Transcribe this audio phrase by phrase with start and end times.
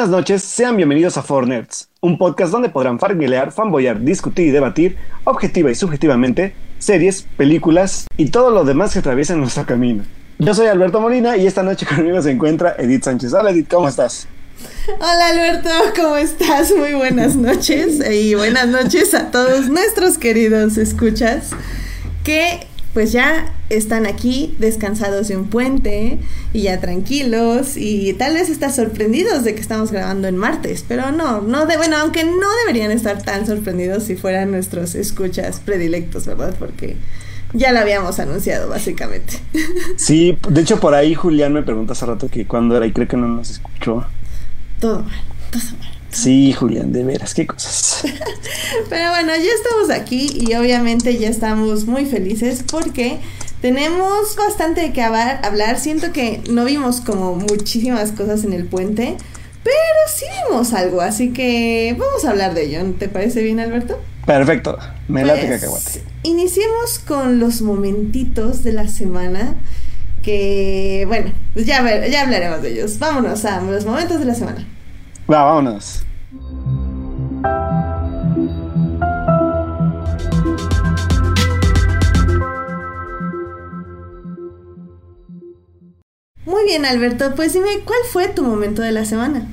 [0.00, 4.50] Buenas noches, sean bienvenidos a Four Nerds, un podcast donde podrán farmilear, fanboyar, discutir y
[4.50, 10.04] debatir, objetiva y subjetivamente, series, películas y todo lo demás que atraviesa nuestro camino.
[10.38, 13.34] Yo soy Alberto Molina y esta noche conmigo se encuentra Edith Sánchez.
[13.34, 14.26] Hola Edith, ¿cómo estás?
[14.98, 16.74] Hola Alberto, ¿cómo estás?
[16.74, 21.50] Muy buenas noches y buenas noches a todos nuestros queridos escuchas
[22.24, 26.18] que pues ya están aquí descansados de un puente
[26.52, 31.12] y ya tranquilos y tal vez están sorprendidos de que estamos grabando en martes, pero
[31.12, 36.26] no, no de, bueno, aunque no deberían estar tan sorprendidos si fueran nuestros escuchas predilectos,
[36.26, 36.54] ¿verdad?
[36.58, 36.96] Porque
[37.52, 39.34] ya lo habíamos anunciado básicamente.
[39.96, 43.06] Sí, de hecho por ahí Julián me pregunta hace rato que cuándo era y creo
[43.06, 44.04] que no nos escuchó.
[44.80, 45.89] Todo mal, todo mal.
[46.10, 48.02] Sí, Julián, de veras, qué cosas.
[48.88, 53.18] Pero bueno, ya estamos aquí y obviamente ya estamos muy felices porque
[53.60, 55.78] tenemos bastante de qué hablar.
[55.78, 59.16] Siento que no vimos como muchísimas cosas en el puente,
[59.62, 59.74] pero
[60.12, 62.94] sí vimos algo, así que vamos a hablar de ello.
[62.98, 64.00] ¿Te parece bien, Alberto?
[64.26, 66.02] Perfecto, me late Pues, cacahuate.
[66.22, 69.54] Iniciemos con los momentitos de la semana
[70.22, 72.98] que, bueno, pues ya, ya hablaremos de ellos.
[72.98, 74.66] Vámonos a los momentos de la semana.
[75.30, 76.02] Va, vámonos.
[86.44, 89.46] Muy bien, Alberto, pues dime, ¿cuál fue tu momento de la semana?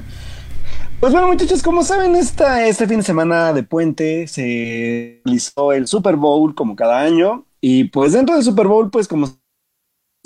[1.00, 5.86] Pues bueno, muchachos, como saben, esta, este fin de semana de puente se realizó el
[5.86, 7.46] Super Bowl como cada año.
[7.62, 9.28] Y pues dentro del Super Bowl, pues como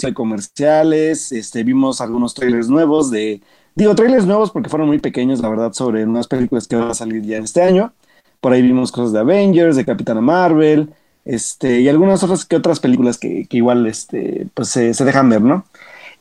[0.02, 3.42] hay comerciales, este, vimos algunos trailers nuevos de,
[3.76, 6.94] digo trailers nuevos porque fueron muy pequeños, la verdad, sobre unas películas que van a
[6.94, 7.94] salir ya este año.
[8.40, 10.94] Por ahí vimos cosas de Avengers, de Capitana Marvel,
[11.26, 15.30] este, y algunas otras que otras películas que, que igual este, pues se, se dejan
[15.30, 15.66] ver, ¿no?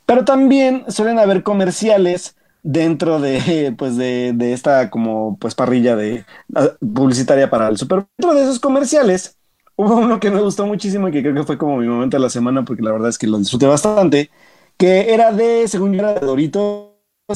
[0.06, 6.24] Pero también suelen haber comerciales dentro de, pues de, de esta como pues parrilla de
[6.54, 8.06] ah, publicitaria para el Super.
[8.18, 9.36] Dentro de esos comerciales
[9.76, 12.22] hubo uno que me gustó muchísimo y que creo que fue como mi momento de
[12.22, 14.30] la semana porque la verdad es que lo disfruté bastante,
[14.76, 16.89] que era de, según yo, era de Doritos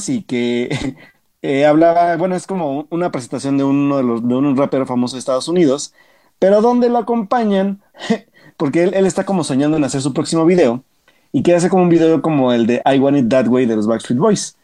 [0.09, 0.69] y que
[1.41, 5.15] eh, hablaba, bueno, es como una presentación de uno de los, de un rapero famoso
[5.15, 5.93] de Estados Unidos,
[6.39, 7.81] pero donde lo acompañan,
[8.57, 10.83] porque él, él está como soñando en hacer su próximo video
[11.31, 13.75] y quiere hacer como un video como el de I Want It That Way de
[13.75, 14.57] los Backstreet Boys.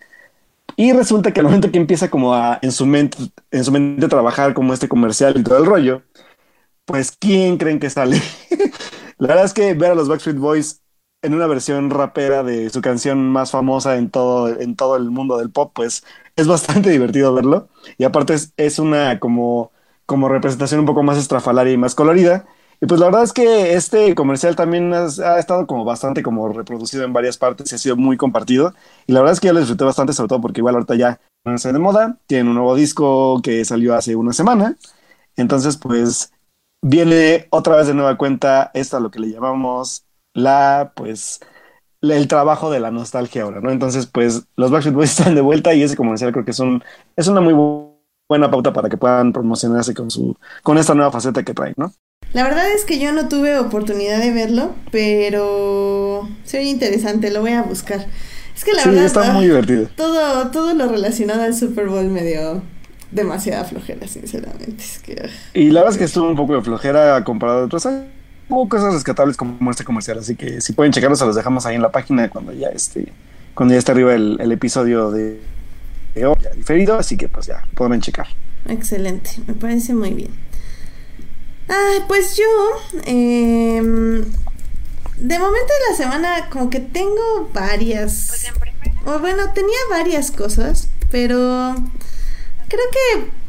[0.77, 3.17] Y resulta que al momento que empieza como a en su mente,
[3.51, 6.03] en su mente a trabajar como este comercial y todo el rollo,
[6.85, 8.21] pues ¿quién creen que sale?
[9.17, 10.80] La verdad es que ver a los Backstreet Boys
[11.21, 15.37] en una versión rapera de su canción más famosa en todo, en todo el mundo
[15.37, 16.03] del pop, pues
[16.35, 17.69] es bastante divertido verlo.
[17.97, 19.71] Y aparte es, es una como,
[20.05, 22.45] como representación un poco más estrafalaria y más colorida.
[22.83, 26.49] Y pues la verdad es que este comercial también has- ha, estado como bastante como
[26.51, 28.73] reproducido en varias partes y ha sido muy compartido.
[29.05, 31.19] Y la verdad es que yo lo disfruté bastante, sobre todo porque igual ahorita ya
[31.45, 32.17] no está de moda.
[32.27, 34.77] Tienen un nuevo disco que salió hace una semana.
[35.35, 36.33] Entonces, pues
[36.81, 41.39] viene otra vez de nueva cuenta esta lo que le llamamos la, pues,
[42.01, 43.71] el trabajo de la nostalgia ahora, ¿no?
[43.71, 46.83] Entonces, pues, los Backstreet Boys están de vuelta y ese comercial creo que es un,
[47.15, 47.95] es una muy bu-
[48.29, 51.93] buena pauta para que puedan promocionarse con su, con esta nueva faceta que traen, ¿no?
[52.33, 57.51] La verdad es que yo no tuve oportunidad de verlo, pero soy interesante, lo voy
[57.53, 58.07] a buscar.
[58.55, 59.89] Es que la Sí, verdad está ah, muy divertido.
[59.95, 62.63] todo todo lo relacionado al Super Bowl me dio
[63.11, 64.83] demasiada flojera, sinceramente.
[64.83, 65.29] Es que ah.
[65.53, 68.11] Y la verdad es que estuvo un poco de flojera comparado a otros años.
[68.51, 71.75] Hubo cosas rescatables como este comercial, así que si pueden checarlo, se los dejamos ahí
[71.75, 73.12] en la página cuando ya esté,
[73.53, 75.39] cuando ya esté arriba el, el episodio de,
[76.16, 78.28] de hoy, ya diferido, así que pues ya, pueden checar.
[78.67, 80.31] excelente, me parece muy bien.
[81.69, 82.44] Ah, pues yo
[83.06, 88.51] em, de momento de la semana como que tengo varias
[89.06, 91.73] o bueno, tenía varias cosas, pero
[92.67, 93.41] creo que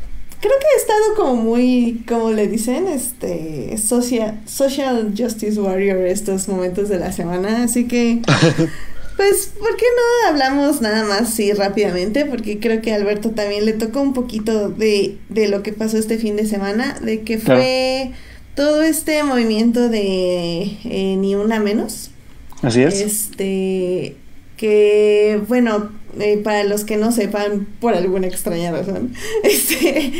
[0.43, 6.49] creo que he estado como muy, como le dicen, este social social justice warrior estos
[6.49, 8.21] momentos de la semana, así que
[9.17, 12.27] pues ¿por qué no hablamos nada más así rápidamente?
[12.27, 15.97] Porque creo que a Alberto también le tocó un poquito de, de lo que pasó
[15.97, 17.61] este fin de semana, de que Claro.
[17.61, 18.11] fue
[18.55, 22.11] todo este movimiento de eh, ni una menos.
[22.63, 23.01] Así es.
[23.01, 24.17] Este,
[24.57, 30.13] que bueno, eh, para los que no sepan, por alguna extraña razón, este,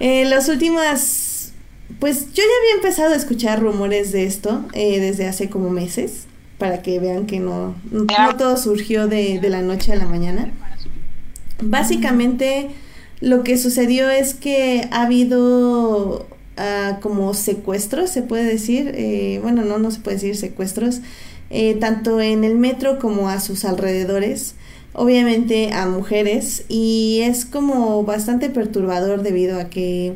[0.00, 1.52] en las últimas,
[1.98, 6.26] pues yo ya había empezado a escuchar rumores de esto eh, desde hace como meses,
[6.58, 8.06] para que vean que no, no
[8.36, 10.52] todo surgió de, de la noche a la mañana.
[11.60, 12.70] Básicamente,
[13.20, 16.26] lo que sucedió es que ha habido
[16.56, 21.00] ah, como secuestros, se puede decir, eh, bueno, no, no se puede decir secuestros,
[21.50, 24.54] eh, tanto en el metro como a sus alrededores,
[24.92, 30.14] obviamente a mujeres, y es como bastante perturbador debido a que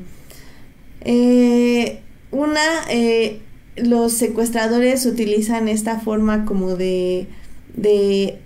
[1.02, 2.00] eh,
[2.31, 3.40] una, eh,
[3.76, 7.26] los secuestradores utilizan esta forma como de,
[7.75, 8.38] de,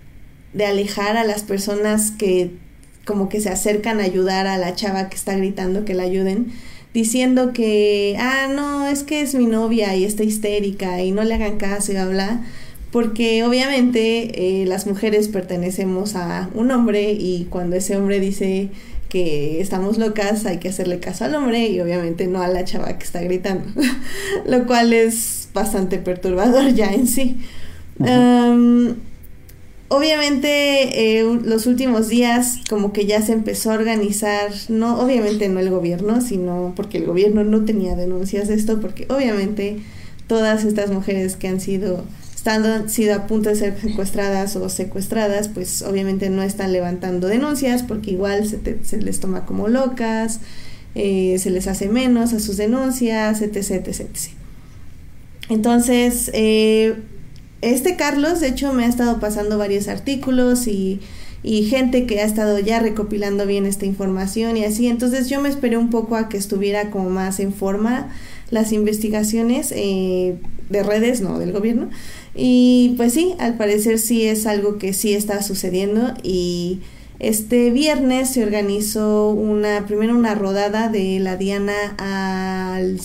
[0.52, 2.50] de alejar a las personas que
[3.04, 6.52] como que se acercan a ayudar a la chava que está gritando que la ayuden
[6.96, 11.34] diciendo que, ah, no, es que es mi novia y está histérica y no le
[11.34, 12.40] hagan caso y habla,
[12.96, 18.70] porque obviamente eh, las mujeres pertenecemos a un hombre y cuando ese hombre dice
[19.10, 22.96] que estamos locas hay que hacerle caso al hombre y obviamente no a la chava
[22.96, 23.66] que está gritando,
[24.46, 27.36] lo cual es bastante perturbador ya en sí.
[29.88, 35.60] Obviamente, eh, los últimos días como que ya se empezó a organizar, no, obviamente no
[35.60, 39.80] el gobierno, sino porque el gobierno no tenía denuncias de esto, porque obviamente
[40.28, 42.04] todas estas mujeres que han sido,
[42.46, 47.82] estando, sido a punto de ser secuestradas o secuestradas, pues obviamente no están levantando denuncias,
[47.82, 50.38] porque igual se, se les toma como locas,
[50.94, 54.16] eh, se les hace menos a sus denuncias, etc, etc, etc.
[55.48, 56.94] Entonces, eh,
[57.62, 61.00] este Carlos, de hecho, me ha estado pasando varios artículos y,
[61.68, 64.88] gente que ha estado ya recopilando bien esta información y así.
[64.88, 68.08] Entonces yo me esperé un poco a que estuviera como más en forma
[68.50, 70.36] las investigaciones eh,
[70.70, 71.88] de redes, no del gobierno.
[72.36, 76.80] Y pues sí, al parecer sí es algo que sí está sucediendo y
[77.18, 83.00] este viernes se organizó una, primero una rodada de la Diana al,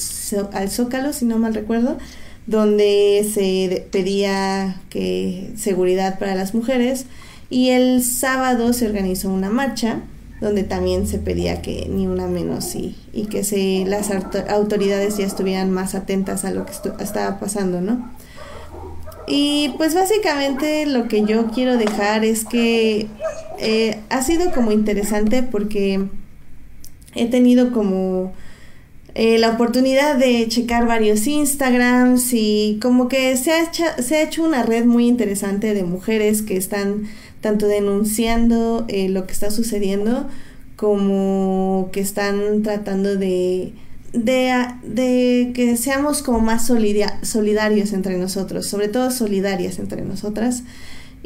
[0.52, 1.98] al Zócalo, si no mal recuerdo,
[2.46, 7.06] donde se pedía que seguridad para las mujeres
[7.50, 10.02] y el sábado se organizó una marcha
[10.42, 14.10] donde también se pedía que ni una menos y, y que se, las
[14.50, 18.12] autoridades ya estuvieran más atentas a lo que estaba pasando, ¿no?
[19.34, 23.08] Y pues básicamente lo que yo quiero dejar es que
[23.60, 26.06] eh, ha sido como interesante porque
[27.16, 28.34] he tenido como
[29.16, 34.84] eh, la oportunidad de checar varios Instagrams y como que se ha, hecho, una red
[34.84, 37.04] muy interesante de mujeres que están
[37.40, 40.28] tanto denunciando eh, lo que está sucediendo
[40.76, 43.72] como que están tratando de,
[44.14, 50.64] de, que seamos como más solidarios entre nosotros, sobre todo solidarias entre nosotras.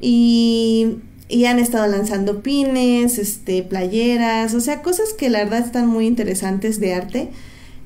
[0.02, 0.98] Y,
[1.30, 6.06] y han estado lanzando pines, este, playeras, o sea, cosas que la verdad están muy
[6.06, 7.30] interesantes de arte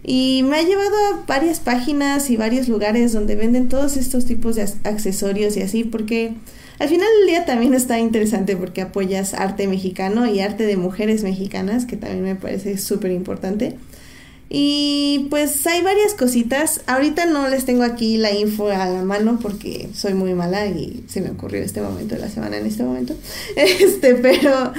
[0.04, 4.56] y me ha llevado a varias páginas y varios lugares donde venden todos estos tipos
[4.56, 6.34] de accesorios y así, porque
[6.80, 11.24] al final del día también está interesante porque apoyas arte mexicano y arte de mujeres
[11.24, 13.78] mexicanas, que también me parece súper importante.
[14.52, 16.82] Y pues hay varias cositas.
[16.88, 21.04] Ahorita no les tengo aquí la info a la mano porque soy muy mala y
[21.08, 23.16] se me ocurrió este momento de la semana en este momento.
[23.56, 24.74] Este, pero,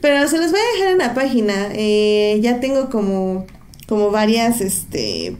[0.00, 1.68] pero se los voy a dejar en la página.
[1.72, 3.46] Eh, ya tengo como
[3.86, 5.36] como varias este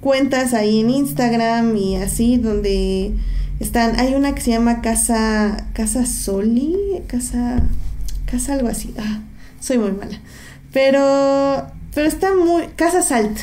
[0.00, 3.12] cuentas ahí en Instagram y así donde
[3.60, 6.76] están hay una que se llama casa casa Soli
[7.06, 7.62] casa
[8.30, 9.20] casa algo así ah,
[9.60, 10.20] soy muy mala
[10.72, 11.66] pero
[11.96, 13.36] pero está muy casa Salt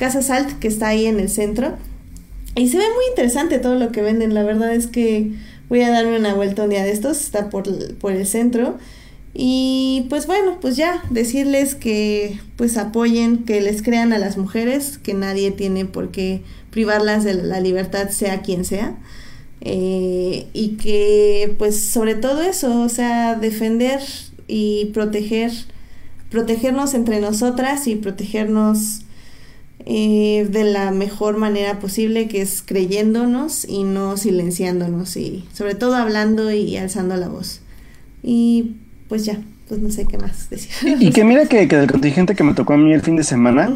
[0.00, 1.76] casa Salt que está ahí en el centro.
[2.56, 4.32] Y se ve muy interesante todo lo que venden.
[4.32, 5.30] La verdad es que
[5.68, 7.20] voy a darme una vuelta un día de estos.
[7.20, 8.78] Está por, por el centro.
[9.34, 14.96] Y pues bueno, pues ya decirles que pues apoyen, que les crean a las mujeres,
[14.96, 16.40] que nadie tiene por qué
[16.70, 18.96] privarlas de la libertad, sea quien sea.
[19.60, 24.00] Eh, y que pues sobre todo eso, o sea, defender
[24.48, 25.52] y proteger,
[26.30, 29.02] protegernos entre nosotras y protegernos
[29.86, 35.94] eh, de la mejor manera posible, que es creyéndonos y no silenciándonos y sobre todo
[35.96, 37.60] hablando y alzando la voz.
[38.22, 38.76] Y
[39.08, 40.70] pues ya, pues no sé qué más decir.
[41.00, 43.24] Y, que mira que, que, del contingente que me tocó a mí el fin de
[43.24, 43.70] semana,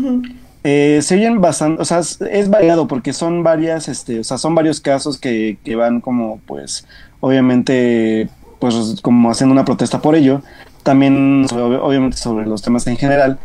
[0.62, 4.54] eh, se oyen bastante, o sea, es variado porque son varias, este, o sea, son
[4.54, 6.86] varios casos que, que van como, pues,
[7.20, 8.28] obviamente,
[8.60, 10.42] pues, como haciendo una protesta por ello,
[10.84, 13.40] también, obviamente, sobre los temas en general,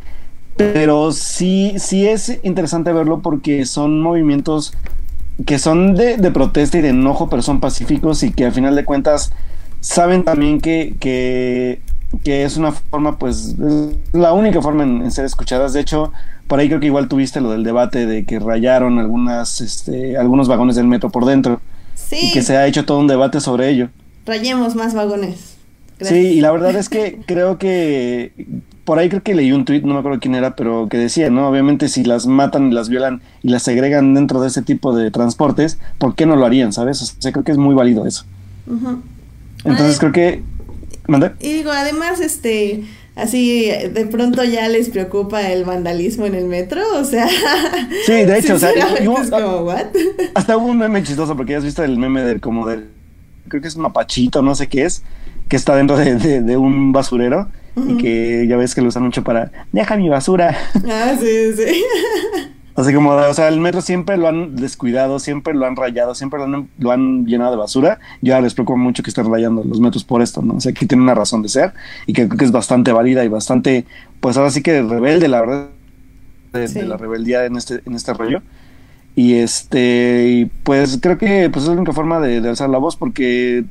[0.55, 4.73] pero sí, sí es interesante verlo porque son movimientos
[5.45, 8.75] que son de, de protesta y de enojo, pero son pacíficos y que al final
[8.75, 9.31] de cuentas
[9.79, 11.79] saben también que, que,
[12.25, 13.55] es una forma, pues,
[14.11, 15.73] la única forma en, ser escuchadas.
[15.73, 16.11] De hecho,
[16.47, 20.47] por ahí creo que igual tuviste lo del debate de que rayaron algunas, este, algunos
[20.47, 21.61] vagones del metro por dentro.
[21.95, 22.17] Sí.
[22.23, 23.89] Y que se ha hecho todo un debate sobre ello.
[24.25, 25.58] Rayemos más vagones.
[26.01, 28.31] Sí, y la verdad es que creo que
[28.89, 31.29] por ahí creo que leí un tweet, no me acuerdo quién era, pero que decía,
[31.29, 31.47] ¿no?
[31.47, 35.11] Obviamente si las matan y las violan y las segregan dentro de ese tipo de
[35.11, 36.99] transportes, ¿por qué no lo harían, sabes?
[37.03, 38.25] O sea, creo que es muy válido eso.
[39.63, 40.41] Entonces creo que...
[41.07, 41.33] ¿Mande?
[41.39, 42.83] Y digo, además, este,
[43.15, 47.27] así de pronto ya les preocupa el vandalismo en el metro, o sea...
[48.07, 48.71] Sí, de hecho, o sea,
[50.33, 52.87] hasta hubo un meme chistoso porque ya has visto el meme del como del...
[53.49, 55.03] Creo que es un mapachito, no sé qué es,
[55.49, 57.49] que está dentro de un basurero
[57.87, 60.55] y que ya ves que lo usan mucho para deja mi basura.
[60.89, 61.83] Ah, sí, sí.
[62.75, 66.39] Así como, o sea, el metro siempre lo han descuidado, siempre lo han rayado, siempre
[66.77, 67.99] lo han, llenado de basura.
[68.21, 70.55] Ya les preocupa mucho que estén rayando los metros por esto, ¿no?
[70.55, 71.73] O sea, que tiene una razón de ser
[72.05, 73.85] y que creo que es bastante válida y bastante,
[74.21, 75.67] pues ahora sí que rebelde, la verdad,
[76.53, 78.41] de, la rebeldía en este, en este rollo.
[79.13, 82.95] Y este, pues creo que pues es la única forma de, de alzar la voz
[82.95, 83.65] porque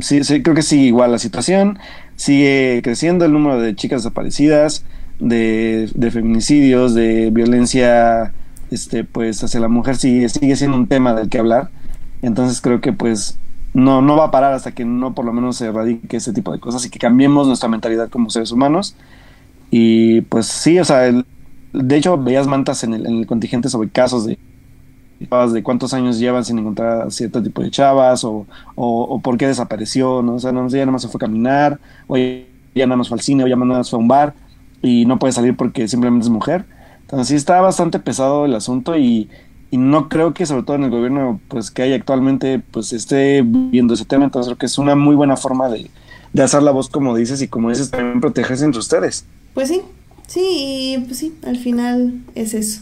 [0.00, 1.78] sí, sí, creo que sí, igual la situación.
[2.16, 4.84] Sigue creciendo el número de chicas desaparecidas,
[5.18, 8.32] de, feminicidios, de violencia
[8.70, 11.70] este, pues hacia la mujer sigue, sigue siendo un tema del que hablar.
[12.22, 13.38] Entonces creo que pues
[13.74, 16.52] no, no va a parar hasta que no por lo menos se erradique ese tipo
[16.52, 18.96] de cosas y que cambiemos nuestra mentalidad como seres humanos.
[19.70, 21.12] Y pues sí, o sea,
[21.72, 24.38] de hecho veías mantas en el, en el contingente sobre casos de
[25.52, 30.22] de cuántos años llevan sin encontrar cierto tipo de chavas o, o, por qué desapareció,
[30.22, 30.34] ¿no?
[30.34, 33.16] O sea, no, ya nada más se fue a caminar, o ya nada más fue
[33.16, 34.34] al cine, o ya nada más fue a un bar
[34.82, 36.64] y no puede salir porque simplemente es mujer.
[37.02, 39.28] Entonces sí está bastante pesado el asunto y,
[39.70, 43.42] y no creo que sobre todo en el gobierno pues que hay actualmente pues esté
[43.44, 45.90] viendo ese tema, entonces creo que es una muy buena forma de,
[46.32, 49.26] de hacer la voz como dices y como dices también protegerse entre ustedes.
[49.52, 49.82] Pues sí,
[50.26, 52.80] sí, pues sí, al final es eso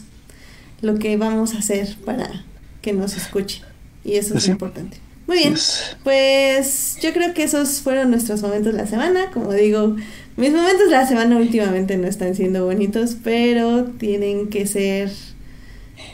[0.83, 2.45] lo que vamos a hacer para
[2.81, 3.61] que nos escuche.
[4.03, 4.97] Y eso es importante.
[5.25, 5.55] Muy bien,
[6.03, 9.31] pues yo creo que esos fueron nuestros momentos de la semana.
[9.31, 9.95] Como digo,
[10.35, 15.09] mis momentos de la semana últimamente no están siendo bonitos, pero tienen que ser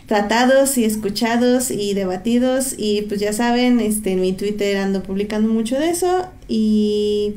[0.06, 2.76] tratados y escuchados y debatidos.
[2.78, 6.28] Y pues ya saben, este, en mi Twitter ando publicando mucho de eso.
[6.48, 7.34] Y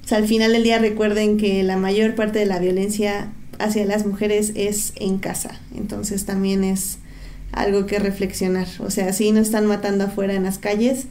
[0.00, 4.06] pues, al final del día recuerden que la mayor parte de la violencia hacia las
[4.06, 5.60] mujeres es en casa.
[5.74, 6.98] Entonces también es
[7.52, 8.66] algo que reflexionar.
[8.80, 11.06] O sea, sí nos están matando afuera en las calles,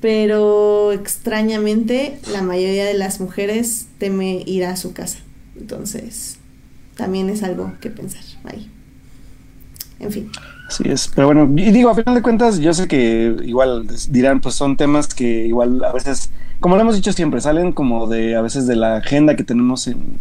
[0.00, 5.18] pero extrañamente la mayoría de las mujeres teme ir a su casa.
[5.58, 6.38] Entonces,
[6.96, 8.70] también es algo que pensar ahí.
[10.00, 10.30] En fin.
[10.66, 14.40] Así es, pero bueno, y digo, a final de cuentas, yo sé que igual dirán,
[14.40, 16.30] pues son temas que igual a veces,
[16.60, 19.86] como lo hemos dicho siempre, salen como de a veces de la agenda que tenemos
[19.86, 20.18] en,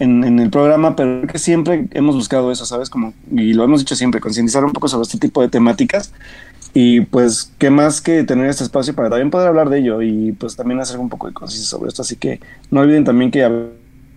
[0.00, 2.90] en, el programa, pero que siempre hemos buscado eso, ¿sabes?
[2.90, 6.12] Como, y lo hemos dicho siempre, concientizar un poco sobre este tipo de temáticas.
[6.72, 10.32] Y pues, ¿qué más que tener este espacio para también poder hablar de ello y
[10.32, 12.02] pues también hacer un poco de conciencia sobre esto?
[12.02, 12.40] Así que
[12.70, 13.50] no olviden también que a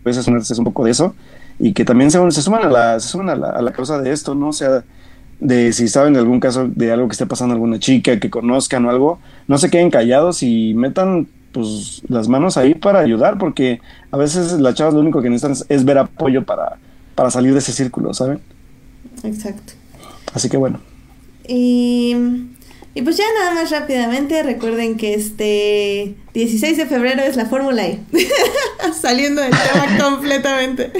[0.05, 1.15] veces es un poco de eso
[1.59, 3.99] y que también se, se suman, a la, se suman a la, a la causa
[3.99, 4.49] de esto, ¿no?
[4.49, 4.83] O sea,
[5.39, 8.29] de si saben de algún caso de algo que esté pasando a alguna chica, que
[8.29, 13.37] conozcan o algo, no se queden callados y metan pues las manos ahí para ayudar,
[13.37, 13.79] porque
[14.11, 16.77] a veces las chavas lo único que necesitan es, ver apoyo para,
[17.15, 18.41] para salir de ese círculo, ¿saben?
[19.23, 19.73] Exacto.
[20.33, 20.81] Así que bueno.
[21.47, 22.15] Y,
[22.95, 27.85] y pues ya nada más rápidamente, recuerden que este 16 de febrero es la Fórmula
[27.85, 27.99] E.
[28.99, 30.91] Saliendo del tema completamente.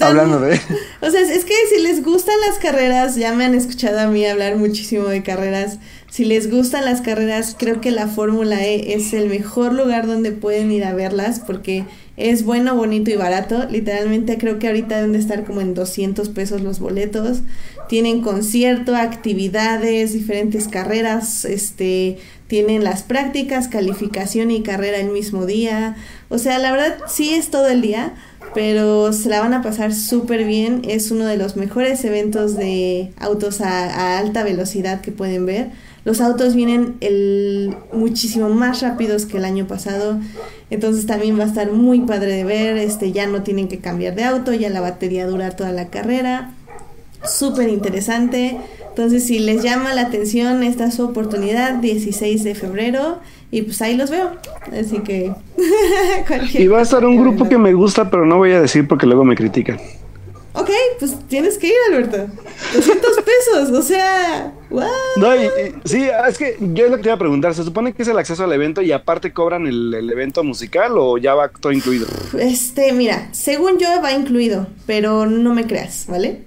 [0.00, 0.60] Hablando de...
[1.00, 4.26] O sea, es que si les gustan las carreras, ya me han escuchado a mí
[4.26, 5.78] hablar muchísimo de carreras
[6.18, 10.32] si les gustan las carreras, creo que la Fórmula E es el mejor lugar donde
[10.32, 11.84] pueden ir a verlas porque
[12.16, 13.66] es bueno, bonito y barato.
[13.70, 17.42] Literalmente creo que ahorita deben de estar como en 200 pesos los boletos.
[17.88, 25.94] Tienen concierto, actividades, diferentes carreras, este, tienen las prácticas, calificación y carrera el mismo día.
[26.30, 28.14] O sea, la verdad sí es todo el día,
[28.54, 30.82] pero se la van a pasar súper bien.
[30.88, 35.70] Es uno de los mejores eventos de autos a, a alta velocidad que pueden ver
[36.08, 40.18] los autos vienen el, muchísimo más rápidos que el año pasado,
[40.70, 44.14] entonces también va a estar muy padre de ver, este, ya no tienen que cambiar
[44.14, 46.52] de auto, ya la batería dura toda la carrera,
[47.24, 48.56] súper interesante.
[48.88, 53.18] Entonces, si les llama la atención, esta es su oportunidad, 16 de febrero,
[53.50, 54.30] y pues ahí los veo.
[54.72, 55.34] Así que...
[56.54, 59.04] y va a estar un grupo que me gusta, pero no voy a decir porque
[59.04, 59.78] luego me critican.
[60.54, 62.26] Ok, pues tienes que ir, Alberto.
[62.74, 64.84] 200 pesos, o sea, wow.
[65.16, 65.28] No,
[65.84, 67.54] sí, es que yo es lo que te iba a preguntar.
[67.54, 71.18] ¿Se supone que es el acceso al evento y aparte cobran el, evento musical o
[71.18, 72.06] ya va todo incluido?
[72.38, 76.42] Este, mira, según yo va incluido, pero no me creas, ¿vale?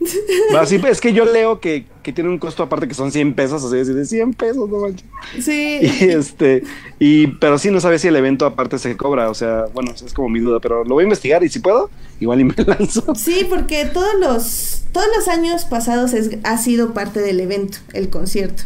[0.66, 3.64] sí, es que yo leo que que tiene un costo aparte que son 100 pesos,
[3.64, 5.06] así de 100 pesos, no manches.
[5.40, 5.80] Sí.
[6.02, 6.64] Y este,
[7.00, 10.14] y, pero sí no sabe si el evento aparte se cobra, o sea, bueno, es
[10.14, 11.90] como mi duda, pero lo voy a investigar y si puedo,
[12.20, 13.14] igual y me lanzo.
[13.16, 18.10] Sí, porque todos los, todos los años pasados es, ha sido parte del evento, el
[18.10, 18.64] concierto.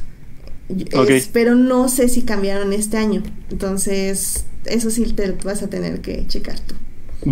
[1.10, 3.22] Es, pero no sé si cambiaron este año.
[3.52, 6.76] Entonces, eso sí te vas a tener que checar tú.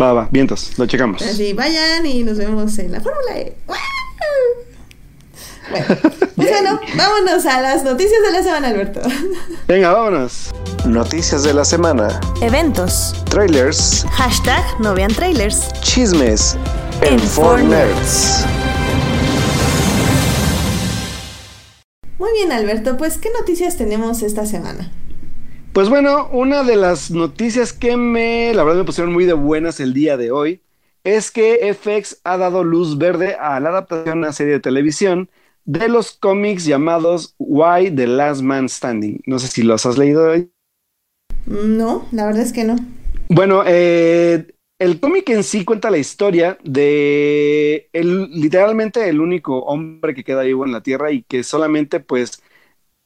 [0.00, 1.22] Va, va, vientos, lo checamos.
[1.22, 3.56] Así, vayan y nos vemos en la Fórmula E.
[5.70, 5.86] Bueno,
[6.36, 9.00] pues bueno, vámonos a las noticias de la semana, Alberto.
[9.66, 10.52] Venga, vámonos.
[10.84, 12.20] Noticias de la semana.
[12.42, 13.14] Eventos.
[13.30, 14.04] Trailers.
[14.12, 15.72] Hashtag no vean trailers.
[15.80, 16.56] Chismes.
[17.00, 18.44] En, en Nerds.
[22.18, 24.92] Muy bien, Alberto, pues ¿qué noticias tenemos esta semana?
[25.72, 29.80] Pues bueno, una de las noticias que me, la verdad me pusieron muy de buenas
[29.80, 30.62] el día de hoy,
[31.02, 35.28] es que FX ha dado luz verde a la adaptación de una serie de televisión
[35.64, 39.22] de los cómics llamados Why the Last Man Standing.
[39.26, 40.50] No sé si los has leído hoy.
[41.46, 42.76] No, la verdad es que no.
[43.28, 44.46] Bueno, eh,
[44.78, 50.42] el cómic en sí cuenta la historia de el, literalmente el único hombre que queda
[50.42, 52.42] vivo en la Tierra y que solamente pues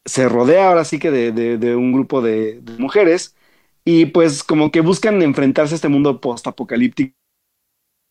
[0.04, 3.36] se rodea ahora sí que de, un grupo de, de, mujeres
[3.84, 7.14] y pues como que buscan enfrentarse a este mundo post-apocalíptico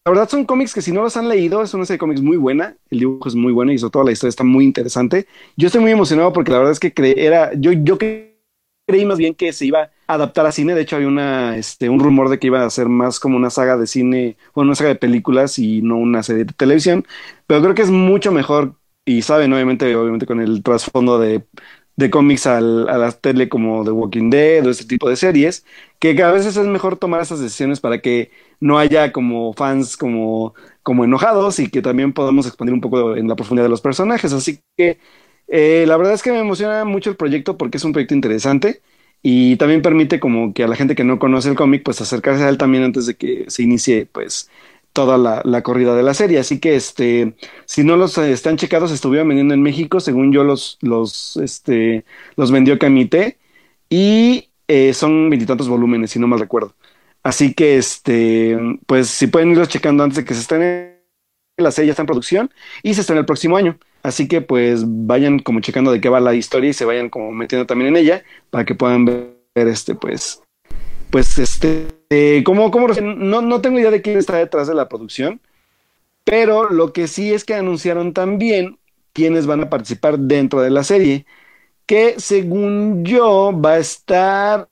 [0.08, 2.22] la verdad son cómics que si no los han leído, es una serie de cómics
[2.22, 5.28] muy buena, el dibujo es muy bueno y sobre todo la historia está muy interesante.
[5.58, 9.36] Yo estoy muy emocionado porque la verdad es que era, yo, yo creí más bien
[9.36, 12.40] que se iba a adaptar a cine, de hecho había una, este, un rumor de
[12.40, 15.60] que iba a ser más como una saga de cine, o una saga de películas
[15.60, 17.06] y no una serie de televisión,
[17.46, 21.44] pero creo que es mucho mejor y saben obviamente, obviamente con el trasfondo de
[22.10, 25.66] cómics a la tele como The Walking Dead o este tipo de series,
[26.00, 30.54] que a veces es mejor tomar esas decisiones para que no haya como fans como,
[30.84, 34.34] como enojados y que también podamos expandir un poco en la profundidad de los personajes.
[34.34, 35.00] Así que
[35.48, 38.82] eh, la verdad es que me emociona mucho el proyecto porque es un proyecto interesante
[39.24, 42.44] y también permite como que a la gente que no conoce el cómic pues acercarse
[42.44, 44.50] a él también antes de que se inicie pues
[44.98, 46.40] toda la, corrida de la serie.
[46.40, 50.44] Así que este, si no los eh, están checados, estuvieron vendiendo en México, según yo
[50.44, 52.04] los, los, este,
[52.36, 53.38] los vendió Camite,
[53.90, 56.74] y eh, son veintitantos volúmenes, si no mal recuerdo.
[57.24, 60.98] Así que este, pues si pueden irlos checando antes de que se estén
[61.58, 62.52] la serie ya está en producción
[62.84, 63.78] y se estrena el próximo año.
[64.04, 67.32] Así que pues vayan como checando de qué va la historia y se vayan como
[67.32, 70.42] metiendo también en ella para que puedan ver este pues
[71.10, 74.90] pues este, eh, como, como no, no tengo idea de quién está detrás de la
[74.90, 75.40] producción,
[76.24, 78.78] pero lo que sí es que anunciaron también
[79.14, 81.26] quiénes van a participar dentro de la serie,
[81.88, 84.70] que según yo va a estar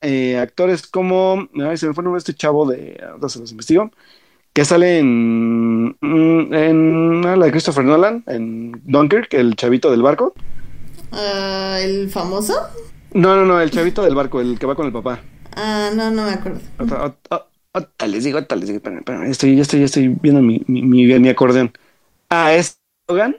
[0.00, 3.40] eh, actores como, ay, se me fue el nombre de este chavo de, ahora se
[3.40, 3.90] los investigo,
[4.52, 10.32] que sale en, mm, en, la de Christopher Nolan, en Dunkirk, el chavito del barco.
[11.12, 12.54] Ah, ¿El famoso?
[13.12, 15.20] No, no, no, el chavito del barco, el que va con el papá.
[15.56, 16.60] Ah, no, no me acuerdo.
[18.06, 18.80] les digo, les digo,
[19.24, 21.72] estoy, estoy, estoy viendo mi, mi, mi, acordeón.
[22.28, 23.36] Ah, es Logan,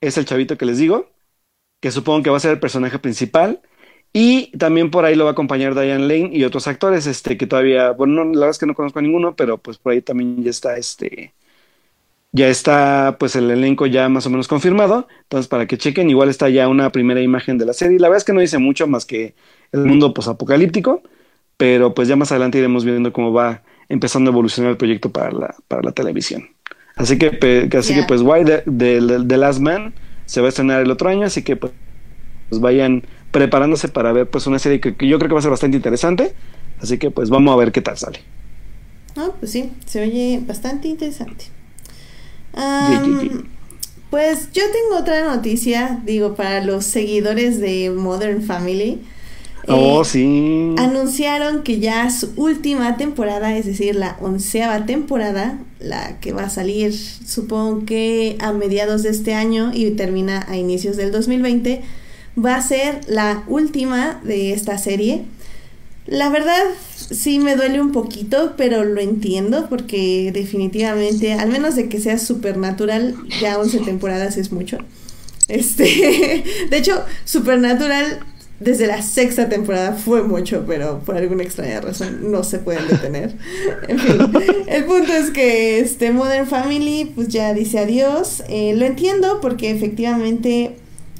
[0.00, 1.08] es el chavito que les digo,
[1.80, 3.60] que supongo que va a ser el personaje principal.
[4.12, 7.46] Y también por ahí lo va a acompañar Diane Lane y otros actores, este, que
[7.46, 10.42] todavía, bueno, la verdad es que no conozco a ninguno, pero pues por ahí también
[10.42, 11.34] ya está, este,
[12.32, 15.08] ya está, pues el elenco ya más o menos confirmado.
[15.22, 17.98] Entonces, para que chequen, igual está ya una primera imagen de la serie.
[17.98, 19.34] La verdad es que no dice mucho más que
[19.72, 21.02] el mundo posapocalíptico
[21.58, 25.32] pero pues ya más adelante iremos viendo cómo va empezando a evolucionar el proyecto para
[25.32, 26.48] la, para la televisión.
[26.96, 29.92] Así que, así que pues Why the, the, Last Man
[30.28, 31.72] se va a estrenar el otro año, así que pues,
[32.50, 35.78] vayan preparándose para ver pues una serie que, yo creo que va a ser bastante
[35.78, 36.34] interesante,
[36.80, 38.20] así que pues vamos a ver qué tal sale.
[39.16, 41.46] Ah, pues sí, se oye bastante interesante.
[44.10, 49.00] pues yo tengo otra noticia, digo, para los seguidores de Modern Family.
[49.66, 50.74] Oh, sí.
[50.78, 56.50] Anunciaron que ya su última temporada, es decir, la onceava temporada, la que va a
[56.50, 61.82] salir, supongo que a mediados de este año y termina a inicios del 2020,
[62.42, 65.24] va a ser la última de esta serie.
[66.06, 66.62] La verdad,
[66.94, 72.18] sí me duele un poquito, pero lo entiendo porque definitivamente, al menos de que sea
[72.18, 74.78] supernatural, ya 11 temporadas es mucho.
[75.48, 78.20] Este, de hecho, Supernatural
[78.60, 83.34] desde la sexta temporada fue mucho, pero por alguna extraña razón no se pueden detener.
[83.88, 84.18] en fin,
[84.66, 88.42] el punto es que este Modern Family pues ya dice adiós.
[88.48, 90.76] Eh, lo entiendo porque efectivamente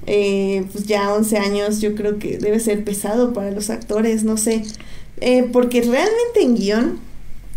[0.07, 4.37] eh, pues ya 11 años yo creo que debe ser pesado para los actores, no
[4.37, 4.65] sé.
[5.21, 7.09] Eh, porque realmente en guion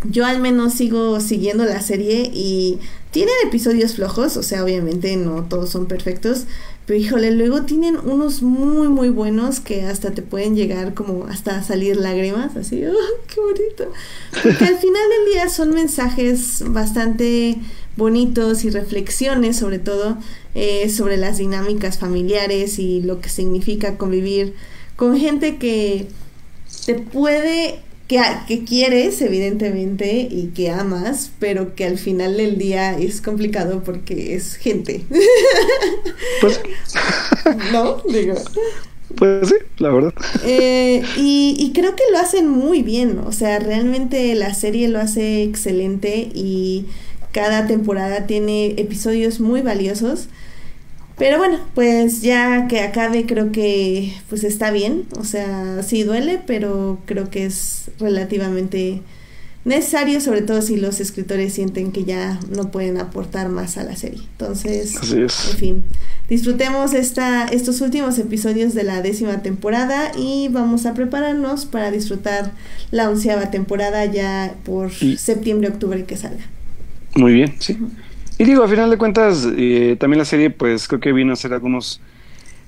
[0.04, 2.78] yo al menos sigo siguiendo la serie y
[3.12, 6.46] Tienen episodios flojos, o sea, obviamente no todos son perfectos,
[6.86, 11.62] pero híjole, luego tienen unos muy, muy buenos que hasta te pueden llegar como hasta
[11.62, 12.92] salir lágrimas, así, ¡oh,
[13.26, 13.92] qué bonito!
[14.42, 17.58] Porque al final del día son mensajes bastante
[17.96, 20.16] bonitos y reflexiones sobre todo
[20.54, 24.54] eh, sobre las dinámicas familiares y lo que significa convivir
[24.96, 26.08] con gente que
[26.86, 27.80] te puede
[28.12, 33.82] que, que, quieres, evidentemente, y que amas, pero que al final del día es complicado
[33.84, 35.04] porque es gente.
[36.40, 36.60] Pues.
[37.72, 38.02] ¿No?
[38.08, 38.34] Digo.
[39.16, 40.14] Pues sí, la verdad.
[40.44, 44.98] Eh, y, y, creo que lo hacen muy bien, o sea, realmente la serie lo
[44.98, 46.86] hace excelente y
[47.32, 50.28] cada temporada tiene episodios muy valiosos.
[51.18, 56.40] Pero bueno, pues ya que acabe creo que pues está bien, o sea, sí duele,
[56.46, 59.02] pero creo que es relativamente
[59.64, 63.94] necesario, sobre todo si los escritores sienten que ya no pueden aportar más a la
[63.94, 64.20] serie.
[64.32, 65.84] Entonces, en fin,
[66.28, 72.52] disfrutemos esta, estos últimos episodios de la décima temporada y vamos a prepararnos para disfrutar
[72.90, 76.44] la onceava temporada ya por septiembre, octubre que salga.
[77.14, 77.76] Muy bien, sí.
[78.38, 81.34] Y digo, a final de cuentas, eh, también la serie, pues creo que vino a
[81.34, 82.00] hacer algunos,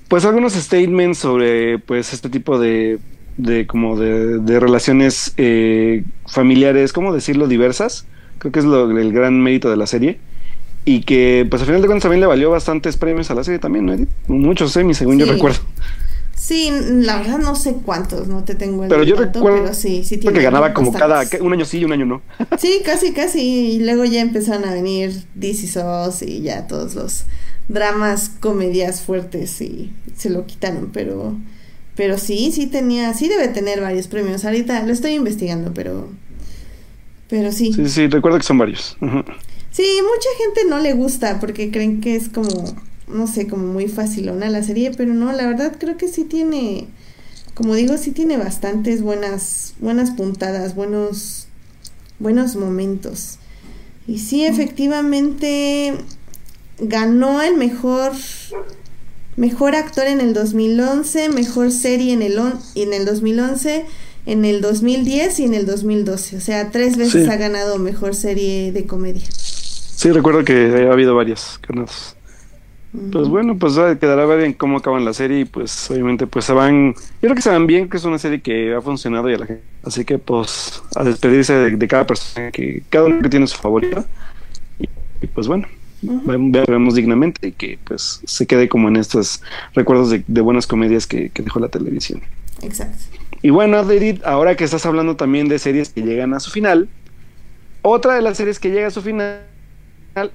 [0.07, 2.99] pues algunos statements sobre, pues este tipo de,
[3.37, 7.47] de como de, de relaciones eh, familiares, ¿cómo decirlo?
[7.47, 8.05] Diversas.
[8.37, 10.19] Creo que es lo, el gran mérito de la serie.
[10.85, 13.59] Y que, pues a final de cuentas, también le valió bastantes premios a la serie
[13.59, 13.95] también, ¿no?
[14.27, 15.59] Muchos semis, según yo recuerdo.
[16.35, 20.03] Sí, la verdad no sé cuántos, no te tengo el Pero yo recuerdo pero sí,
[20.03, 22.21] sí porque ganaba como cada un año sí y un año no.
[22.59, 27.23] Sí, casi casi y luego ya empezaron a venir DC SOS y ya todos los
[27.69, 31.35] dramas, comedias fuertes y se lo quitaron, pero
[31.95, 34.43] pero sí, sí tenía, sí debe tener varios premios.
[34.43, 36.09] Ahorita lo estoy investigando, pero
[37.29, 37.73] pero sí.
[37.73, 38.97] Sí, sí, recuerdo que son varios.
[39.71, 42.49] Sí, mucha gente no le gusta porque creen que es como
[43.07, 46.87] no sé, como muy facilona la serie, pero no, la verdad creo que sí tiene,
[47.53, 51.47] como digo, sí tiene bastantes buenas, buenas puntadas, buenos,
[52.19, 53.39] buenos momentos.
[54.07, 55.93] Y sí, efectivamente
[56.79, 58.11] ganó el mejor,
[59.35, 62.39] mejor actor en el 2011, mejor serie en el,
[62.75, 63.85] en el 2011,
[64.25, 66.37] en el 2010 y en el 2012.
[66.37, 69.25] O sea, tres veces ha ganado mejor serie de comedia.
[69.31, 72.14] Sí, recuerdo que ha habido varias ganados.
[73.11, 76.45] Pues bueno, pues quedará a ver en cómo acaban la serie y pues obviamente pues
[76.45, 79.29] se van, yo creo que se van bien, que es una serie que ha funcionado
[79.29, 83.21] y a la gente, así que pues a despedirse de, cada persona, que cada uno
[83.21, 84.05] que tiene su favorito
[84.79, 85.67] y, pues bueno,
[86.01, 89.41] vemos dignamente y que pues se quede como en estos
[89.73, 92.21] recuerdos de, buenas comedias que, dejó la televisión.
[92.61, 92.97] Exacto.
[93.41, 96.87] Y bueno, Edith, ahora que estás hablando también de series que llegan a su final,
[97.81, 99.54] otra de las series que llega a su final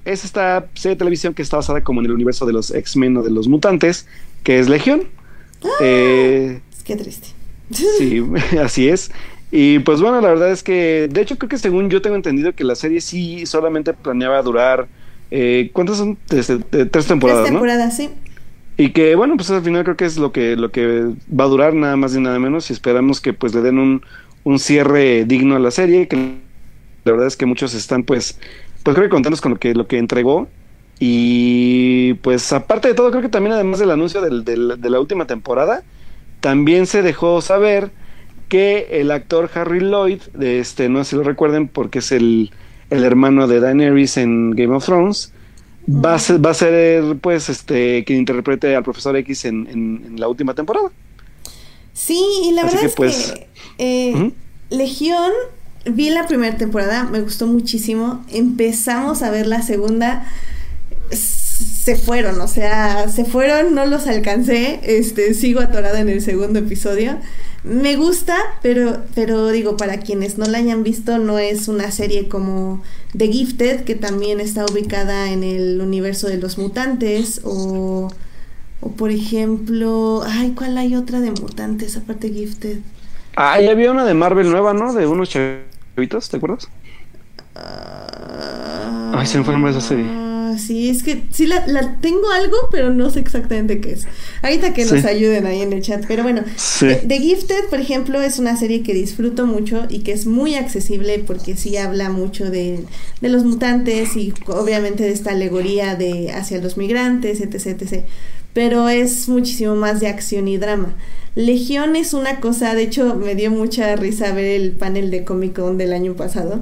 [0.05, 3.17] es esta serie de televisión que está basada como en el universo de los X-Men
[3.17, 4.07] o de los mutantes,
[4.43, 5.03] que es Legión.
[5.63, 7.29] Ah, eh, qué triste.
[7.71, 8.23] Sí,
[8.61, 9.11] así es.
[9.51, 12.53] Y pues bueno, la verdad es que, de hecho creo que según yo tengo entendido
[12.53, 14.87] que la serie sí solamente planeaba durar,
[15.29, 16.17] eh, ¿cuántas son?
[16.25, 16.91] Tres, temporadas.
[16.91, 17.05] Tres
[17.45, 18.09] temporadas, sí.
[18.77, 21.47] Y que bueno, pues al final creo que es lo que, lo que va a
[21.47, 24.01] durar nada más y nada menos y esperamos que pues le den un,
[24.43, 26.15] un cierre digno a la serie, que
[27.03, 28.39] la verdad es que muchos están pues
[28.83, 30.47] pues creo que contarnos con lo que, lo que entregó.
[30.99, 35.25] Y pues aparte de todo, creo que también además del anuncio del, de la última
[35.25, 35.83] temporada,
[36.41, 37.91] también se dejó saber
[38.51, 42.51] que el actor Harry Lloyd, de este, no sé si lo recuerden porque es el,
[42.89, 45.31] el hermano de Daenerys en Game of Thrones,
[45.87, 50.19] va, a ser, va a ser pues este quien interprete al profesor X en, en,
[50.19, 50.91] la última temporada.
[51.93, 54.31] Sí, y la verdad es pues, que eh,
[54.69, 55.31] Legión
[55.85, 58.23] vi la primera temporada, me gustó muchísimo.
[58.29, 60.25] Empezamos a ver la segunda.
[61.11, 64.79] Se fueron, o sea, se fueron, no los alcancé.
[64.83, 67.17] Este, sigo atorada en el segundo episodio.
[67.63, 72.27] Me gusta, pero, pero digo, para quienes no la hayan visto, no es una serie
[72.27, 72.81] como
[73.15, 78.11] The Gifted, que también está ubicada en el universo de los mutantes, o,
[78.79, 82.79] o por ejemplo, ay, ¿cuál hay otra de mutantes aparte Gifted?
[83.35, 84.93] Ah, y había una de Marvel nueva, ¿no?
[84.93, 86.67] De unos ¿te acuerdas?
[87.55, 90.31] Uh, Ay, se me fue el de esa serie.
[90.57, 94.07] Sí, es que sí la, tengo algo, pero no sé exactamente qué es.
[94.41, 96.05] Ahorita que nos ayuden ahí en el chat.
[96.07, 96.43] Pero bueno,
[96.79, 101.19] The, Gifted, por ejemplo, es una serie que disfruto mucho y que es muy accesible
[101.19, 102.83] porque sí habla mucho de,
[103.21, 108.05] de los mutantes y obviamente de esta alegoría de hacia los migrantes, etc, etc.
[108.53, 110.95] Pero es muchísimo más de acción y drama.
[111.35, 115.53] Legión es una cosa, de hecho me dio mucha risa ver el panel de Comic
[115.55, 116.59] Con del año pasado,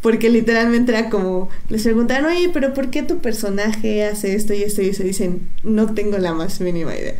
[0.00, 4.62] porque literalmente era como, les preguntaron, oye, pero ¿por qué tu personaje hace esto y
[4.62, 4.80] esto?
[4.80, 7.16] Y se dicen, no tengo la más mínima idea.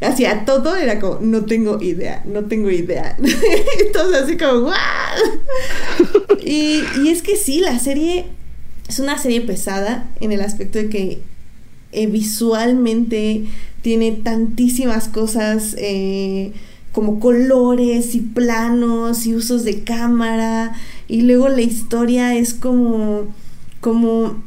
[0.00, 3.16] Hacía todo, era como, no tengo idea, no tengo idea.
[3.84, 4.76] Entonces así como, ¡guau!
[6.44, 8.26] y, y es que sí, la serie
[8.88, 11.22] es una serie pesada en el aspecto de que
[11.92, 13.44] eh, visualmente
[13.82, 16.52] tiene tantísimas cosas eh,
[16.92, 20.72] como colores y planos y usos de cámara.
[21.08, 23.26] Y luego la historia es como
[23.80, 24.42] como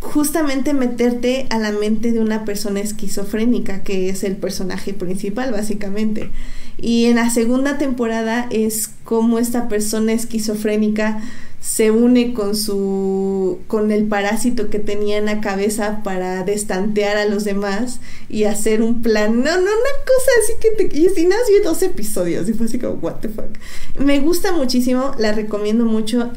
[0.00, 6.30] justamente meterte a la mente de una persona esquizofrénica que es el personaje principal básicamente.
[6.76, 11.22] Y en la segunda temporada es como esta persona esquizofrénica
[11.62, 17.24] se une con su con el parásito que tenía en la cabeza para destantear a
[17.24, 19.38] los demás y hacer un plan.
[19.38, 19.70] No no una
[20.04, 23.28] cosa así que te y si nació dos episodios y fue así como what the
[23.28, 23.56] fuck.
[23.96, 26.32] Me gusta muchísimo la recomiendo mucho.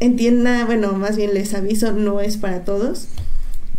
[0.00, 3.06] Entienda bueno más bien les aviso no es para todos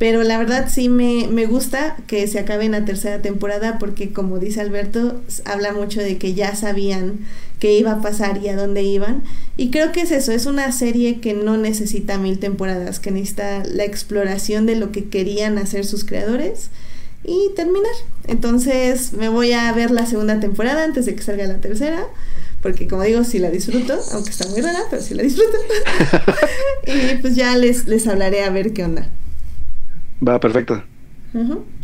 [0.02, 4.12] pero la verdad sí me, me gusta que se acabe en la tercera temporada porque
[4.12, 7.20] como dice Alberto, habla mucho de que ya sabían
[7.60, 9.22] qué iba a pasar y a dónde iban.
[9.58, 13.64] Y creo que es eso, es una serie que no necesita mil temporadas, que necesita
[13.64, 16.72] la exploración de lo que querían hacer sus creadores
[17.24, 17.94] y terminar.
[18.26, 22.08] Entonces me voy a ver la segunda temporada antes de que salga la tercera.
[22.64, 25.60] Porque como digo, sí la disfruto, aunque está muy rara, pero sí la disfruto.
[26.88, 29.08] y pues ya les, les hablaré a ver qué onda.
[30.26, 30.84] Va, perfecto.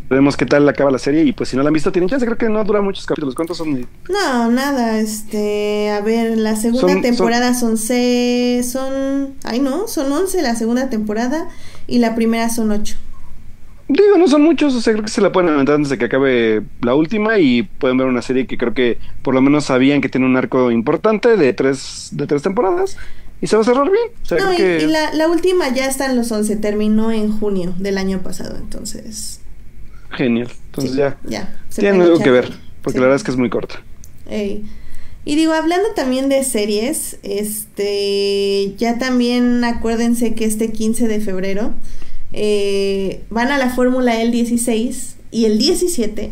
[0.10, 2.26] Vemos qué tal acaba la serie y pues si no la han visto tienen chance,
[2.26, 3.36] creo que no dura muchos capítulos.
[3.36, 3.88] ¿Cuántos son?
[4.10, 10.42] No, nada, este, a ver, la segunda temporada son, seis, son, ay no, son once
[10.42, 11.50] la segunda temporada
[11.88, 12.96] y la primera son ocho.
[13.90, 16.06] Digo, no son muchos, o sea, creo que se la pueden aventar antes de que
[16.06, 20.02] acabe la última y pueden ver una serie que creo que por lo menos sabían
[20.02, 22.98] que tiene un arco importante de tres, de tres temporadas
[23.42, 24.08] y se va a cerrar bien.
[24.22, 27.74] O sea, no, y, la, la, última ya está en los 11, terminó en junio
[27.78, 29.42] del año pasado, entonces.
[30.12, 31.18] Genial, entonces ya.
[31.28, 31.60] Ya.
[31.76, 33.82] Tiene algo que ver, porque la verdad es que es muy corta.
[34.30, 41.74] Y digo, hablando también de series, este, ya también acuérdense que este 15 de febrero
[42.34, 46.32] eh, van a la Fórmula el 16 y el 17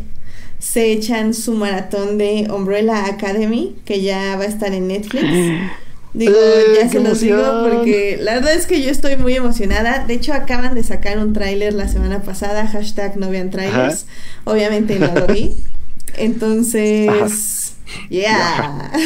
[0.59, 5.25] se echan su maratón de Umbrella Academy, que ya va a estar en Netflix.
[6.15, 10.05] Digo, eh, ya se los digo porque la verdad es que yo estoy muy emocionada.
[10.05, 14.07] De hecho, acaban de sacar un tráiler la semana pasada, hashtag no vean trailers.
[14.45, 15.61] Obviamente no lo vi.
[16.17, 17.75] Entonces,
[18.09, 18.91] yeah.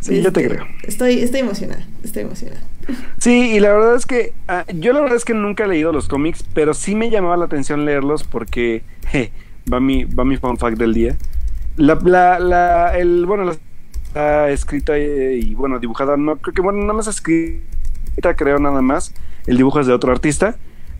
[0.00, 0.64] Sí, yo te creo.
[0.84, 2.60] Estoy, estoy emocionada, estoy emocionada.
[3.18, 5.92] Sí, y la verdad es que ah, yo la verdad es que nunca he leído
[5.92, 8.82] los cómics, pero sí me llamaba la atención leerlos porque
[9.72, 11.16] va mi va mi fun fact del día.
[11.76, 13.56] La, la, la el bueno, la
[14.12, 19.14] está escrita y, bueno, dibujada, no creo que, bueno, nada más escrita, creo nada más.
[19.46, 20.56] El dibujo es de otro artista,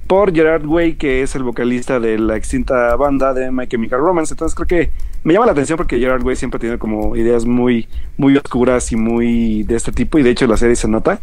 [0.06, 4.32] por Gerard Way, que es el vocalista de la extinta banda de My Chemical Romance.
[4.32, 4.90] Entonces creo que
[5.24, 8.96] me llama la atención porque Gerard Way siempre tiene como ideas muy, muy oscuras y
[8.96, 11.20] muy de este tipo, y de hecho la serie se nota.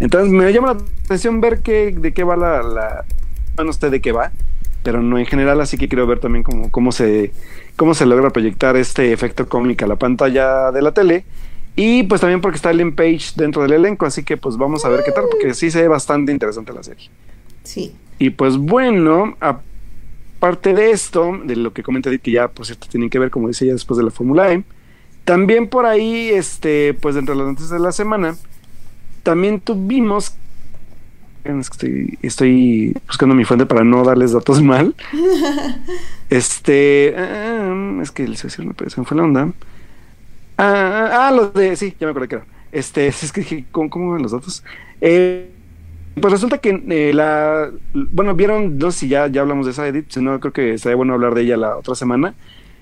[0.00, 3.04] Entonces me llama la atención ver qué, de qué va la, la
[3.64, 4.32] no sé de qué va,
[4.82, 7.32] pero no en general, así que quiero ver también cómo, cómo se
[7.78, 11.24] cómo se logra proyectar este efecto cómico a la pantalla de la tele.
[11.76, 14.88] Y pues también porque está Ellen Page dentro del elenco, así que pues vamos a
[14.88, 17.08] ver qué tal, porque sí se ve bastante interesante la serie.
[17.62, 17.94] Sí.
[18.18, 23.08] Y pues bueno, aparte de esto, de lo que comenta que ya por cierto tienen
[23.08, 24.64] que ver, como dice ella, después de la Fórmula E,
[25.24, 28.36] también por ahí, este, pues dentro de las noticias de la semana,
[29.22, 30.34] también tuvimos
[31.48, 34.94] Estoy, estoy, buscando mi fuente para no darles datos mal.
[36.30, 39.50] este, ah, es que el social me parece fue la onda.
[40.58, 42.44] Ah, ah, los de, sí, ya me acuerdo que era.
[42.70, 44.62] Este, es que dije, ¿cómo, cómo van los datos?
[45.00, 45.48] Eh,
[46.20, 49.86] pues resulta que eh, la, bueno, vieron, no sé si ya, ya hablamos de esa
[49.88, 52.34] edit, si no, creo que estaría bueno hablar de ella la otra semana,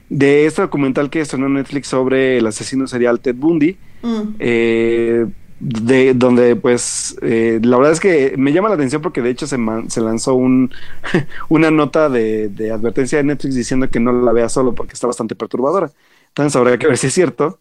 [0.09, 3.77] de este documental que estrenó en Netflix sobre el asesino serial Ted Bundy.
[4.03, 4.23] Mm.
[4.39, 5.27] Eh,
[5.59, 9.47] de donde pues eh, la verdad es que me llama la atención porque de hecho
[9.47, 10.73] se, lanzó un,
[11.49, 15.35] una nota de, advertencia de Netflix diciendo que no la vea solo porque está bastante
[15.35, 15.91] perturbadora.
[16.29, 17.59] Entonces habrá que ver si es cierto.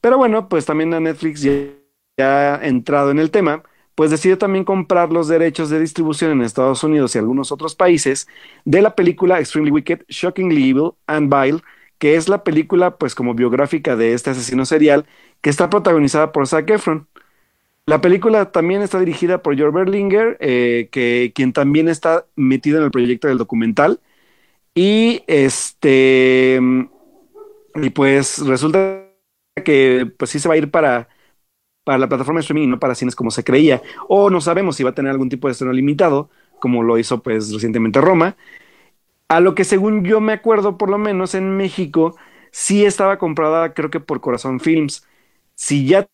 [0.00, 3.62] Pero bueno, pues también a Netflix ya, ha entrado en el tema,
[3.94, 8.28] pues decidió también comprar los derechos de distribución en Estados Unidos y algunos otros países
[8.64, 11.62] de la película Extremely Wicked, Shockingly Evil and Vile,
[11.98, 15.06] que es la película pues como biográfica de este asesino serial
[15.40, 17.08] que está protagonizada por Zac Efron.
[17.86, 22.84] La película también está dirigida por George Berlinger, eh, que, quien también está metido en
[22.84, 24.00] el proyecto del documental.
[24.74, 26.60] Y este.
[27.74, 29.06] Y pues resulta
[29.64, 31.08] que pues sí se va a ir para,
[31.84, 33.82] para la plataforma de streaming y no para cines como se creía.
[34.08, 37.22] O no sabemos si va a tener algún tipo de estreno limitado, como lo hizo
[37.22, 38.36] pues recientemente Roma.
[39.28, 42.16] A lo que según yo me acuerdo, por lo menos en México,
[42.52, 45.06] sí estaba comprada, creo que por Corazón Films.
[45.54, 46.08] Si ya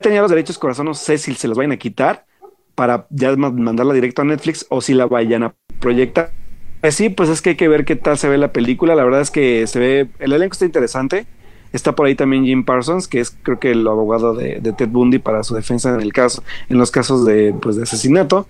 [0.00, 2.26] tenía los derechos Corazón, no sé si se los vayan a quitar
[2.74, 6.32] para ya mandarla directo a Netflix o si la vayan a proyectar.
[6.80, 8.94] Pues sí, pues es que hay que ver qué tal se ve la película.
[8.94, 11.26] La verdad es que se ve, el elenco está interesante.
[11.72, 15.18] Está por ahí también Jim Parsons, que es creo que el abogado de, Ted Bundy
[15.18, 18.46] para su defensa en el caso, en los casos de, pues, de asesinato.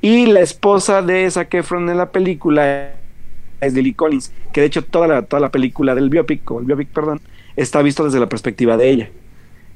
[0.00, 2.92] Y la esposa de Zac Efron en la película
[3.60, 6.66] es Lily Collins, que de hecho toda la, toda la película del biopic, o el
[6.66, 7.20] biopic, perdón,
[7.56, 9.10] está visto desde la perspectiva de ella.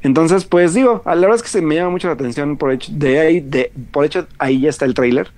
[0.03, 2.91] Entonces, pues digo, la verdad es que se me llama mucho la atención por hecho
[2.95, 5.31] de ahí, de, por hecho ahí ya está el trailer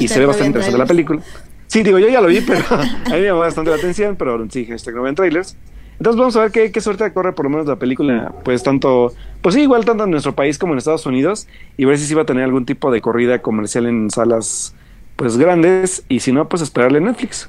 [0.00, 1.22] y se ve bastante interesante la película.
[1.68, 4.44] Sí, digo, yo ya lo vi, pero a mí me llamó bastante la atención, pero
[4.50, 5.56] sí, hashtag no ven trailers.
[5.98, 9.14] Entonces vamos a ver qué, qué, suerte corre por lo menos la película, pues tanto,
[9.40, 11.46] pues sí, igual tanto en nuestro país como en Estados Unidos,
[11.78, 14.74] y ver si sí va a tener algún tipo de corrida comercial en salas
[15.16, 17.48] pues grandes, y si no, pues esperarle Netflix.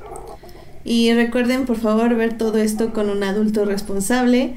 [0.85, 4.55] Y recuerden, por favor, ver todo esto con un adulto responsable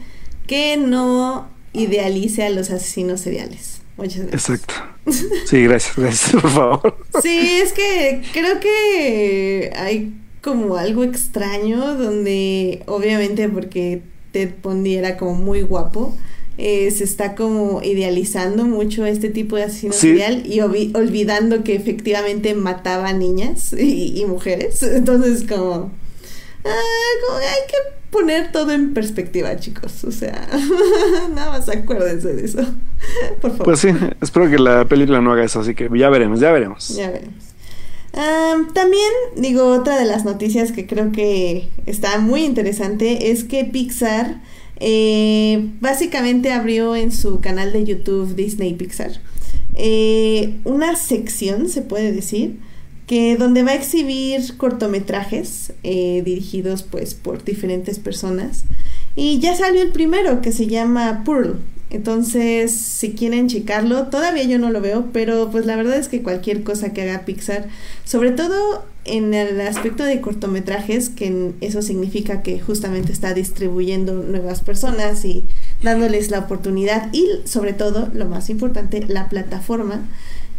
[0.51, 3.83] que no idealice a los asesinos seriales.
[3.97, 4.51] Muchas gracias.
[4.51, 4.75] Exacto.
[5.47, 6.97] Sí, gracias, gracias, por favor.
[7.23, 15.17] Sí, es que creo que hay como algo extraño donde obviamente porque Ted Bundy era
[15.17, 16.17] como muy guapo,
[16.59, 22.55] eh, se está como idealizando mucho este tipo de asesino serial y olvidando que efectivamente
[22.55, 24.83] mataba niñas y, mujeres.
[24.83, 25.93] Entonces como,
[26.65, 27.77] ah, hay que
[28.11, 30.05] poner todo en perspectiva, chicos.
[30.05, 30.49] O sea,
[31.35, 32.63] nada más acuérdense de eso.
[33.41, 33.65] Por favor.
[33.65, 33.89] Pues sí,
[34.21, 36.89] espero que la película no haga eso, así que ya veremos, ya veremos.
[36.89, 37.45] Ya veremos.
[38.75, 44.41] también digo, otra de las noticias que creo que está muy interesante es que Pixar
[44.81, 49.13] eh, básicamente abrió en su canal de YouTube Disney Pixar
[49.75, 52.59] eh, una sección, se puede decir,
[53.11, 58.63] que donde va a exhibir cortometrajes eh, dirigidos pues por diferentes personas.
[59.17, 61.59] Y ya salió el primero que se llama Pearl.
[61.91, 66.23] Entonces si quieren checarlo todavía yo no lo veo pero pues la verdad es que
[66.23, 67.67] cualquier cosa que haga Pixar
[68.05, 74.61] sobre todo en el aspecto de cortometrajes que eso significa que justamente está distribuyendo nuevas
[74.61, 75.47] personas y
[75.83, 80.05] dándoles la oportunidad y sobre todo lo más importante la plataforma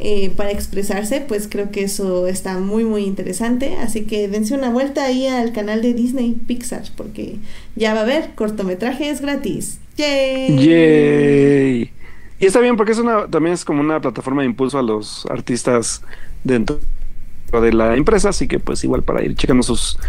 [0.03, 3.77] eh, para expresarse, pues creo que eso está muy muy interesante.
[3.77, 7.35] Así que dense una vuelta ahí al canal de Disney Pixar, porque
[7.75, 9.79] ya va a haber cortometrajes gratis.
[9.97, 10.57] ¡Yay!
[10.57, 11.91] ¡Yay!
[12.39, 15.27] Y está bien porque es una, también es como una plataforma de impulso a los
[15.27, 16.01] artistas
[16.43, 16.79] dentro
[17.51, 19.99] de la empresa, así que pues igual para ir checando sus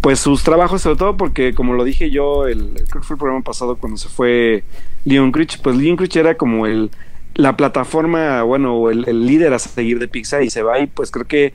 [0.00, 3.18] pues sus trabajos, sobre todo porque como lo dije yo, el, creo que fue el
[3.18, 4.64] programa pasado cuando se fue
[5.04, 6.90] Leon Critch, pues Leon Critch era como el
[7.34, 11.10] la plataforma, bueno, el, el, líder a seguir de Pixar y se va y pues
[11.10, 11.52] creo que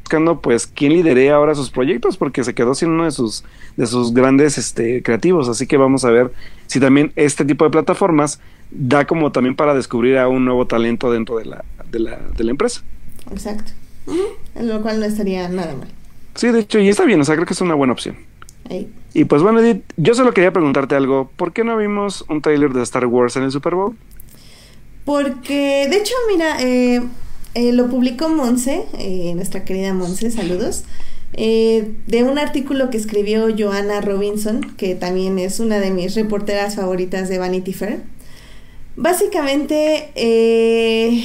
[0.00, 3.42] buscando pues quién lidere ahora sus proyectos porque se quedó sin uno de sus
[3.76, 6.32] de sus grandes este creativos, así que vamos a ver
[6.68, 8.38] si también este tipo de plataformas
[8.70, 12.44] da como también para descubrir a un nuevo talento dentro de la de la, de
[12.44, 12.82] la empresa.
[13.30, 13.72] Exacto.
[14.54, 15.88] En lo cual no estaría nada mal.
[16.34, 18.16] Sí, de hecho, y está bien, o sea, creo que es una buena opción.
[19.14, 21.30] Y pues bueno, Edith, yo solo quería preguntarte algo.
[21.36, 23.96] ¿Por qué no vimos un trailer de Star Wars en el Super Bowl?
[25.06, 27.00] Porque, de hecho, mira, eh,
[27.54, 30.82] eh, lo publicó Monse, eh, nuestra querida Monse, saludos,
[31.32, 37.28] de un artículo que escribió Joanna Robinson, que también es una de mis reporteras favoritas
[37.28, 38.00] de Vanity Fair.
[38.96, 40.08] Básicamente,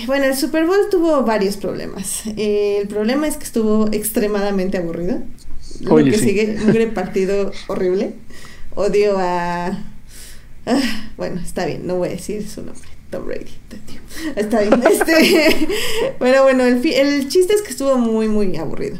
[0.05, 2.21] bueno, el Super Bowl tuvo varios problemas.
[2.37, 5.23] el problema es que estuvo extremadamente aburrido.
[5.79, 8.13] Lo que sigue, un partido horrible.
[8.75, 9.85] Odio a...
[10.67, 12.90] Ah, bueno, está bien, no voy a decir su nombre.
[13.11, 13.51] Tom Brady.
[14.35, 14.81] Está bien.
[14.91, 15.67] Este,
[16.19, 18.97] pero bueno, el, el chiste es que estuvo muy, muy aburrido.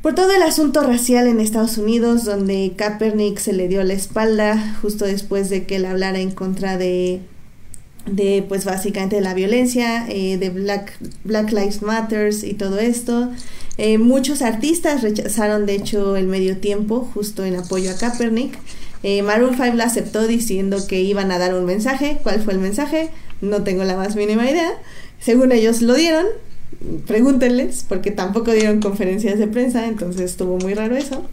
[0.00, 4.78] por todo el asunto racial en Estados Unidos, donde Kaepernick se le dio la espalda
[4.80, 7.20] justo después de que él hablara en contra de,
[8.06, 13.30] de pues básicamente la violencia, eh, de Black, Black Lives Matters y todo esto.
[13.78, 18.58] Eh, muchos artistas rechazaron de hecho el medio tiempo justo en apoyo a Kaepernick.
[19.02, 22.18] Eh, Maroon 5 la aceptó diciendo que iban a dar un mensaje.
[22.22, 23.10] ¿Cuál fue el mensaje?
[23.40, 24.70] No tengo la más mínima idea.
[25.20, 26.26] Según ellos lo dieron.
[27.06, 31.26] Pregúntenles, porque tampoco dieron conferencias de prensa, entonces estuvo muy raro eso.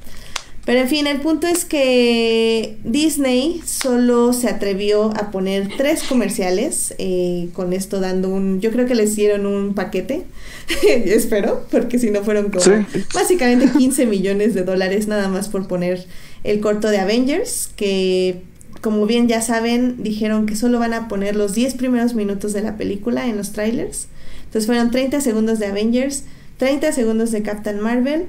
[0.67, 6.93] Pero en fin, el punto es que Disney solo se atrevió a poner tres comerciales,
[6.97, 10.25] eh, con esto dando un, yo creo que les dieron un paquete,
[11.05, 16.05] espero, porque si no fueron como básicamente 15 millones de dólares nada más por poner
[16.43, 18.41] el corto de Avengers, que
[18.81, 22.61] como bien ya saben, dijeron que solo van a poner los 10 primeros minutos de
[22.61, 24.09] la película en los trailers.
[24.39, 26.25] Entonces fueron 30 segundos de Avengers,
[26.57, 28.25] 30 segundos de Captain Marvel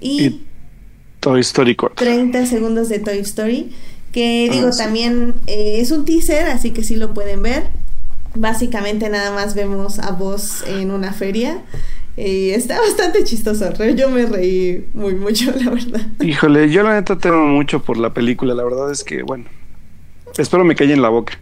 [0.00, 0.42] y
[1.22, 3.70] Toy Story 30 segundos de Toy Story,
[4.10, 7.68] que ah, digo también eh, es un teaser, así que sí lo pueden ver.
[8.34, 11.62] Básicamente nada más vemos a vos en una feria.
[12.16, 13.72] Y está bastante chistoso.
[13.94, 16.00] Yo me reí muy mucho, la verdad.
[16.20, 18.54] Híjole, yo la neta temo mucho por la película.
[18.54, 19.44] La verdad es que, bueno,
[20.36, 21.38] espero me calle en la boca.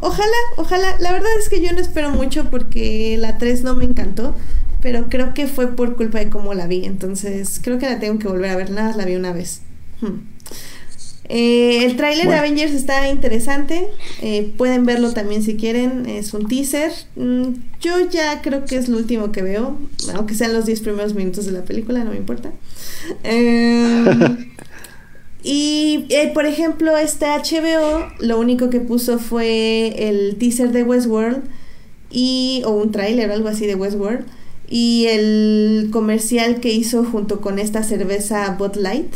[0.00, 0.96] Ojalá, ojalá.
[1.00, 4.36] La verdad es que yo no espero mucho porque la 3 no me encantó
[4.82, 8.18] pero creo que fue por culpa de cómo la vi, entonces creo que la tengo
[8.18, 9.62] que volver a ver, nada, la vi una vez.
[10.00, 10.32] Hmm.
[11.28, 13.88] Eh, el tráiler de Avengers está interesante,
[14.20, 16.92] eh, pueden verlo también si quieren, es un teaser.
[17.14, 19.78] Mm, yo ya creo que es lo último que veo,
[20.14, 22.52] aunque sean los 10 primeros minutos de la película, no me importa.
[23.22, 24.52] Em,
[25.44, 31.44] y eh, por ejemplo, este HBO lo único que puso fue el teaser de Westworld
[32.10, 34.26] y, o un tráiler o algo así de Westworld
[34.74, 39.12] y el comercial que hizo junto con esta cerveza Bud Light.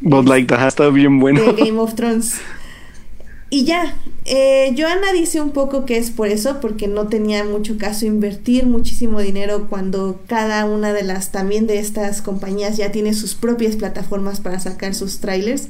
[0.00, 1.42] Bud Light, ajá, está bien bueno.
[1.42, 2.36] De Game of Thrones.
[3.50, 7.76] Y ya, eh, Joanna dice un poco que es por eso, porque no tenía mucho
[7.76, 13.12] caso invertir muchísimo dinero cuando cada una de las también de estas compañías ya tiene
[13.12, 15.68] sus propias plataformas para sacar sus trailers.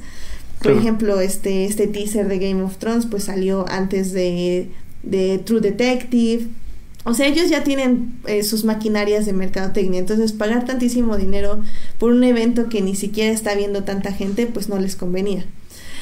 [0.61, 4.69] Por ejemplo, este, este teaser de Game of Thrones pues salió antes de,
[5.03, 6.47] de True Detective,
[7.05, 11.61] o sea, ellos ya tienen eh, sus maquinarias de mercadotecnia, entonces pagar tantísimo dinero
[11.99, 15.45] por un evento que ni siquiera está viendo tanta gente, pues no les convenía.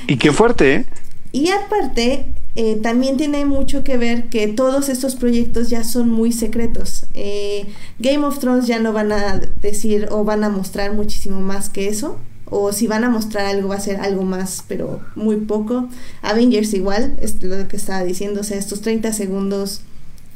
[0.07, 0.85] Y qué fuerte, ¿eh?
[1.33, 6.31] Y aparte, eh, también tiene mucho que ver que todos estos proyectos ya son muy
[6.31, 7.07] secretos.
[7.13, 7.65] Eh,
[7.99, 11.89] Game of Thrones ya no van a decir o van a mostrar muchísimo más que
[11.89, 12.17] eso.
[12.45, 15.89] O si van a mostrar algo, va a ser algo más, pero muy poco.
[16.21, 19.81] Avengers igual, es lo que estaba diciendo, o sea, estos 30 segundos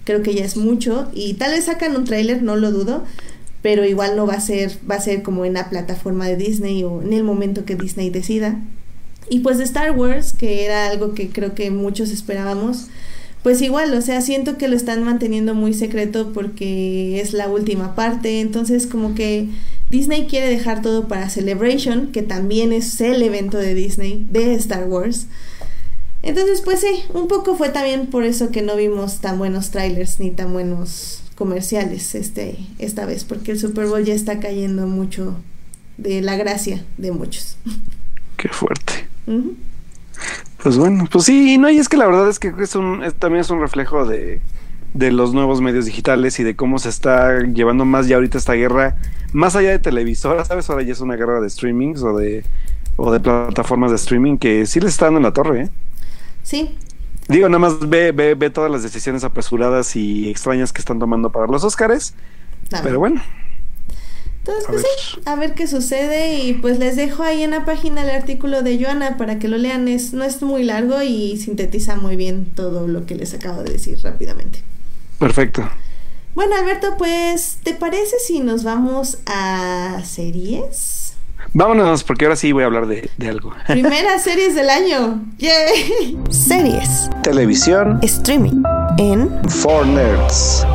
[0.07, 3.03] creo que ya es mucho y tal vez sacan un tráiler, no lo dudo,
[3.61, 6.85] pero igual no va a ser va a ser como en la plataforma de Disney
[6.85, 8.61] o en el momento que Disney decida.
[9.29, 12.87] Y pues de Star Wars, que era algo que creo que muchos esperábamos,
[13.43, 17.93] pues igual, o sea, siento que lo están manteniendo muy secreto porque es la última
[17.93, 19.49] parte, entonces como que
[19.89, 24.87] Disney quiere dejar todo para Celebration, que también es el evento de Disney de Star
[24.87, 25.27] Wars.
[26.27, 30.19] Entonces, pues sí, un poco fue también por eso que no vimos tan buenos trailers
[30.19, 35.37] ni tan buenos comerciales este, esta vez, porque el Super Bowl ya está cayendo mucho
[35.97, 37.57] de la gracia de muchos.
[38.35, 39.07] Qué fuerte.
[40.61, 43.39] Pues bueno, pues sí, no, y es que la verdad es que es un, también
[43.39, 44.41] es un reflejo de,
[44.93, 48.53] de los nuevos medios digitales y de cómo se está llevando más ya ahorita esta
[48.53, 48.97] guerra,
[49.31, 50.69] más allá de televisoras, ¿sabes?
[50.69, 52.43] Ahora ya es una guerra de streamings o de,
[52.97, 55.69] o de plataformas de streaming que sí les está dando en la torre, ¿eh?
[56.47, 56.77] Sí.
[57.27, 61.29] Digo, nada más ve, ve, ve todas las decisiones apresuradas y extrañas que están tomando
[61.29, 62.13] para los Óscares.
[62.83, 63.21] Pero bueno.
[64.39, 68.03] Entonces, pues sí, a ver qué sucede y pues les dejo ahí en la página
[68.03, 69.89] el artículo de Joana para que lo lean.
[69.89, 73.73] Es, no es muy largo y sintetiza muy bien todo lo que les acabo de
[73.73, 74.63] decir rápidamente.
[75.19, 75.69] Perfecto.
[76.33, 81.06] Bueno, Alberto, pues, ¿te parece si nos vamos a series?
[81.59, 83.51] Vámonos, porque ahora sí voy a hablar de, de algo.
[83.67, 85.25] Primeras series del año.
[85.39, 86.15] ¡Yay!
[86.29, 87.09] Series.
[87.23, 87.97] Televisión.
[88.03, 88.61] Streaming.
[88.99, 89.27] En.
[89.49, 90.67] For Nerds.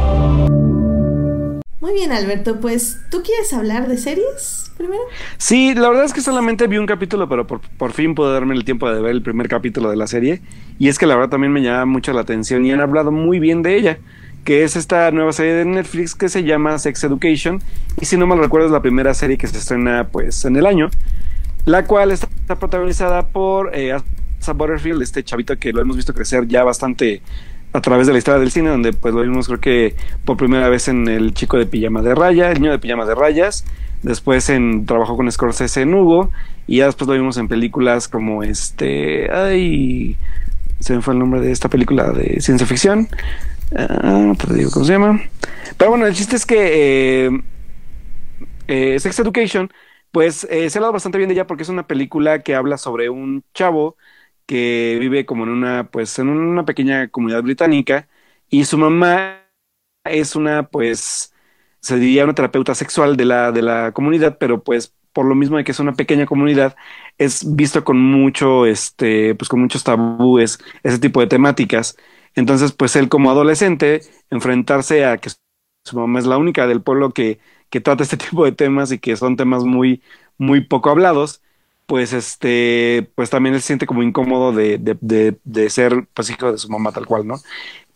[1.81, 2.59] Muy bien, Alberto.
[2.59, 5.05] Pues, ¿tú quieres hablar de series primero?
[5.37, 8.57] Sí, la verdad es que solamente vi un capítulo, pero por, por fin pude darme
[8.57, 10.43] el tiempo de ver el primer capítulo de la serie.
[10.81, 13.39] Y es que la verdad también me llama mucho la atención y han hablado muy
[13.39, 13.99] bien de ella
[14.45, 17.63] que es esta nueva serie de Netflix que se llama Sex Education
[18.01, 20.67] y si no mal recuerdo es la primera serie que se estrena pues en el
[20.67, 20.91] año,
[21.65, 22.29] la cual está,
[22.59, 27.23] protagonizada por eh, Asa Butterfield, este chavito que lo hemos visto crecer ya bastante
[27.73, 30.69] a través de la historia del cine, donde pues lo vimos creo que por primera
[30.69, 33.65] vez en El chico de pijama de raya, El niño de pijama de rayas,
[34.03, 36.31] después en trabajó con Scorsese en Hugo
[36.67, 40.17] y ya después lo vimos en películas como este, ay,
[40.81, 43.09] se me fue el nombre de esta película de ciencia ficción,
[43.77, 45.21] Ah, te digo cómo se llama.
[45.77, 47.31] Pero bueno, el chiste es que eh,
[48.67, 49.71] eh, Sex Education,
[50.11, 52.79] pues eh, se ha hablado bastante bien de ella porque es una película que habla
[52.79, 53.97] sobre un chavo
[54.47, 58.09] que vive como en una, pues, en una pequeña comunidad británica
[58.51, 59.43] y su mamá
[60.05, 61.35] es una, pues,
[61.81, 65.59] se diría una terapeuta sexual de la, de la comunidad, pero pues por lo mismo
[65.59, 66.77] de que es una pequeña comunidad,
[67.19, 71.97] es visto con mucho, este, pues con muchos tabúes, ese tipo de temáticas.
[72.35, 75.31] Entonces, pues él como adolescente, enfrentarse a que
[75.85, 77.39] su mamá es la única del pueblo que,
[77.71, 80.03] que trata este tipo de temas y que son temas muy,
[80.39, 81.43] muy poco hablados,
[81.87, 86.53] pues este, pues también él se siente como incómodo de, de, de, ser pues hijo
[86.53, 87.37] de su mamá tal cual, ¿no?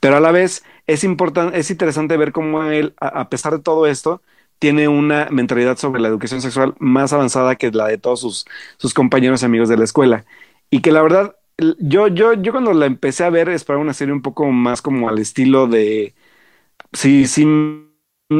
[0.01, 3.87] Pero a la vez es importante, es interesante ver cómo él, a, pesar de todo
[3.87, 4.22] esto,
[4.59, 8.47] tiene una mentalidad sobre la educación sexual más avanzada que la de todos sus,
[8.78, 10.24] sus compañeros y amigos de la escuela.
[10.70, 11.37] Y que la verdad
[11.79, 15.09] yo, yo, yo cuando la empecé a ver esperaba una serie un poco más como
[15.09, 16.15] al estilo de.
[16.93, 17.45] Sí, sí,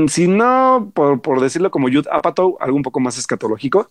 [0.09, 3.91] si no, por, por decirlo como Jude Apatow, algo un poco más escatológico.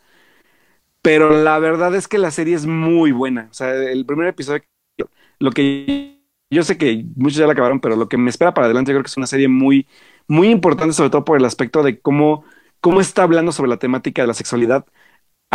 [1.01, 3.47] Pero la verdad es que la serie es muy buena.
[3.51, 4.63] O sea, el primer episodio,
[5.39, 6.19] lo que
[6.49, 8.95] yo sé que muchos ya la acabaron, pero lo que me espera para adelante, yo
[8.95, 9.87] creo que es una serie muy,
[10.27, 12.43] muy importante, sobre todo por el aspecto de cómo,
[12.81, 14.85] cómo está hablando sobre la temática de la sexualidad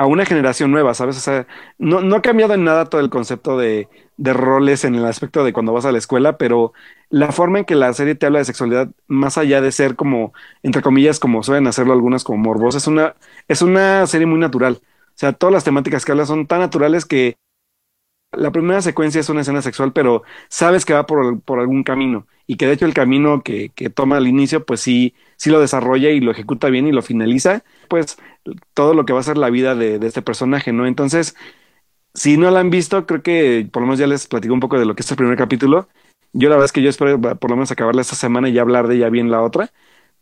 [0.00, 1.18] a una generación nueva, ¿sabes?
[1.18, 1.46] O sea,
[1.76, 3.86] no, ha cambiado en nada todo el concepto de,
[4.16, 6.72] de, roles en el aspecto de cuando vas a la escuela, pero
[7.10, 10.32] la forma en que la serie te habla de sexualidad, más allá de ser como,
[10.62, 13.14] entre comillas, como suelen hacerlo algunas como morbos, es una,
[13.46, 14.80] es una serie muy natural.
[14.82, 17.36] O sea, todas las temáticas que habla son tan naturales que
[18.32, 22.26] la primera secuencia es una escena sexual, pero sabes que va por, por algún camino
[22.46, 25.60] y que de hecho el camino que, que, toma al inicio, pues sí, sí lo
[25.60, 28.18] desarrolla y lo ejecuta bien y lo finaliza, pues
[28.74, 30.86] todo lo que va a ser la vida de, de este personaje, ¿no?
[30.86, 31.36] Entonces,
[32.14, 34.78] si no la han visto, creo que por lo menos ya les platico un poco
[34.78, 35.88] de lo que es el primer capítulo.
[36.32, 38.88] Yo la verdad es que yo espero por lo menos acabarla esta semana y hablar
[38.88, 39.72] de ella bien la otra.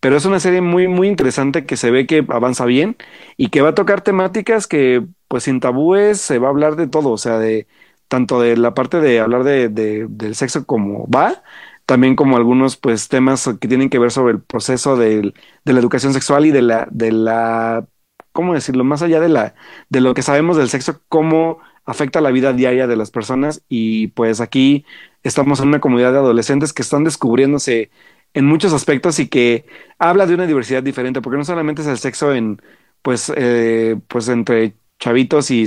[0.01, 2.97] Pero es una serie muy, muy interesante que se ve que avanza bien
[3.37, 6.87] y que va a tocar temáticas que, pues sin tabúes, se va a hablar de
[6.89, 7.67] todo, o sea, de
[8.09, 11.43] tanto de la parte de hablar de, del sexo como va,
[11.87, 15.33] también como algunos pues temas que tienen que ver sobre el proceso de,
[15.65, 17.87] de la educación sexual y de la, de la,
[18.33, 18.85] ¿cómo decirlo?
[18.85, 19.55] Más allá de la,
[19.89, 24.09] de lo que sabemos del sexo, cómo afecta la vida diaria de las personas y
[24.09, 24.85] pues aquí
[25.23, 27.91] estamos en una comunidad de adolescentes que están descubriéndose
[28.35, 29.67] en muchos aspectos y que
[29.99, 32.61] habla de una diversidad diferente, porque no solamente es el sexo en,
[33.03, 35.67] pues, eh, pues entre chavitos y,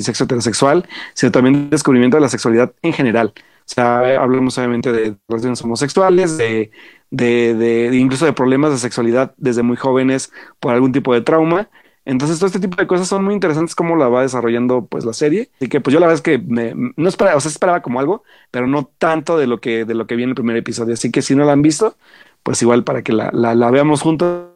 [0.00, 3.32] sexo heterosexual, sino también descubrimiento de la sexualidad en general.
[3.36, 6.70] O sea, hablamos obviamente de relaciones homosexuales, de,
[7.10, 11.68] de, de, incluso de problemas de sexualidad desde muy jóvenes por algún tipo de trauma.
[12.04, 15.12] Entonces, todo este tipo de cosas son muy interesantes cómo la va desarrollando pues la
[15.12, 15.50] serie.
[15.60, 18.00] y que pues yo la verdad es que me, no esperaba, o sea, esperaba como
[18.00, 20.94] algo, pero no tanto de lo que, de lo que vi en el primer episodio.
[20.94, 21.96] Así que si no la han visto,
[22.42, 24.49] pues igual para que la, la, la veamos juntos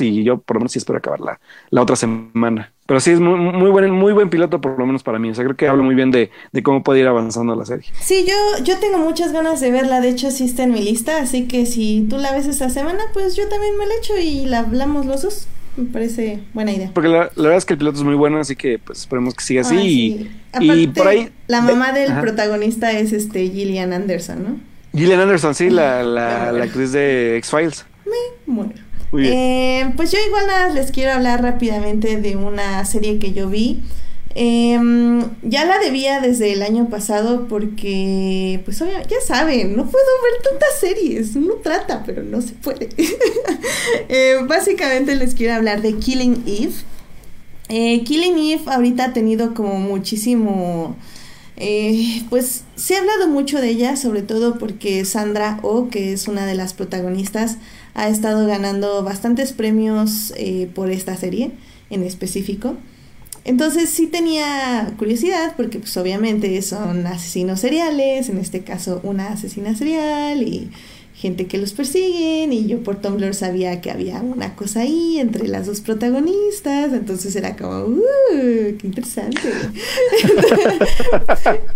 [0.00, 2.72] y yo por lo menos sí espero acabar la, la otra semana.
[2.86, 5.30] Pero sí es muy, muy, buen, muy buen piloto, por lo menos para mí.
[5.30, 7.86] O sea, creo que habla muy bien de, de cómo puede ir avanzando la serie.
[8.00, 10.02] Sí, yo, yo tengo muchas ganas de verla.
[10.02, 11.22] De hecho, sí está en mi lista.
[11.22, 14.44] Así que si tú la ves esta semana, pues yo también me la echo y
[14.44, 15.48] la hablamos los dos.
[15.76, 16.90] Me parece buena idea.
[16.92, 19.44] Porque la, verdad es que el piloto es muy bueno, así que pues esperemos que
[19.44, 20.28] siga así.
[20.60, 21.30] y, por ahí.
[21.46, 24.60] La mamá del protagonista es este Gillian Anderson, ¿no?
[24.92, 27.86] Gillian Anderson, sí, la, la, la actriz de X-Files.
[28.04, 28.87] Me muero.
[29.12, 33.80] Eh, pues yo igual nada les quiero hablar rápidamente de una serie que yo vi.
[34.34, 40.06] Em, ya la debía desde el año pasado porque, pues obviamente, ya saben, no puedo
[40.22, 41.34] ver tantas series.
[41.34, 42.88] Uno trata, pero no se puede.
[44.10, 46.72] Eh, básicamente les quiero hablar de Killing Eve.
[47.68, 50.96] Eh, Killing Eve ahorita ha tenido como muchísimo...
[52.30, 56.46] pues se ha hablado mucho de ella, sobre todo porque Sandra O, que es una
[56.46, 57.58] de las protagonistas,
[57.98, 61.50] ha estado ganando bastantes premios eh, por esta serie
[61.90, 62.76] en específico.
[63.44, 69.74] entonces sí tenía curiosidad porque pues obviamente son asesinos seriales, en este caso una asesina
[69.74, 70.70] serial y
[71.12, 75.48] gente que los persiguen y yo por Tumblr sabía que había una cosa ahí entre
[75.48, 78.76] las dos protagonistas, entonces era como, ¡uh!
[78.78, 79.40] ¡Qué interesante!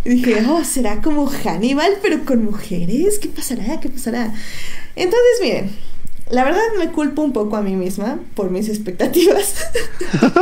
[0.05, 3.81] dije, oh, será como Hannibal pero con mujeres, ¿qué pasará?
[3.81, 4.33] ¿Qué pasará?
[4.95, 5.71] Entonces, miren,
[6.31, 9.55] la verdad me culpo un poco a mí misma por mis expectativas.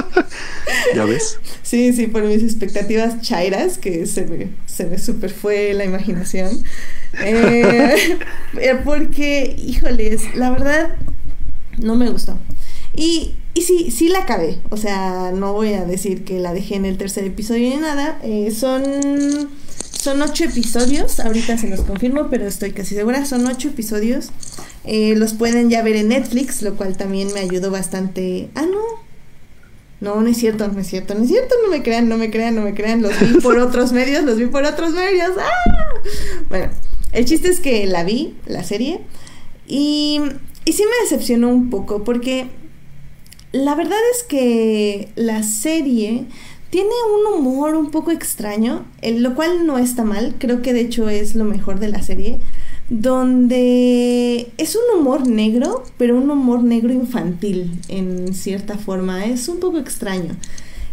[0.94, 1.38] ¿Ya ves?
[1.62, 6.62] Sí, sí, por mis expectativas chairas, que se me, se me super fue la imaginación.
[7.22, 8.18] Eh,
[8.60, 10.96] eh, porque, híjoles, la verdad
[11.78, 12.38] no me gustó.
[12.94, 14.60] Y, y sí, sí la acabé.
[14.70, 18.18] O sea, no voy a decir que la dejé en el tercer episodio ni nada.
[18.22, 18.82] Eh, son,
[19.90, 21.20] son ocho episodios.
[21.20, 23.24] Ahorita se los confirmo, pero estoy casi segura.
[23.24, 24.30] Son ocho episodios.
[24.84, 28.50] Los pueden ya ver en Netflix, lo cual también me ayudó bastante.
[28.54, 28.80] Ah, no.
[30.00, 32.30] No, no es cierto, no es cierto, no es cierto, no me crean, no me
[32.30, 33.02] crean, no me crean.
[33.02, 35.32] Los vi por otros medios, los vi por otros medios.
[35.38, 36.00] ¡Ah!
[36.48, 36.70] Bueno,
[37.12, 39.00] el chiste es que la vi, la serie,
[39.66, 40.20] y,
[40.64, 42.46] y sí me decepcionó un poco porque
[43.52, 46.26] la verdad es que la serie
[46.70, 51.08] tiene un humor un poco extraño, lo cual no está mal, creo que de hecho
[51.08, 52.40] es lo mejor de la serie,
[52.90, 59.60] donde es un humor negro, pero un humor negro infantil en cierta forma, es un
[59.60, 60.36] poco extraño.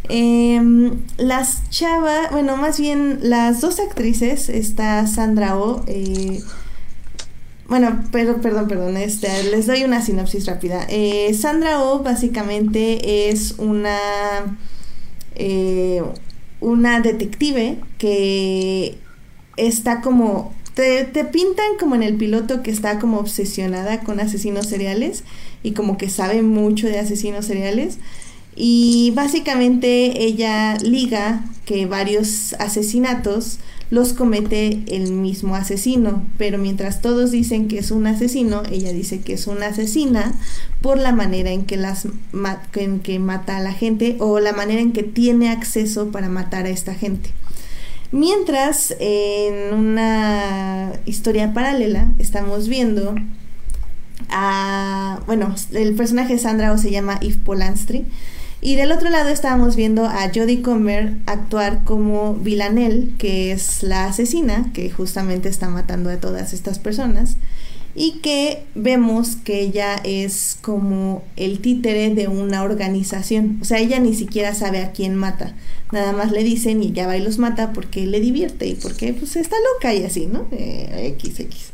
[0.10, 5.84] Em, las chavas, bueno, más bien las dos actrices, está Sandra O.
[5.88, 6.42] Eh,
[7.68, 10.86] bueno, pero, perdón, perdón, este, les doy una sinopsis rápida.
[10.90, 13.98] Eh, Sandra O básicamente es una,
[15.36, 16.02] eh,
[16.62, 18.98] una detective que
[19.58, 25.24] está como te, pintan como en el piloto que está como obsesionada con asesinos seriales
[25.64, 27.98] y como que sabe mucho de asesinos seriales.
[28.56, 33.58] Y básicamente ella liga que varios asesinatos
[33.90, 39.22] los comete el mismo asesino, pero mientras todos dicen que es un asesino, ella dice
[39.22, 40.36] que es una asesina
[40.82, 42.08] por la manera en que las
[42.76, 46.66] en que mata a la gente o la manera en que tiene acceso para matar
[46.66, 47.32] a esta gente.
[48.12, 53.16] Mientras en una historia paralela estamos viendo
[54.30, 58.06] a bueno, el personaje Sandra o se llama Yves Polanstri
[58.60, 64.06] y del otro lado estábamos viendo a Jodie Comer actuar como Villanelle, que es la
[64.06, 67.38] asesina que justamente está matando a todas estas personas.
[68.00, 73.58] Y que vemos que ella es como el títere de una organización.
[73.60, 75.56] O sea, ella ni siquiera sabe a quién mata.
[75.92, 79.14] Nada más le dicen y ya va y los mata porque le divierte y porque
[79.14, 80.46] pues está loca y así, ¿no?
[80.52, 81.72] Eh, X, X.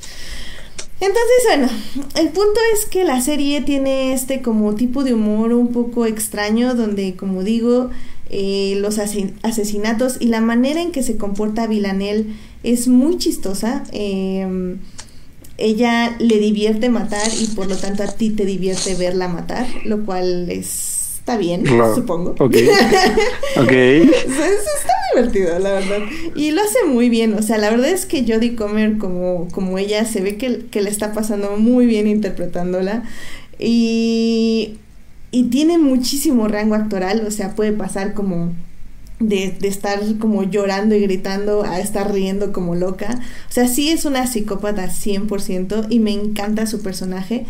[1.01, 1.67] Entonces, bueno,
[2.15, 6.76] el punto es que la serie tiene este como tipo de humor un poco extraño
[6.76, 7.89] donde, como digo,
[8.30, 12.28] eh, los asesinatos y la manera en que se comporta Villanelle
[12.63, 13.84] es muy chistosa.
[13.91, 14.80] Em,
[15.58, 20.06] ella le divierte matar y por lo tanto a ti te divierte verla matar, lo
[20.06, 22.32] cual es está bien, supongo.
[22.32, 22.41] Ok.
[23.58, 23.72] ok.
[23.72, 25.99] está divertido, la verdad.
[26.36, 27.34] Y lo hace muy bien.
[27.36, 30.82] O sea, la verdad es que Jodie Comer, como, como ella, se ve que, que
[30.82, 33.04] le está pasando muy bien interpretándola.
[33.58, 34.80] Y,
[35.32, 37.24] y tiene muchísimo rango actoral.
[37.26, 38.51] O sea, puede pasar como
[39.28, 43.19] de, estar como llorando y gritando a estar riendo como loca.
[43.49, 47.45] O sea, sí es una psicópata 100% y me encanta su personaje.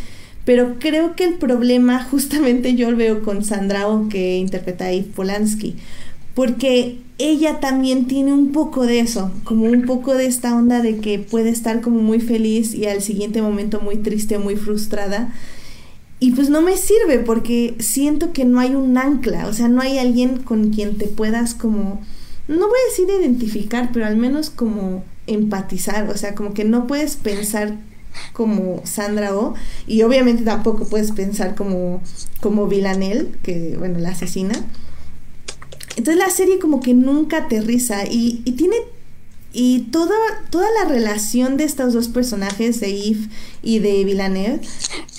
[0.46, 5.76] Pero creo que el problema justamente yo lo veo con Sandra que interpreta a Polanski,
[6.36, 10.98] porque ella también tiene un poco de eso, como un poco de esta onda de
[10.98, 15.34] que puede estar como muy feliz y al siguiente momento muy triste, muy frustrada.
[16.24, 19.82] Y pues no me sirve porque siento que no hay un ancla, o sea, no
[19.82, 22.00] hay alguien con quien te puedas como,
[22.48, 26.88] no voy a decir identificar, pero al menos como empatizar, o sea, como que no
[26.88, 27.78] puedes pensar
[28.32, 29.54] como Sandra O
[29.86, 32.02] y obviamente tampoco puedes pensar como
[32.40, 34.54] como Villanelle, que bueno, la asesina.
[35.98, 38.78] Entonces la serie como que nunca aterriza y, y tiene
[39.54, 40.16] y toda,
[40.50, 43.30] toda la relación de estos dos personajes, de Eve
[43.62, 44.60] y de Villanelle,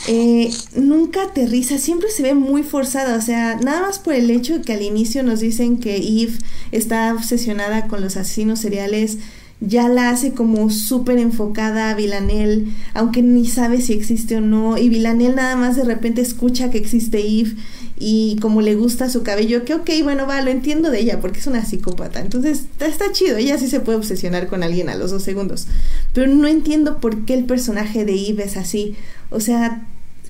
[0.09, 3.17] eh, nunca aterriza, siempre se ve muy forzada.
[3.17, 6.37] O sea, nada más por el hecho que al inicio nos dicen que Eve
[6.73, 9.19] está obsesionada con los asesinos seriales
[9.67, 14.77] ya la hace como súper enfocada a Villanelle, aunque ni sabe si existe o no,
[14.77, 17.55] y Villanelle nada más de repente escucha que existe Eve
[17.99, 21.39] y como le gusta su cabello, que ok, bueno, va, lo entiendo de ella porque
[21.39, 25.11] es una psicópata, entonces está, chido, ella sí se puede obsesionar con alguien a los
[25.11, 25.67] dos segundos,
[26.13, 28.97] pero no entiendo por qué el personaje de Eve es así,
[29.31, 29.87] o sea,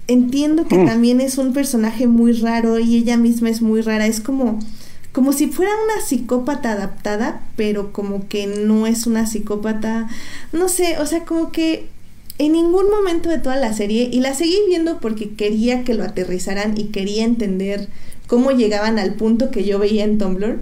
[0.07, 0.87] entiendo que mm.
[0.87, 4.59] también es un personaje muy raro y ella misma es muy rara, es como
[5.15, 10.09] como si fuera una psicópata adaptada, pero como que no es una psicópata,
[10.53, 11.87] no sé, o sea, como que
[12.39, 16.03] en ningún momento de toda la serie, y la seguí viendo porque quería que lo
[16.03, 17.89] aterrizaran y quería entender
[18.27, 20.59] cómo llegaban al punto que yo veía en Tumblr.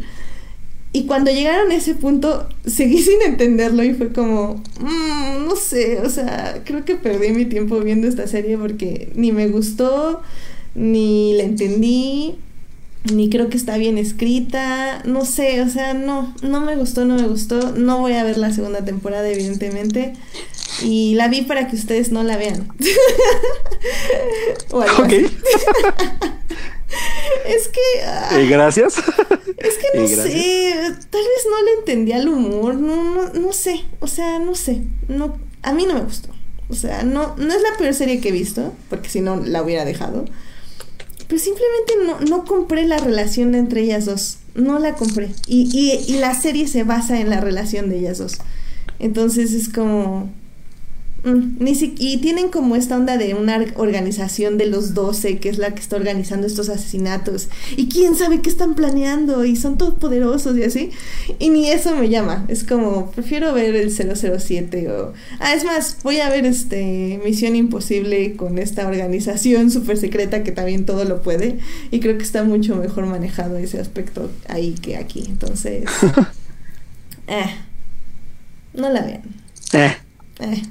[0.92, 6.00] Y cuando llegaron a ese punto, seguí sin entenderlo y fue como, mm, no sé,
[6.00, 10.20] o sea, creo que perdí mi tiempo viendo esta serie porque ni me gustó,
[10.74, 12.36] ni la entendí,
[13.05, 17.16] ni creo que está bien escrita, no sé, o sea, no, no me gustó, no
[17.16, 20.12] me gustó, no voy a ver la segunda temporada evidentemente
[20.82, 22.68] y la vi para que ustedes no la vean.
[24.70, 25.12] ok.
[27.46, 27.80] es que...
[28.07, 28.98] Ah, gracias.
[28.98, 30.74] Es que no sé,
[31.11, 34.82] tal vez no le entendía el humor, no, no, no sé, o sea, no sé,
[35.09, 36.28] no, a mí no me gustó.
[36.68, 39.62] O sea, no, no es la peor serie que he visto, porque si no la
[39.62, 40.24] hubiera dejado.
[41.32, 44.36] Pero simplemente no, no compré la relación entre ellas dos.
[44.54, 45.30] No la compré.
[45.46, 48.36] Y, y, y la serie se basa en la relación de ellas dos.
[48.98, 50.30] Entonces es como
[51.24, 55.58] Mm, ni y tienen como esta onda de una organización de los 12, que es
[55.58, 57.48] la que está organizando estos asesinatos.
[57.76, 60.90] Y quién sabe qué están planeando y son todos poderosos y así.
[61.38, 62.44] Y ni eso me llama.
[62.48, 65.12] Es como, prefiero ver el 007 o...
[65.38, 70.50] Ah, es más, voy a ver este Misión Imposible con esta organización súper secreta que
[70.50, 71.58] también todo lo puede.
[71.92, 75.24] Y creo que está mucho mejor manejado ese aspecto ahí que aquí.
[75.28, 75.84] Entonces...
[77.28, 77.54] eh,
[78.74, 79.22] no la vean.
[79.72, 79.96] Eh.
[80.40, 80.62] Eh.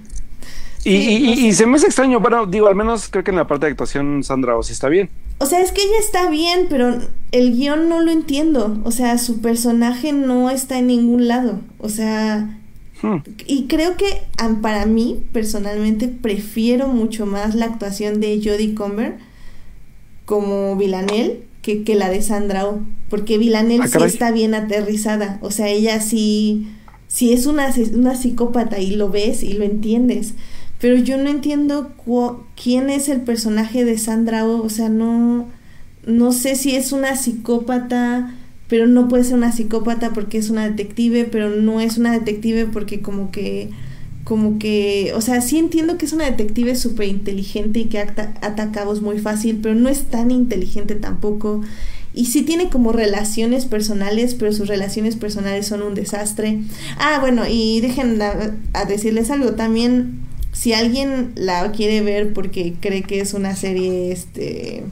[0.84, 3.74] Y, se me hace extraño, bueno, digo, al menos creo que en la parte de
[3.74, 5.10] actuación Sandra O sí está bien.
[5.38, 7.00] O sea, es que ella está bien, pero
[7.32, 8.80] el guion no lo entiendo.
[8.84, 11.60] O sea, su personaje no está en ningún lado.
[11.78, 12.60] O sea,
[13.02, 13.18] hmm.
[13.46, 14.24] y creo que
[14.62, 19.18] para mí, personalmente, prefiero mucho más la actuación de Jodie Comer
[20.26, 22.80] como Villanelle que, que la de Sandra O.
[23.10, 25.38] Porque Villanelle ah, sí está bien aterrizada.
[25.42, 26.68] O sea, ella sí,
[27.08, 30.34] sí es una, una psicópata y lo ves y lo entiendes
[30.82, 31.94] pero yo no entiendo
[32.62, 35.48] quién es el personaje de Sandra O, o sea, no,
[36.08, 38.34] no sé si es una psicópata,
[38.68, 42.66] pero no puede ser una psicópata porque es una detective, pero no es una detective
[42.66, 43.70] porque como que,
[44.24, 48.72] como que, o sea, sí entiendo que es una detective súper inteligente y que ata
[48.72, 51.62] cabos muy fácil, pero no es tan inteligente tampoco.
[52.14, 56.60] Y sí tiene como relaciones personales, pero sus relaciones personales son un desastre.
[56.98, 63.04] Ah, bueno, y dejen a decirles algo, también si alguien la quiere ver porque cree
[63.04, 64.84] que es una serie este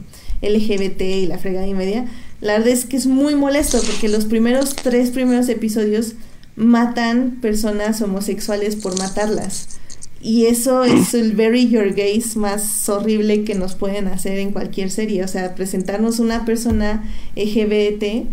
[0.42, 2.06] LGBT y la fregada y media,
[2.40, 6.14] la verdad es que es muy molesto porque los primeros tres primeros episodios
[6.56, 9.80] matan personas homosexuales por matarlas.
[10.22, 14.90] Y eso es el very your gaze más horrible que nos pueden hacer en cualquier
[14.90, 15.24] serie.
[15.24, 18.26] O sea, presentarnos una persona LGBT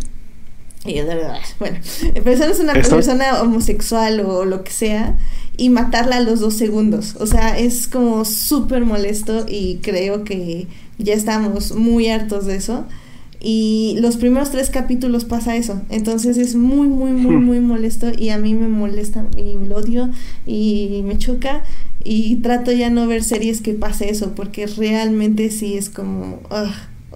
[0.84, 1.00] y,
[1.58, 1.78] bueno,
[2.22, 5.18] presentarnos una persona homosexual o lo que sea
[5.58, 7.16] y matarla a los dos segundos.
[7.18, 12.86] O sea, es como súper molesto y creo que ya estamos muy hartos de eso.
[13.40, 15.82] Y los primeros tres capítulos pasa eso.
[15.90, 17.44] Entonces es muy, muy, muy, hmm.
[17.44, 20.10] muy molesto y a mí me molesta y lo odio
[20.46, 21.64] y me choca.
[22.04, 26.40] Y trato ya no ver series que pase eso porque realmente sí es como...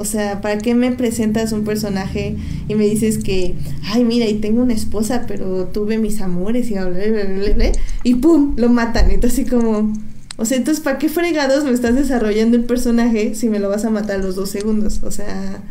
[0.03, 2.35] O sea, ¿para qué me presentas un personaje
[2.67, 6.75] y me dices que, ay, mira, y tengo una esposa, pero tuve mis amores y
[6.75, 7.73] bla, bla, bla, bla,
[8.03, 9.13] y pum, lo matan?
[9.13, 9.93] Entonces, así como,
[10.39, 13.85] o sea, entonces, ¿para qué fregados me estás desarrollando el personaje si me lo vas
[13.85, 15.05] a matar a los dos segundos?
[15.05, 15.63] O sea,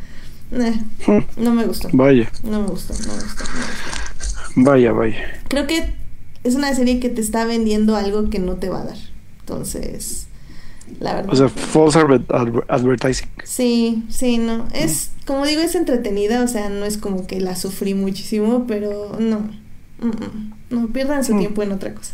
[1.35, 1.89] no me gustó.
[1.91, 2.31] Vaya.
[2.45, 3.91] No me gustó, no me gustó, no me gustó.
[4.55, 5.41] Vaya, vaya.
[5.49, 5.93] Creo que
[6.45, 8.97] es una serie que te está vendiendo algo que no te va a dar.
[9.41, 10.27] Entonces,
[11.01, 11.33] la verdad.
[11.33, 13.27] O sea, false advertising.
[13.43, 14.67] Sí, sí, no.
[14.73, 19.17] Es, como digo, es entretenida, o sea, no es como que la sufrí muchísimo, pero
[19.19, 19.49] no.
[20.69, 21.39] no pierdan su mm.
[21.39, 22.13] tiempo en otra cosa.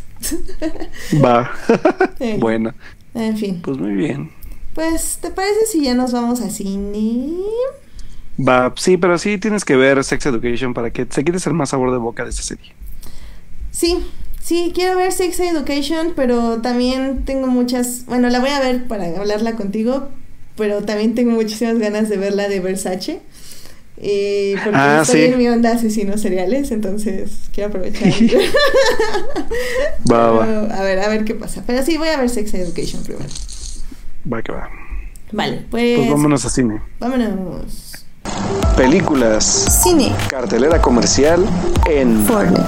[1.24, 1.50] Va.
[2.38, 2.74] bueno.
[3.14, 3.60] En fin.
[3.62, 4.30] Pues muy bien.
[4.74, 7.34] Pues, ¿te parece si ya nos vamos a cine?
[8.38, 11.70] Va, sí, pero sí tienes que ver Sex Education para que se quites el más
[11.70, 12.72] sabor de boca de esta serie.
[13.70, 13.98] Sí,
[14.48, 19.04] Sí, quiero ver Sex Education, pero también tengo muchas, bueno, la voy a ver para
[19.04, 20.08] hablarla contigo,
[20.56, 23.20] pero también tengo muchísimas ganas de verla de Versace.
[23.98, 28.10] Y porque ah, estoy en mi onda asesinos seriales, entonces quiero aprovechar.
[30.10, 30.78] va, va.
[30.78, 31.62] A ver, a ver qué pasa.
[31.66, 33.28] Pero sí, voy a ver Sex Education primero.
[34.32, 34.70] Va que va.
[35.30, 35.98] Vale, pues.
[35.98, 36.80] Pues vámonos a cine.
[37.00, 38.06] Vámonos.
[38.78, 39.82] Películas.
[39.82, 40.10] Cine.
[40.30, 41.44] Cartelera comercial
[41.86, 42.24] en.
[42.24, 42.64] Fortnite.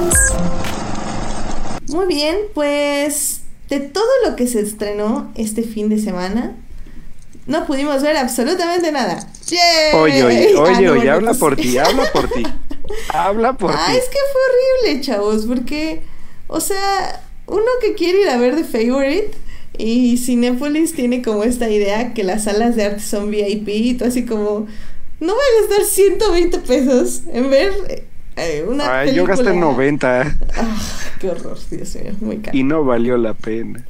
[1.93, 6.57] Muy bien, pues de todo lo que se estrenó este fin de semana,
[7.47, 9.26] no pudimos ver absolutamente nada.
[9.95, 10.55] Oye, oye, oye,
[10.88, 12.43] ah, oye, habla por ti, habla por ti.
[13.14, 13.97] Habla por Ah, ti.
[13.99, 16.03] es que fue horrible, chavos, porque,
[16.49, 19.30] o sea, uno que quiere ir a ver The Favorite
[19.78, 24.07] y Cinepolis tiene como esta idea que las salas de arte son VIP y tú
[24.07, 24.66] así como,
[25.20, 27.72] no voy a gastar 120 pesos en ver
[28.37, 30.20] eh, una Ay, yo gasté 90
[30.57, 30.76] Ah,
[31.20, 32.57] qué horror, Dios mío, muy caro.
[32.57, 33.85] y no valió la pena.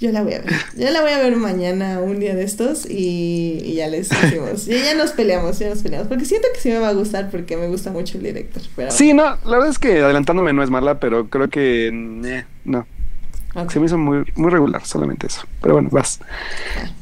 [0.00, 0.52] Yo la voy a ver.
[0.76, 4.68] Yo la voy a ver mañana, un día de estos, y, y ya les decimos.
[4.68, 6.06] Y ya nos peleamos, ya nos peleamos.
[6.08, 8.62] Porque siento que sí me va a gustar porque me gusta mucho el director.
[8.76, 12.44] Pero, Sí, no, la verdad es que adelantándome no es mala, pero creo que eh,
[12.64, 12.86] no.
[13.70, 15.40] Se me hizo muy, muy regular, solamente eso.
[15.60, 16.20] Pero bueno, vas.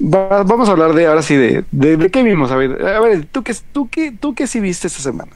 [0.01, 2.51] Va- vamos a hablar de ahora sí de, de, de qué vimos.
[2.51, 5.33] A ver, a ver, ¿tú qué, tú qué, tú qué sí viste esta semana?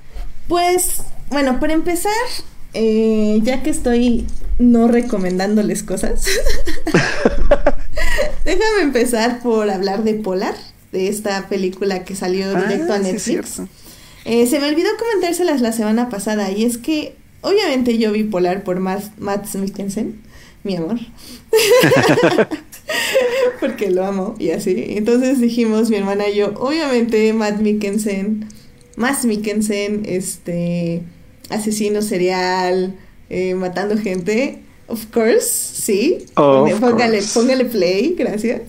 [0.50, 2.12] Pues, bueno, para empezar,
[2.74, 4.26] eh, ya que estoy
[4.58, 6.24] no recomendándoles cosas,
[8.44, 10.56] déjame empezar por hablar de Polar,
[10.90, 13.60] de esta película que salió directo Ah, a sí, Netflix.
[14.24, 18.64] Eh, se me olvidó comentárselas la semana pasada y es que obviamente yo vi Polar
[18.64, 20.20] por Matt, Matt Mikkelsen,
[20.64, 20.98] mi amor.
[23.60, 24.84] Porque lo amo y así.
[24.96, 28.48] Entonces dijimos mi hermana y yo, obviamente Matt Mikkelsen,
[28.96, 31.02] Matt Mikkelsen, este,
[31.48, 32.94] asesino serial,
[33.28, 34.58] eh, matando gente.
[34.88, 36.18] Of course, sí.
[36.34, 37.38] Póngale- póngale, course.
[37.40, 38.62] póngale play, gracias.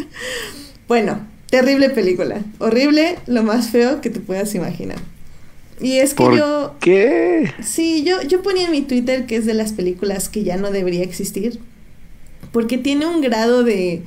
[0.88, 1.20] bueno,
[1.50, 2.42] terrible película.
[2.58, 4.98] Horrible, lo más feo que te puedas imaginar.
[5.80, 7.52] Y es que ¿Por yo, qué?
[7.64, 10.70] sí, yo, yo ponía en mi Twitter que es de las películas que ya no
[10.70, 11.58] debería existir.
[12.52, 14.02] Porque tiene un grado de,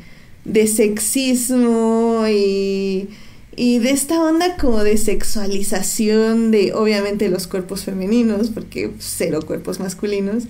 [0.46, 3.10] de sexismo y,
[3.58, 9.80] y de esta onda como de sexualización de obviamente los cuerpos femeninos, porque cero cuerpos
[9.80, 10.44] masculinos.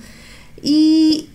[0.62, 1.30] Y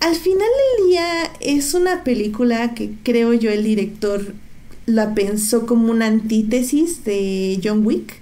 [0.00, 0.48] al final
[0.78, 1.06] del día
[1.40, 4.34] es una película que creo yo el director
[4.86, 8.14] la pensó como una antítesis de John Wick.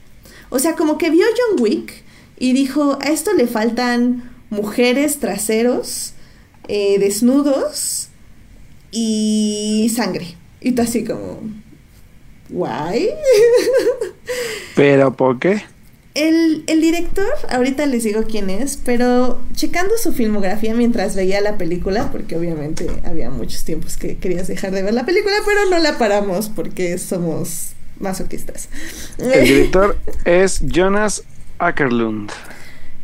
[0.49, 1.93] O sea, como que vio John Wick
[2.41, 6.15] y dijo, a esto le faltan mujeres traseros,
[6.67, 8.09] eh, desnudos
[8.91, 10.35] y sangre.
[10.61, 11.41] Y tú así como,
[12.51, 13.11] guay.
[14.77, 15.63] ¿Pero por qué?
[16.15, 21.57] El, el director, ahorita les digo quién es, pero checando su filmografía mientras veía la
[21.57, 25.79] película, porque obviamente había muchos tiempos que querías dejar de ver la película, pero no
[25.79, 28.69] la paramos porque somos masoquistas.
[29.19, 31.23] El director es Jonas
[31.59, 32.31] Ackerlund.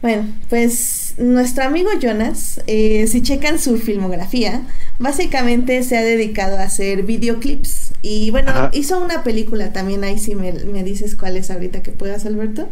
[0.03, 4.63] Bueno, pues nuestro amigo Jonas, eh, si checan su filmografía,
[4.99, 7.93] básicamente se ha dedicado a hacer videoclips.
[8.03, 8.71] Y bueno, Ajá.
[8.73, 12.69] hizo una película también, ahí si me, me dices cuál es ahorita que puedas, Alberto.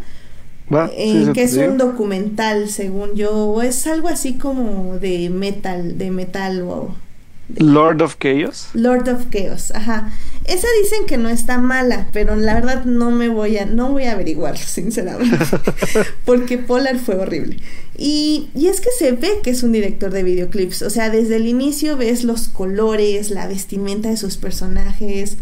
[0.96, 5.98] Eh, Sí, que es un documental, según yo, o es algo así como de metal,
[5.98, 6.94] de metal o
[7.56, 8.68] Lord of Chaos.
[8.74, 10.10] Lord of Chaos, ajá.
[10.44, 14.04] Esa dicen que no está mala, pero la verdad no me voy a, no voy
[14.04, 15.38] a averiguarlo, sinceramente,
[16.24, 17.58] porque Polar fue horrible.
[17.96, 21.36] Y, y es que se ve que es un director de videoclips, o sea, desde
[21.36, 25.36] el inicio ves los colores, la vestimenta de sus personajes,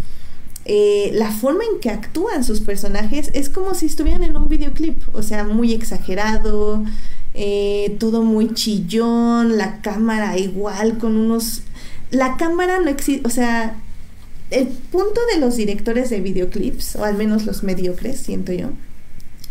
[0.65, 5.03] eh, la forma en que actúan sus personajes es como si estuvieran en un videoclip,
[5.13, 6.85] o sea, muy exagerado,
[7.35, 11.63] eh, todo muy chillón, la cámara igual, con unos...
[12.13, 13.75] La cámara no existe, o sea,
[14.51, 18.71] el punto de los directores de videoclips, o al menos los mediocres, siento yo,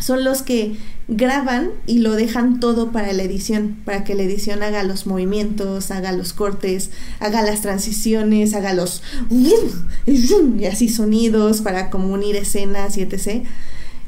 [0.01, 0.75] son los que
[1.07, 5.91] graban y lo dejan todo para la edición, para que la edición haga los movimientos,
[5.91, 6.89] haga los cortes,
[7.19, 13.43] haga las transiciones, haga los y así sonidos para como unir escenas y etc.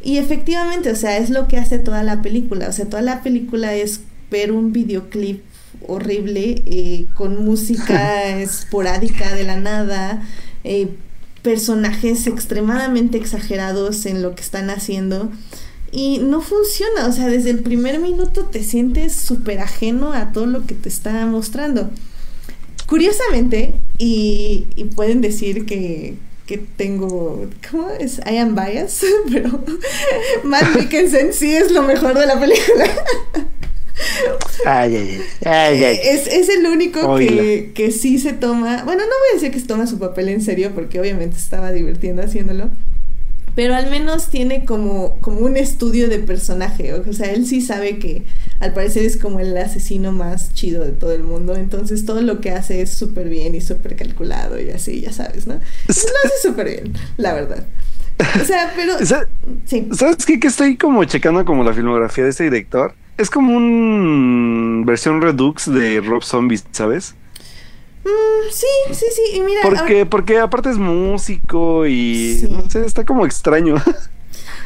[0.03, 3.21] Y efectivamente, o sea, es lo que hace toda la película, o sea, toda la
[3.21, 4.01] película es
[4.31, 5.41] ver un videoclip
[5.87, 10.23] horrible eh, con música esporádica de la nada,
[10.63, 10.89] eh,
[11.41, 15.31] personajes extremadamente exagerados en lo que están haciendo
[15.93, 20.47] y no funciona, o sea, desde el primer minuto te sientes súper ajeno a todo
[20.47, 21.91] lo que te está mostrando.
[22.87, 26.15] Curiosamente, y, y pueden decir que,
[26.47, 28.19] que tengo, ¿cómo es?
[28.25, 29.63] I am biased, pero
[30.43, 32.85] Matt Mikkelsen sí es lo mejor de la película.
[34.65, 35.99] Ay, ay, ay, ay, ay.
[36.03, 39.59] Es, es el único que, que sí se toma, bueno, no voy a decir que
[39.59, 42.69] se toma su papel en serio porque obviamente estaba divirtiendo haciéndolo,
[43.55, 47.99] pero al menos tiene como, como un estudio de personaje, o sea, él sí sabe
[47.99, 48.23] que
[48.59, 52.41] al parecer es como el asesino más chido de todo el mundo, entonces todo lo
[52.41, 55.59] que hace es súper bien y súper calculado y así, ya sabes, ¿no?
[55.81, 57.63] Entonces lo hace súper bien, la verdad.
[58.41, 58.93] O sea, pero...
[59.05, 59.27] Sa-
[59.65, 59.87] Sí.
[59.91, 60.39] ¿Sabes qué?
[60.39, 62.95] Que estoy como checando como la filmografía de este director.
[63.17, 67.15] Es como un versión redux de Rob Zombie, ¿sabes?
[68.03, 69.61] Mm, sí, sí, sí, y mira...
[69.63, 72.47] Porque, porque aparte es músico y Sí.
[72.49, 73.75] no sé, está como extraño.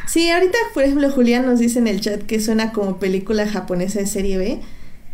[0.06, 3.98] Sí, ahorita, por ejemplo, Julián nos dice en el chat que suena como película japonesa
[3.98, 4.58] de serie B.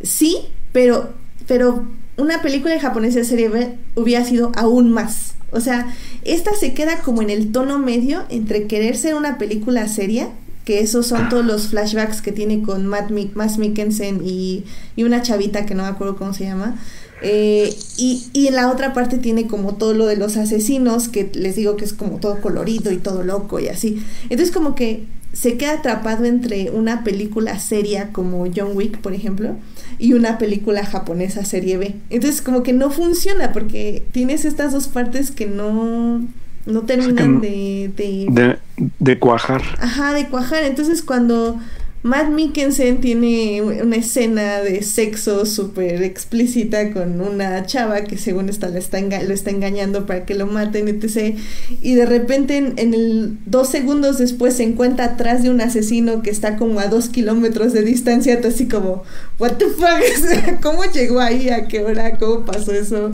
[0.02, 0.38] Sí,
[0.72, 1.12] pero,
[1.48, 1.84] pero
[2.16, 5.34] una película japonesa de serie B hubiera sido aún más.
[5.50, 9.88] O sea, esta se queda como en el tono medio entre querer ser una película
[9.88, 10.28] seria,
[10.64, 14.64] que esos son todos los flashbacks que tiene con Matt, Matt Mikkelsen y,
[14.96, 16.76] y una chavita que no me acuerdo cómo se llama.
[17.22, 21.30] Eh, y, y, en la otra parte tiene como todo lo de los asesinos, que
[21.34, 24.02] les digo que es como todo colorido y todo loco y así.
[24.24, 29.56] Entonces como que se queda atrapado entre una película seria como John Wick, por ejemplo,
[29.98, 31.96] y una película japonesa serie B.
[32.10, 36.26] Entonces como que no funciona porque tienes estas dos partes que no,
[36.66, 38.58] no terminan de, de,
[38.98, 39.62] de cuajar.
[39.80, 40.64] Ajá, de cuajar.
[40.64, 41.58] Entonces cuando
[42.04, 48.68] Matt Mikkelsen tiene una escena de sexo súper explícita con una chava que según está,
[48.68, 51.34] le está lo está engañando para que lo maten, etc.
[51.80, 56.28] Y de repente en, el dos segundos después se encuentra atrás de un asesino que
[56.28, 59.02] está como a dos kilómetros de distancia, así como,
[59.38, 61.48] what the fuck, ¿cómo llegó ahí?
[61.48, 62.18] ¿A qué hora?
[62.18, 63.12] ¿Cómo pasó eso?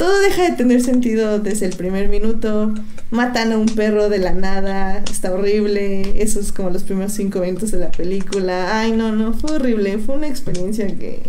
[0.00, 2.72] Todo deja de tener sentido desde el primer minuto.
[3.10, 6.22] Matan a un perro de la nada, está horrible.
[6.22, 8.80] Esos es como los primeros cinco minutos de la película.
[8.80, 9.98] Ay, no, no, fue horrible.
[9.98, 11.20] Fue una experiencia que.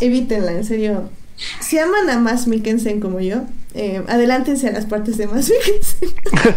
[0.00, 1.08] Evítenla, en serio.
[1.62, 6.10] Si aman a Mass Mikkelsen como yo, eh, adelántense a las partes de Mass Mikkelsen.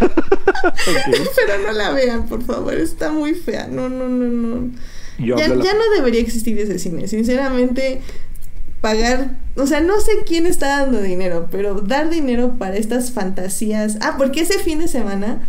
[0.83, 3.67] Pero no la vean, por favor, está muy fea.
[3.67, 4.71] No, no, no, no.
[5.17, 7.07] Ya, ya, no debería existir ese cine.
[7.07, 8.01] Sinceramente,
[8.81, 13.97] pagar, o sea, no sé quién está dando dinero, pero dar dinero para estas fantasías.
[14.01, 15.47] Ah, porque ese fin de semana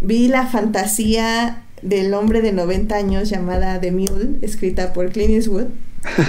[0.00, 5.66] vi la fantasía del hombre de 90 años llamada The Mule, escrita por Clint Eastwood,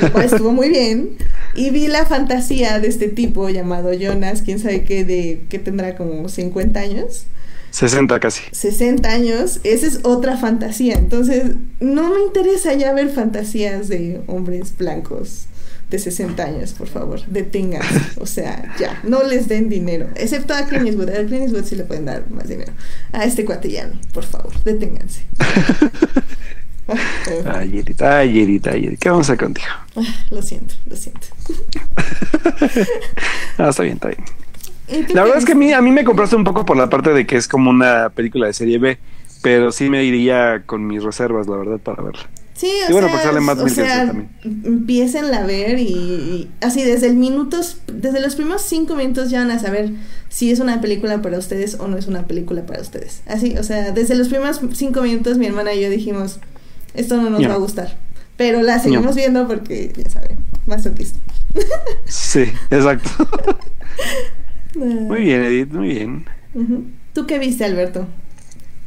[0.01, 1.17] lo cual estuvo muy bien.
[1.55, 5.95] Y vi la fantasía de este tipo llamado Jonas, quién sabe qué, de que tendrá
[5.95, 7.25] como 50 años.
[7.71, 8.41] 60 casi.
[8.51, 10.95] 60 años, esa es otra fantasía.
[10.95, 15.47] Entonces, no me interesa ya ver fantasías de hombres blancos
[15.89, 18.19] de 60 años, por favor, deténganse.
[18.19, 20.07] O sea, ya, no les den dinero.
[20.15, 21.09] Excepto a Clint Eastwood.
[21.09, 22.73] A Clint Eastwood sí le pueden dar más dinero.
[23.13, 25.23] A este cuatillano, por favor, deténganse.
[27.45, 29.67] Ay, Yerita, ay, Yerita, ¿Qué vamos a hacer contigo?
[29.97, 31.27] Ah, lo siento, lo siento.
[33.57, 34.23] ah, está bien, está bien.
[35.13, 37.11] La verdad es que a mí, a mí me compraste un poco por la parte
[37.11, 38.97] de que es como una película de serie B,
[39.41, 42.29] pero sí me iría con mis reservas, la verdad, para verla.
[42.57, 44.11] Sí, o bueno, sea, sale más o sea,
[44.43, 49.51] empiecen a ver y, así desde el minutos, desde los primeros cinco minutos ya van
[49.51, 49.91] a saber
[50.29, 53.21] si es una película para ustedes o no es una película para ustedes.
[53.27, 56.39] Así, o sea, desde los primeros cinco minutos mi hermana y yo dijimos,
[56.95, 57.95] esto no nos va a gustar.
[58.37, 61.19] Pero la seguimos viendo porque, ya saben, más autista.
[62.05, 63.09] sí, exacto.
[64.75, 66.25] muy bien, Edith, muy bien.
[67.13, 68.07] ¿Tú qué viste, Alberto?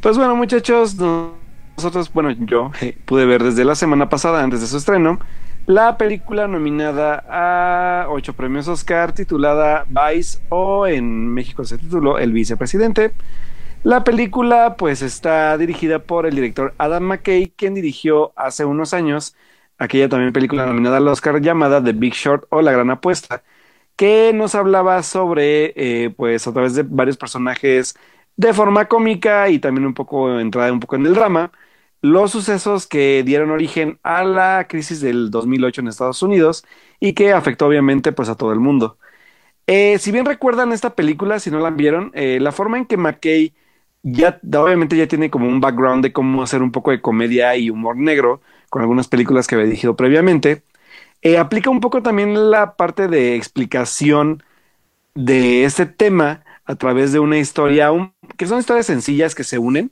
[0.01, 1.40] Pues bueno, muchachos, no
[1.77, 2.71] nosotros, bueno, yo
[3.05, 5.19] pude ver desde la semana pasada, antes de su estreno,
[5.67, 12.33] la película nominada a ocho premios Oscar titulada Vice o en México se tituló El
[12.33, 13.13] Vicepresidente.
[13.83, 19.35] La película pues está dirigida por el director Adam McKay, quien dirigió hace unos años
[19.77, 23.43] aquella también película nominada al Oscar llamada The Big Short o La Gran Apuesta,
[23.95, 27.95] que nos hablaba sobre eh, pues a través de varios personajes
[28.37, 31.51] de forma cómica y también un poco entrada un poco en el drama,
[32.01, 36.65] los sucesos que dieron origen a la crisis del 2008 en Estados Unidos
[36.99, 38.97] y que afectó obviamente pues a todo el mundo.
[39.67, 42.97] Eh, si bien recuerdan esta película, si no la vieron, eh, la forma en que
[42.97, 43.53] McKay
[44.03, 47.69] ya obviamente ya tiene como un background de cómo hacer un poco de comedia y
[47.69, 50.63] humor negro con algunas películas que había dirigido previamente,
[51.21, 54.43] eh, aplica un poco también la parte de explicación
[55.15, 57.91] de este tema a través de una historia,
[58.37, 59.91] que son historias sencillas que se unen,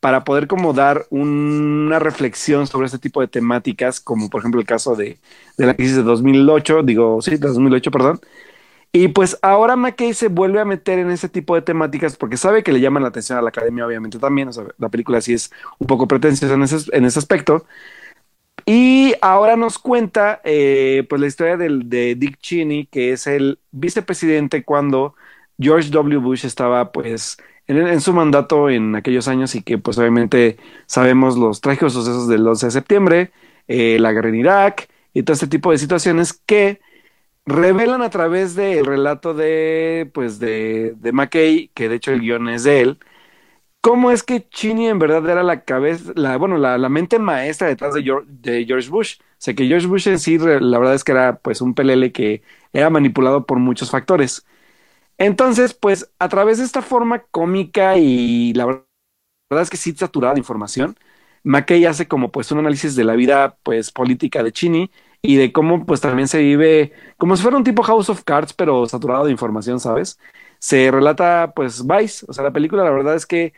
[0.00, 4.66] para poder como dar una reflexión sobre este tipo de temáticas, como por ejemplo el
[4.66, 5.18] caso de,
[5.56, 8.20] la crisis de 2008, digo, sí, de 2008, perdón.
[8.92, 12.62] Y pues ahora McKay se vuelve a meter en ese tipo de temáticas porque sabe
[12.62, 14.48] que le llaman la atención a la academia, obviamente también.
[14.48, 17.66] O sea, la película sí es un poco pretenciosa en ese, en ese aspecto.
[18.64, 23.60] Y ahora nos cuenta eh, pues la historia del, de Dick Cheney, que es el
[23.70, 25.14] vicepresidente cuando
[25.58, 26.18] George W.
[26.18, 27.36] Bush estaba pues
[27.66, 30.56] en, su mandato en aquellos años y que pues obviamente
[30.86, 33.32] sabemos los trágicos sucesos del 11 de septiembre,
[33.68, 36.80] eh, la guerra en Irak y todo este tipo de situaciones que
[37.46, 42.48] revelan a través del relato de pues de, de McKay, que de hecho el guion
[42.48, 42.98] es de él,
[43.86, 47.68] cómo es que Cheney en verdad era la cabeza, la, bueno, la, la mente maestra
[47.68, 49.18] detrás de George, de George, Bush.
[49.20, 52.10] O sea que George Bush en sí, la verdad es que era pues un pelele
[52.10, 52.42] que
[52.72, 54.44] era manipulado por muchos factores.
[55.18, 58.84] Entonces, pues a través de esta forma cómica y la verdad
[59.62, 60.96] es que sí saturada de información.
[61.44, 64.90] McKay hace como pues un análisis de la vida pues política de Chini
[65.22, 68.52] y de cómo pues también se vive como si fuera un tipo House of Cards
[68.52, 70.18] pero saturado de información, ¿sabes?
[70.58, 73.52] Se relata pues Vice, o sea, la película la verdad es que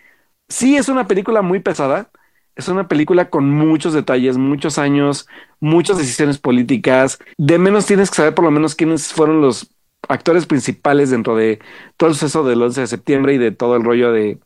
[0.48, 2.10] sí es una película muy pesada,
[2.56, 5.26] es una película con muchos detalles, muchos años,
[5.60, 9.70] muchas decisiones políticas, de menos tienes que saber por lo menos quiénes fueron los
[10.08, 11.60] actores principales dentro de
[11.96, 14.38] todo el suceso del 11 de septiembre y de todo el rollo de,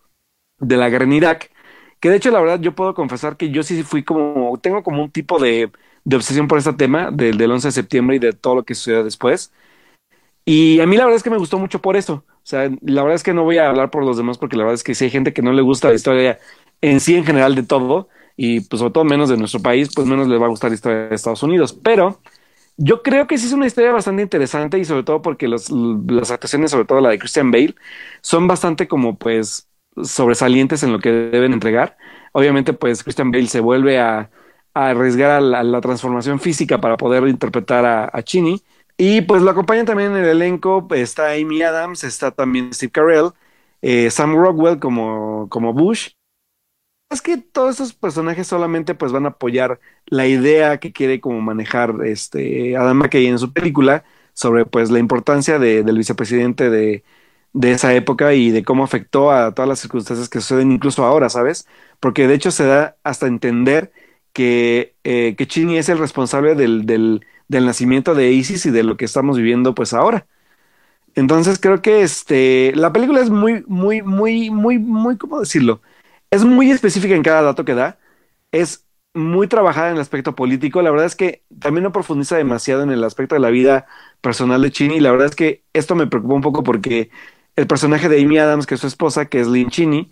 [0.59, 1.51] de la guerra en Irak
[2.03, 5.05] que de hecho, la verdad, yo puedo confesar que yo sí fui como, tengo como
[5.05, 5.71] un tipo de,
[6.05, 8.75] de obsesión por este tema del, del 11 de septiembre y de todo lo que
[8.75, 9.53] sucedió después.
[10.45, 12.25] Y a mí la verdad es que me gustó mucho por eso.
[12.29, 14.65] O sea, la verdad es que no voy a hablar por los demás porque la
[14.65, 16.39] verdad es que si hay gente que no le gusta la historia
[16.81, 20.07] en sí en general de todo y pues sobre todo menos de nuestro país, pues
[20.09, 21.73] menos le va a gustar la historia de Estados Unidos.
[21.73, 22.21] Pero
[22.85, 26.33] yo creo que sí es una historia bastante interesante y sobre todo porque los, las
[26.33, 27.77] actuaciones, sobre todo la de Christian Bale,
[28.23, 29.69] son bastante como pues
[30.03, 31.97] sobresalientes en lo que deben entregar.
[32.33, 34.31] Obviamente, pues Christian Bale se vuelve a,
[34.75, 38.63] arriesgar a la, transformación física para poder interpretar a, Chini.
[38.97, 43.31] Y pues lo acompañan también en el elenco, está Amy Adams, está también Steve Carell,
[43.83, 46.11] eh, Sam Rockwell como, como Bush.
[47.13, 51.43] Es que todos esos personajes solamente pues van a apoyar la idea que quiere como
[51.43, 57.05] manejar este Adam McKay en su película sobre pues la importancia del vicepresidente de,
[57.53, 61.29] de esa época y de cómo afectó a todas las circunstancias que suceden incluso ahora,
[61.29, 61.67] ¿sabes?
[62.01, 63.93] Porque de hecho se da hasta entender
[64.33, 68.85] que, eh, que Chini es el responsable del, del, del, nacimiento de ISIS y de
[68.85, 70.27] lo que estamos viviendo pues ahora.
[71.15, 75.83] Entonces creo que este, la película es muy, muy, muy, muy, muy, ¿cómo decirlo?
[76.33, 78.01] Es muy específica en cada dato que da.
[78.53, 80.83] Es muy trabajada en el aspecto político.
[80.83, 83.87] La verdad es que también no profundiza demasiado en el aspecto de la vida
[84.23, 84.97] personal de Chini.
[84.97, 87.11] Y la verdad es que esto me preocupa un poco porque
[87.57, 90.11] el personaje de Amy Adams, que es su esposa, que es Lynn Cheney,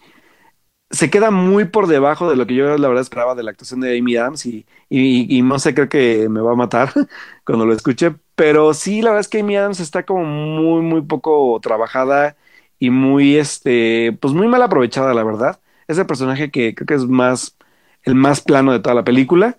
[0.91, 3.81] se queda muy por debajo de lo que yo la verdad esperaba de la actuación
[3.81, 6.93] de Amy Adams y, y, no sé, creo que me va a matar
[7.45, 11.03] cuando lo escuche, pero sí, la verdad es que Amy Adams está como muy, muy
[11.03, 12.37] poco trabajada
[12.81, 15.61] y muy, este, pues muy mal aprovechada, la verdad.
[15.91, 17.57] Ese personaje que creo que es más,
[18.05, 19.57] el más plano de toda la película,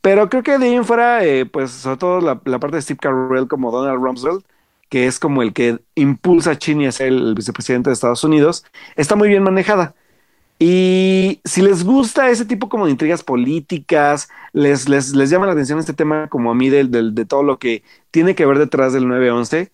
[0.00, 2.98] pero creo que de ahí fuera, eh, pues sobre todo la, la, parte de Steve
[3.00, 4.42] Carell como Donald Rumsfeld,
[4.88, 8.64] que es como el que impulsa a Cheney a ser el vicepresidente de Estados Unidos,
[8.96, 9.94] está muy bien manejada.
[10.64, 15.52] Y si les gusta ese tipo como de intrigas políticas, les, les, les llama la
[15.52, 18.92] atención este tema como a mí de, de, todo lo que tiene que ver detrás
[18.92, 19.72] del 9-11,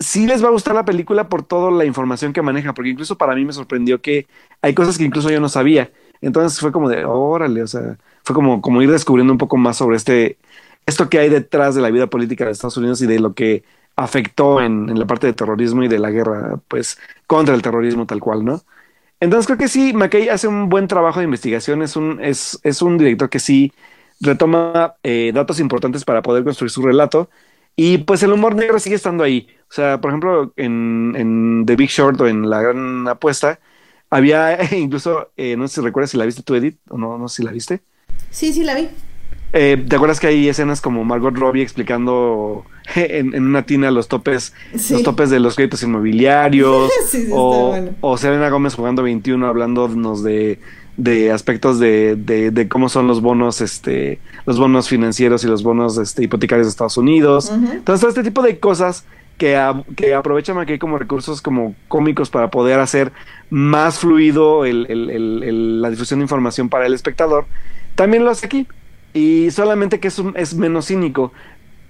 [0.00, 3.16] sí les va a gustar la película por toda la información que maneja, porque incluso
[3.16, 4.26] para mí me sorprendió que
[4.62, 5.92] hay cosas que incluso yo no sabía.
[6.22, 9.76] Entonces fue como de, órale, o sea, fue como, como ir descubriendo un poco más
[9.76, 10.38] sobre este,
[10.86, 13.62] esto que hay detrás de la vida política de Estados Unidos y de lo que
[13.96, 18.20] afectó en, la parte de terrorismo y de la guerra, pues, contra el terrorismo tal
[18.20, 18.62] cual, ¿no?
[19.20, 22.80] Entonces creo que sí, McKay hace un buen trabajo de investigación, es un, es, es
[22.80, 23.72] un director que sí
[24.20, 27.28] retoma eh, datos importantes para poder construir su relato
[27.82, 29.48] y pues el humor negro sigue estando ahí.
[29.70, 33.58] O sea, por ejemplo, en, en The Big Short o en La Gran Apuesta,
[34.10, 37.26] había incluso, eh, no sé si recuerdas si la viste tú, Edith, o no, no
[37.26, 37.80] sé si la viste.
[38.28, 38.88] Sí, sí, la vi.
[39.54, 44.52] Eh, ¿Te acuerdas que hay escenas como Margot Robbie explicando en, una tina los topes,
[44.90, 46.92] los topes de los créditos inmobiliarios?
[47.32, 50.60] o, o Selena Gómez jugando 21 hablándonos de,
[51.02, 55.96] de aspectos de, de, cómo son los bonos, este, los bonos financieros y los bonos
[55.96, 57.50] este, hipotecarios de Estados Unidos.
[57.50, 59.06] Entonces, todo este tipo de cosas
[59.38, 59.58] que,
[59.96, 63.12] que aprovechan aquí como recursos como cómicos para poder hacer
[63.48, 67.46] más fluido la difusión de información para el espectador,
[67.94, 68.66] también lo hace aquí.
[69.14, 71.32] Y solamente que es, es menos cínico.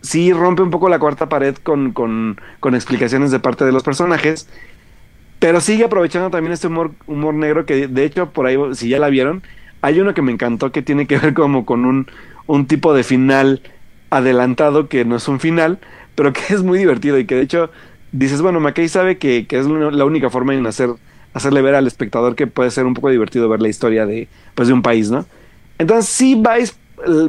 [0.03, 3.83] Sí rompe un poco la cuarta pared con, con, con, explicaciones de parte de los
[3.83, 4.49] personajes.
[5.41, 9.01] Pero sigue aprovechando también este humor, humor negro que de hecho por ahí, si ya
[9.01, 9.43] la vieron,
[9.83, 12.07] hay uno que me encantó que tiene que ver como con un,
[12.47, 13.63] un tipo de final
[14.11, 15.79] adelantado que no es un final,
[16.15, 17.71] pero que es muy divertido y que de hecho
[18.13, 20.91] dices, bueno, McKay sabe que, que es la única forma en hacer,
[21.35, 24.69] hacerle ver al espectador que puede ser un poco divertido ver la historia de, pues,
[24.69, 25.27] de un país, ¿no?
[25.79, 26.77] Entonces sí vais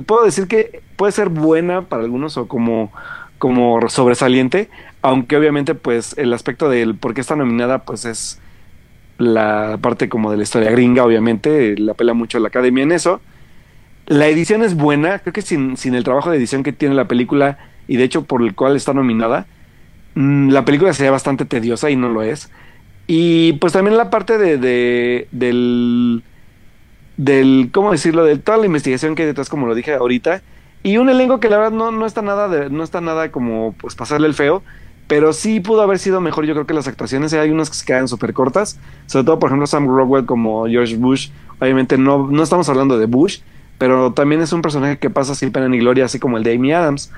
[0.05, 2.91] puedo decir que puede ser buena para algunos o como,
[3.37, 4.69] como sobresaliente,
[5.01, 8.39] aunque obviamente pues el aspecto del por qué está nominada pues es
[9.17, 13.21] la parte como de la historia gringa, obviamente, la pela mucho la academia en eso.
[14.07, 17.07] La edición es buena, creo que sin, sin el trabajo de edición que tiene la
[17.07, 19.45] película y de hecho por el cual está nominada,
[20.15, 22.49] mm, la película sería bastante tediosa y no lo es.
[23.07, 26.23] Y pues también la parte de, de del
[27.17, 28.23] del, ¿cómo decirlo?
[28.25, 30.41] De toda la investigación que hay detrás, como lo dije ahorita.
[30.83, 33.73] Y un elenco que la verdad no, no está nada de, no está nada como
[33.73, 34.63] pues pasarle el feo.
[35.11, 36.45] Pero sí pudo haber sido mejor.
[36.45, 39.49] Yo creo que las actuaciones hay unas que se quedan súper cortas, sobre todo, por
[39.49, 41.31] ejemplo, Sam Rockwell como George Bush.
[41.59, 43.41] Obviamente no, no estamos hablando de Bush,
[43.77, 46.53] pero también es un personaje que pasa sin pena ni gloria, así como el de
[46.55, 47.11] Amy Adams.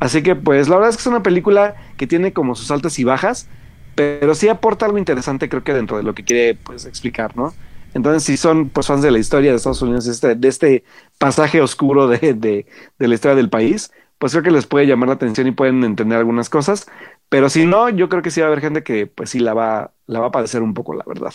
[0.00, 2.98] Así que, pues, la verdad es que es una película que tiene como sus altas
[2.98, 3.48] y bajas,
[3.94, 7.54] pero sí aporta algo interesante, creo que dentro de lo que quiere, pues, explicar, ¿no?
[7.94, 10.84] Entonces, si son pues fans de la historia de Estados Unidos, este, de este
[11.18, 12.66] pasaje oscuro de, de,
[12.98, 15.84] de la historia del país, pues creo que les puede llamar la atención y pueden
[15.84, 16.86] entender algunas cosas.
[17.28, 19.54] Pero si no, yo creo que sí va a haber gente que pues sí la
[19.54, 21.32] va, la va a padecer un poco, la verdad.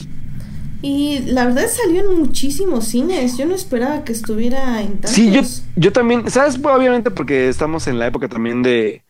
[0.82, 3.38] Y la verdad salió en muchísimos cines.
[3.38, 5.12] Yo no esperaba que estuviera en tantos.
[5.12, 5.42] Sí, yo,
[5.76, 6.58] yo también, ¿sabes?
[6.58, 9.04] Pues, obviamente porque estamos en la época también de,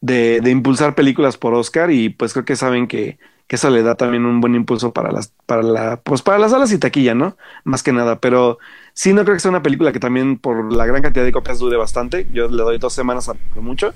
[0.00, 3.82] de, de impulsar películas por Oscar y pues creo que saben que, que eso le
[3.82, 7.14] da también un buen impulso para las, para la, pues para las salas y taquilla,
[7.14, 7.36] ¿no?
[7.64, 8.20] Más que nada.
[8.20, 8.58] Pero
[8.96, 11.58] sí no creo que sea una película que también por la gran cantidad de copias
[11.58, 12.26] dure bastante.
[12.32, 13.92] Yo le doy dos semanas a mucho.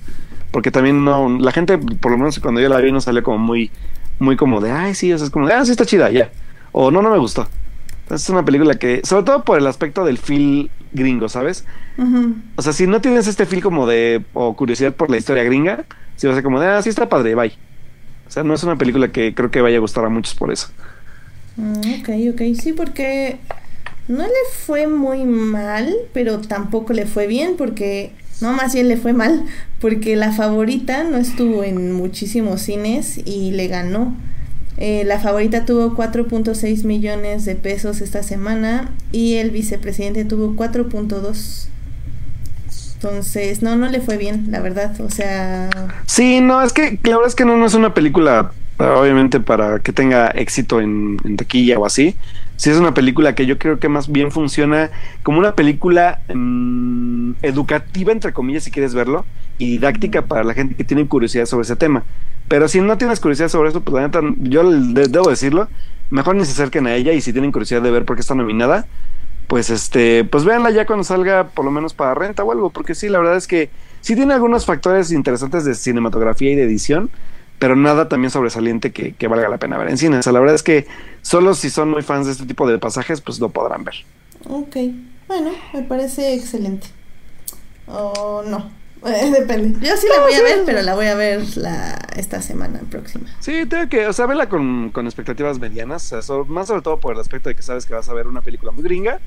[0.51, 3.39] Porque también no, la gente, por lo menos cuando yo la vi, no salió como
[3.39, 3.71] muy,
[4.19, 6.31] muy como de, ay, sí, o sea, es como de, ah, sí está chida, ya.
[6.73, 7.49] O no, no me gustó.
[8.03, 11.65] Entonces es una película que, sobre todo por el aspecto del feel gringo, ¿sabes?
[12.57, 15.85] O sea, si no tienes este feel como de, o curiosidad por la historia gringa,
[16.17, 17.53] si vas a ser como de, ah, sí está padre, bye.
[18.27, 20.53] O sea, no es una película que creo que vaya a gustar a muchos por
[20.53, 20.69] eso.
[21.57, 23.39] Mm, ok, ok, sí, porque
[24.11, 28.11] no le fue muy mal, pero tampoco le fue bien, porque,
[28.41, 29.45] no, más bien le fue mal,
[29.81, 34.15] porque la favorita no estuvo en muchísimos cines y le ganó.
[34.77, 41.67] Eh, la favorita tuvo 4.6 millones de pesos esta semana y el vicepresidente tuvo 4.2.
[42.95, 45.01] Entonces, no, no le fue bien, la verdad.
[45.01, 45.71] O sea.
[46.07, 49.79] Sí, no, es que la verdad es que no, no es una película, obviamente, para
[49.79, 52.17] que tenga éxito en, en taquilla o así.
[52.61, 54.91] Sí, es una película que yo creo que más bien funciona
[55.23, 59.25] como una película mmm, educativa, entre comillas, si quieres verlo,
[59.57, 62.03] y didáctica para la gente que tiene curiosidad sobre ese tema.
[62.49, 65.69] Pero si no tienes curiosidad sobre eso, pues la neta, yo debo decirlo,
[66.11, 68.35] mejor ni se acerquen a ella y si tienen curiosidad de ver por qué está
[68.35, 68.85] nominada,
[69.47, 72.95] pues este, pues véanla ya cuando salga por lo menos para renta o algo, porque
[72.95, 73.71] sí, la verdad es que
[74.03, 77.09] sí tiene algunos factores interesantes de cinematografía y de edición,
[77.59, 80.19] pero nada también sobresaliente que, que valga la pena ver en cine.
[80.19, 80.87] O sea, la verdad es que
[81.23, 83.95] solo si son muy fans de este tipo de pasajes, pues lo podrán ver.
[84.49, 84.77] Ok,
[85.29, 86.87] bueno, me parece excelente.
[87.87, 88.71] O no,
[89.07, 89.87] eh, depende.
[89.87, 93.27] Yo sí la voy a ver, pero la voy a ver la, esta semana próxima.
[93.41, 96.83] Sí, tengo que, o sea, verla con, con expectativas medianas, o sea, so, más sobre
[96.83, 99.21] todo por el aspecto de que sabes que vas a ver una película muy gringa,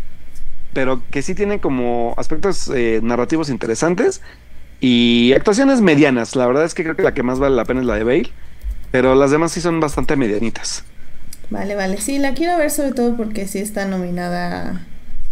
[0.74, 4.22] pero que sí tiene como aspectos eh, narrativos interesantes
[4.80, 6.36] y actuaciones medianas.
[6.36, 8.04] La verdad es que creo que la que más vale la pena es la de
[8.04, 8.32] Bale,
[8.92, 10.84] pero las demás sí son bastante medianitas.
[11.50, 14.86] Vale, vale, sí, la quiero ver sobre todo porque sí está nominada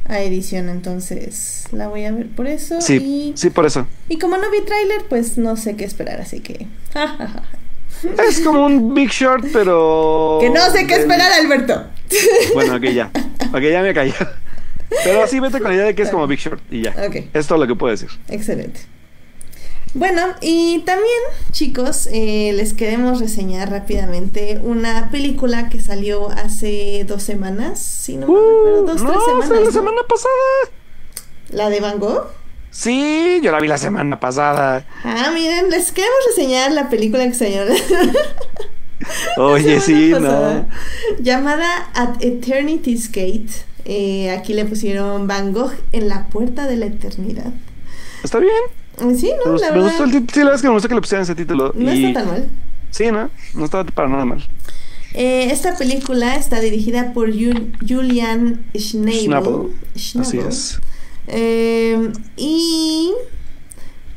[0.05, 2.81] a edición, entonces la voy a ver por eso.
[2.81, 3.87] Sí, y, sí, por eso.
[4.09, 6.67] Y como no vi tráiler, pues no sé qué esperar, así que...
[8.27, 10.39] es como un Big Short, pero...
[10.41, 11.85] Que no sé qué esperar, Alberto.
[12.53, 13.09] Bueno, ok, ya.
[13.53, 14.13] Ok, ya me cayó.
[15.05, 16.93] Pero así vete con la idea de que es como Big Short y ya.
[17.07, 17.27] Ok.
[17.33, 18.09] Es todo lo que puedo decir.
[18.27, 18.81] Excelente.
[19.93, 21.09] Bueno, y también,
[21.51, 28.27] chicos, eh, les queremos reseñar rápidamente una película que salió hace dos semanas, si no
[28.27, 29.49] me Uh, recuerdo, dos, no, tres fue semanas.
[29.59, 29.71] la ¿no?
[29.71, 30.71] semana pasada.
[31.49, 32.27] ¿La de Van Gogh?
[32.69, 34.85] Sí, yo la vi la semana pasada.
[35.03, 37.73] Ah, miren, les queremos reseñar la película que llama...
[39.37, 40.67] Oye, la sí, no.
[41.19, 43.49] Llamada At Eternity's Gate.
[43.83, 47.51] Eh, aquí le pusieron Van Gogh en la puerta de la eternidad.
[48.23, 48.80] Está bien.
[49.17, 49.83] Sí, no, la me verdad.
[49.87, 50.27] gustó el título.
[50.33, 51.71] Sí, la verdad es que me gustó que le pusieran ese título.
[51.75, 52.49] No y- está tan mal.
[52.91, 53.29] Sí, ¿no?
[53.55, 54.45] No estaba para nada mal.
[55.13, 59.19] Eh, esta película está dirigida por Jul- Julian Schnabel.
[59.21, 59.67] Schnabel.
[59.97, 60.27] Schnabel.
[60.27, 60.79] Así es.
[61.27, 63.11] Eh, y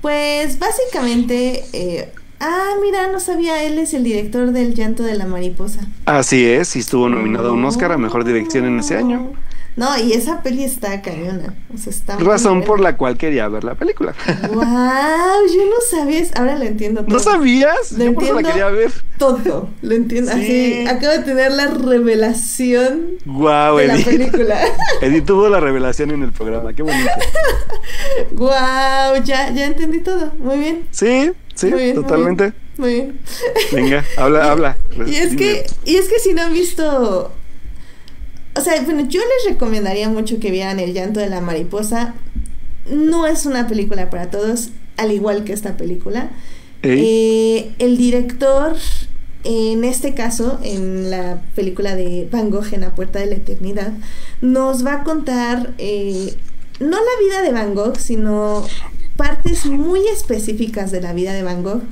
[0.00, 1.64] pues básicamente...
[1.72, 5.80] eh, ah, mira, no sabía, él es el director del llanto de la mariposa.
[6.04, 9.32] Así es, y estuvo nominado a un Oscar a Mejor Dirección en ese año.
[9.76, 11.54] No, y esa peli está cañona.
[11.74, 14.14] O sea, está Razón por la cual quería ver la película.
[14.52, 14.62] ¡Wow!
[14.62, 16.22] Yo no sabía.
[16.36, 17.12] Ahora lo entiendo todo.
[17.12, 17.90] ¿No sabías?
[17.92, 18.68] Lo Yo por eso la entiendo.
[18.68, 18.92] quería ver.
[19.18, 19.68] Todo.
[19.82, 20.30] Lo entiendo.
[20.32, 20.38] Sí.
[20.40, 24.60] Así, acabo de tener la revelación Guau, de la película.
[25.02, 26.72] Edith tuvo la revelación en el programa.
[26.72, 27.10] Qué bonito.
[28.32, 29.22] ¡Wow!
[29.24, 30.32] Ya, ya entendí todo.
[30.38, 30.86] Muy bien.
[30.90, 32.52] Sí, sí, Muy bien, muy totalmente.
[32.76, 33.20] Muy bien.
[33.72, 34.78] Venga, habla, habla.
[35.06, 37.32] Y es que, y es que si no han visto.
[38.56, 42.14] O sea, bueno, yo les recomendaría mucho que vieran El llanto de la mariposa.
[42.90, 46.30] No es una película para todos, al igual que esta película.
[46.82, 48.76] Eh, el director,
[49.42, 53.92] en este caso, en la película de Van Gogh en la Puerta de la Eternidad,
[54.42, 56.34] nos va a contar eh,
[56.80, 58.66] no la vida de Van Gogh, sino
[59.16, 61.82] partes muy específicas de la vida de Van Gogh.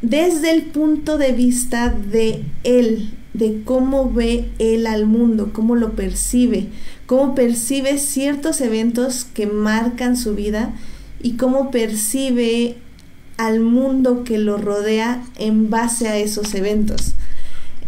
[0.00, 5.92] desde el punto de vista de él, de cómo ve él al mundo, cómo lo
[5.92, 6.68] percibe,
[7.06, 10.74] cómo percibe ciertos eventos que marcan su vida
[11.22, 12.76] y cómo percibe
[13.38, 17.14] al mundo que lo rodea en base a esos eventos.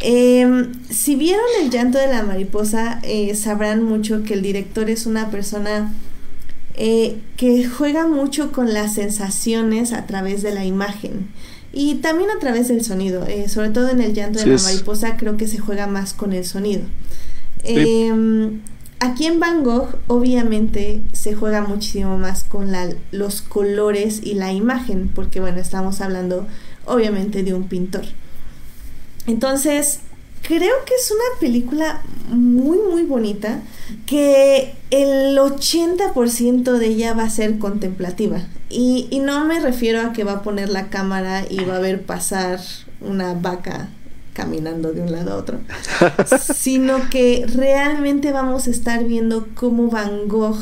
[0.00, 5.06] Em, si vieron el llanto de la mariposa, eh, sabrán mucho que el director es
[5.06, 5.92] una persona
[6.76, 11.28] eh, que juega mucho con las sensaciones a través de la imagen
[11.74, 13.26] y también a través del sonido.
[13.26, 16.32] Eh, sobre todo en el llanto de la mariposa creo que se juega más con
[16.32, 16.82] el sonido.
[17.64, 18.60] Em,
[19.00, 22.72] aquí en Van Gogh obviamente se juega muchísimo más con
[23.10, 26.46] los colores y la imagen, porque bueno, estamos hablando
[26.84, 28.04] obviamente de un pintor.
[29.26, 30.00] Entonces,
[30.46, 33.60] creo que es una película muy, muy bonita,
[34.06, 38.42] que el 80% de ella va a ser contemplativa.
[38.68, 41.80] Y, y, no me refiero a que va a poner la cámara y va a
[41.80, 42.60] ver pasar
[43.00, 43.88] una vaca
[44.32, 45.60] caminando de un lado a otro,
[46.56, 50.58] sino que realmente vamos a estar viendo cómo Van Gogh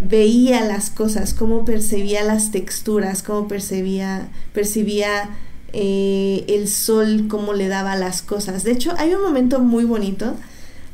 [0.00, 5.30] veía las cosas, cómo percibía las texturas, cómo percibía, percibía
[5.74, 8.64] eh, el sol, cómo le daba las cosas.
[8.64, 10.34] De hecho, hay un momento muy bonito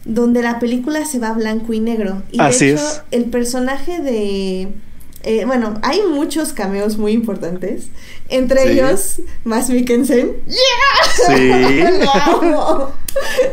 [0.05, 2.23] donde la película se va blanco y negro.
[2.33, 4.73] Y de hecho, el personaje de
[5.23, 7.89] eh, bueno, hay muchos cameos muy importantes.
[8.29, 10.37] Entre ellos, Max Mikkelsen.
[10.47, 11.27] ¡Yeah!
[11.27, 11.51] Sí.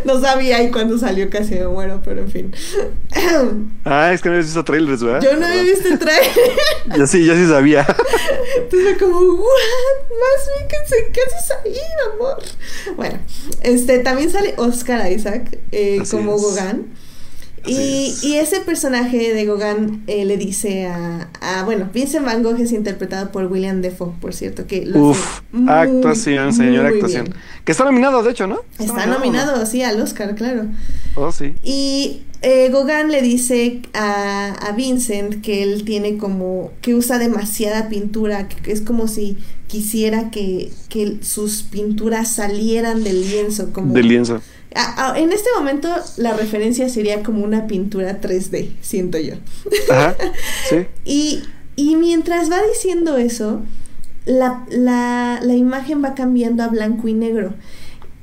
[0.06, 2.56] No sabía y cuando salió casi me muero, pero en fin.
[3.86, 5.22] ah, es que no habías visto trailers, ¿verdad?
[5.22, 6.32] Yo no había visto el trailer.
[6.98, 7.86] yo sí, yo sí sabía.
[8.58, 9.48] Entonces como, ¿what?
[10.10, 11.80] Max Mikkelsen, ¿qué haces ahí,
[12.14, 12.44] amor?
[12.96, 13.20] Bueno,
[13.64, 16.94] este, también sale Oscar Isaac eh, como Gogan.
[17.68, 23.32] Y, ese personaje de Gauguin eh, le dice a, Bueno, Vincent Van Gogh es interpretado
[23.32, 24.68] por William Defoe, por cierto.
[24.68, 27.34] que Uf, actuación, señora actuación.
[27.66, 28.60] Que está nominado, de hecho, ¿no?
[28.80, 30.66] Está, nominado, sí, al Oscar, claro.
[31.16, 31.56] Oh, sí.
[31.64, 36.72] Y eh, Gauguin le dice a, a, Vincent que él tiene como.
[36.82, 39.38] que usa demasiada pintura, que es como si
[39.68, 43.74] quisiera que, que sus pinturas salieran del lienzo.
[43.74, 44.42] Como, del lienzo
[45.16, 49.36] en este momento la referencia sería como una pintura 3D, siento yo.
[49.90, 50.16] Ajá,
[50.70, 50.86] sí.
[51.06, 51.44] y,
[51.76, 53.62] y mientras va diciendo eso,
[54.26, 57.54] la, la, la imagen va cambiando a blanco y negro.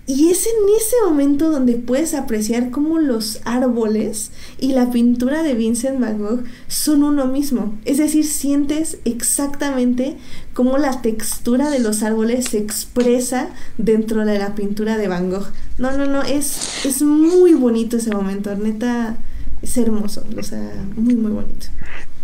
[0.06, 5.54] Y es en ese momento donde puedes apreciar cómo los árboles y la pintura de
[5.54, 7.74] Vincent Van Gogh son uno mismo.
[7.86, 10.18] Es decir, sientes exactamente
[10.52, 13.48] cómo la textura de los árboles se expresa
[13.78, 15.46] dentro de la pintura de Van Gogh.
[15.78, 19.16] No, no, no, es, es muy bonito ese momento, neta,
[19.62, 21.66] es hermoso, o sea, muy, muy bonito.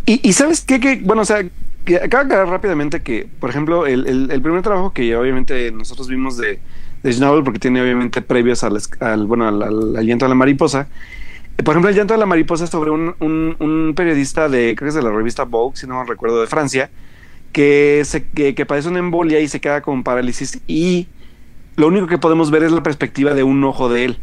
[0.05, 3.87] Y, y sabes qué, que, bueno, o sea, acaba de aclarar rápidamente que, por ejemplo,
[3.87, 6.59] el, el, el primer trabajo que obviamente nosotros vimos de
[7.03, 10.89] de porque tiene obviamente previos al, bueno, al, llanto de la mariposa.
[11.57, 14.89] Por ejemplo, el llanto de la mariposa es sobre un, un, periodista de, creo que
[14.89, 16.91] es de la revista Vogue, si no me recuerdo, de Francia,
[17.53, 21.09] que, se, que, padece una embolia y se queda con parálisis y
[21.77, 24.19] lo único que podemos ver es la perspectiva de un ojo de él.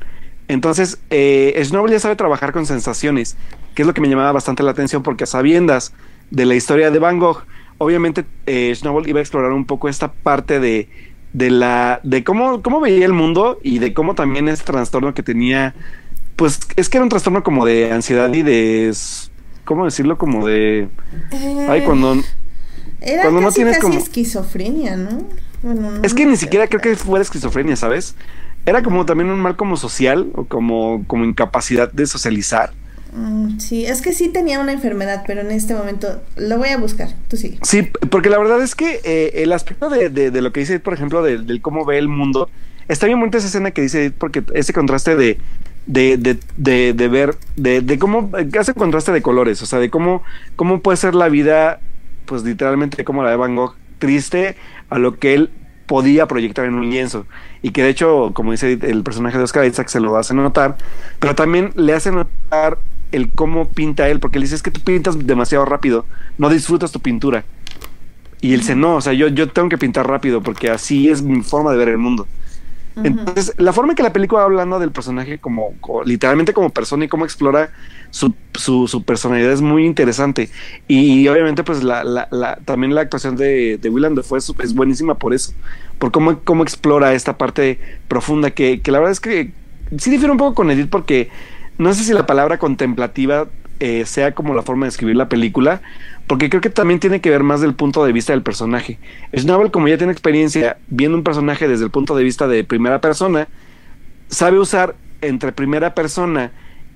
[0.48, 3.38] Entonces, eh, ya sabe trabajar con sensaciones,
[3.76, 5.94] que es lo que me llamaba bastante la atención porque a sabiendas
[6.32, 7.44] de la historia de Van Gogh,
[7.78, 10.90] obviamente eh, Schnabel iba a explorar un poco esta parte de
[11.38, 15.22] de la de cómo cómo veía el mundo y de cómo también ese trastorno que
[15.22, 15.76] tenía
[16.36, 18.92] pues es que era un trastorno como de ansiedad y de
[19.64, 20.90] cómo decirlo como de
[21.70, 22.16] ay cuando
[23.02, 25.28] era cuando no tienes como esquizofrenia no,
[26.02, 28.16] es que ni siquiera creo que fuera esquizofrenia sabes
[28.66, 32.74] era como también un mal como social o como como incapacidad de socializar
[33.18, 36.78] Mm, sí, es que sí tenía una enfermedad, pero en este momento lo voy a
[36.78, 37.10] buscar.
[37.28, 37.58] Tú sí.
[37.64, 40.94] Sí, porque la verdad es que eh, el aspecto de, de, lo que dice, por
[40.94, 42.50] ejemplo, del cómo ve el mundo,
[42.88, 45.40] está bien bonita esa escena que dice, porque ese contraste de,
[45.88, 48.30] de, de, de, ver, de, de cómo
[48.60, 50.24] hace contraste de colores, o sea, de cómo,
[50.56, 51.80] cómo puede ser la vida,
[52.26, 54.56] pues literalmente como la de Van Gogh, triste
[54.90, 55.50] a lo que él
[55.88, 57.26] podía proyectar en un lienzo
[57.62, 60.78] y que de hecho, como dice el personaje de Oscar Isaac, se lo hace notar,
[61.20, 62.78] pero también le hace notar
[63.12, 66.06] el cómo pinta él, porque le dice es que tú pintas demasiado rápido,
[66.38, 67.46] no disfrutas tu pintura.
[68.42, 71.22] Y él dice, no, o sea, yo, yo tengo que pintar rápido porque así es
[71.22, 72.28] mi forma de ver el mundo.
[73.04, 75.74] Entonces, la forma en que la película va hablando del personaje como,
[76.04, 77.70] literalmente como persona y cómo explora
[78.10, 80.50] su, su, personalidad es muy interesante.
[80.88, 85.34] Y, obviamente, pues la, la, también la actuación de, de Willem es, es, buenísima por
[85.34, 85.54] eso,
[86.00, 89.52] por cómo, cómo explora esta parte profunda que, que la verdad es que
[89.98, 91.30] sí difiere un poco con Edith porque
[91.78, 93.48] no sé si la palabra contemplativa
[93.80, 95.82] eh, sea como la forma de escribir la película,
[96.26, 98.98] porque creo que también tiene que ver más del punto de vista del personaje.
[99.36, 103.00] Schnabel, como ya tiene experiencia viendo un personaje desde el punto de vista de primera
[103.02, 103.48] persona,
[104.30, 106.52] sabe usar entre primera persona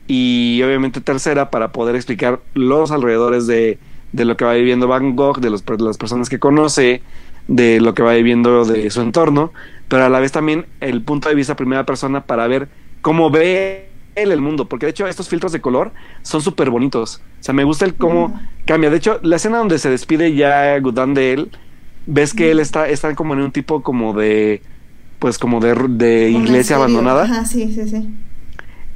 [0.08, 3.78] y obviamente tercera para poder explicar los alrededores de,
[4.12, 7.02] de lo que va viviendo Van Gogh, de, los, de las personas que conoce,
[7.48, 9.54] de lo que va viviendo de su entorno,
[9.88, 12.70] pero a la vez también el punto de vista primera persona para ver
[13.02, 17.22] cómo ve el mundo, porque de hecho estos filtros de color son súper bonitos.
[17.40, 18.90] O sea, me gusta el cómo cambia.
[18.90, 21.52] De hecho, la escena donde se despide ya Gudan de él,
[22.06, 24.62] ves que él está, está como en un tipo como de,
[25.20, 27.24] pues como de, de iglesia abandonada.
[27.24, 28.10] Ajá, sí, sí, sí.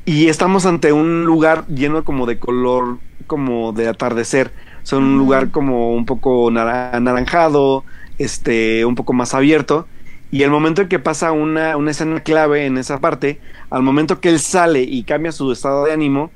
[0.06, 4.52] Y estamos ante un lugar lleno como de color, como de atardecer.
[4.84, 7.84] O sea, un lugar como un poco anaranjado,
[8.20, 9.88] este, un poco más abierto.
[10.32, 13.40] Y el momento en que pasa una, una escena clave en esa parte,
[13.70, 16.32] al momento que él sale y cambia su estado de ánimo,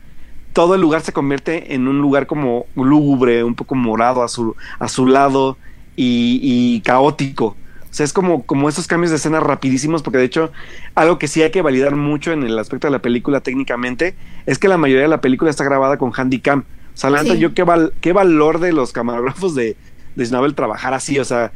[0.53, 4.55] todo el lugar se convierte en un lugar como lúgubre, un poco morado a su,
[4.79, 5.57] a su lado
[5.95, 7.55] y, y caótico.
[7.89, 10.51] O sea, es como, como esos cambios de escena rapidísimos, porque de hecho,
[10.93, 14.59] algo que sí hay que validar mucho en el aspecto de la película técnicamente, es
[14.59, 16.65] que la mayoría de la película está grabada con handycam.
[16.93, 19.75] O sea, la yo qué, val, qué valor de los camarógrafos de,
[20.15, 21.51] de trabajar así, o sea,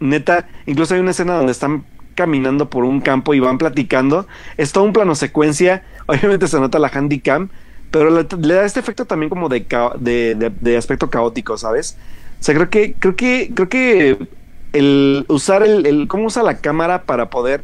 [0.00, 4.72] neta, incluso hay una escena donde están caminando por un campo y van platicando, es
[4.72, 7.50] todo un plano secuencia, obviamente se nota la handycam,
[7.90, 9.66] pero le, da este efecto también como de,
[9.98, 11.96] de, de, aspecto caótico, ¿sabes?
[12.40, 14.28] O sea, creo que, creo que, creo que
[14.72, 17.62] el usar el, cómo usa la cámara para poder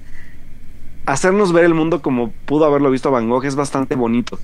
[1.06, 4.38] hacernos ver el mundo como pudo haberlo visto Van Gogh es bastante bonito.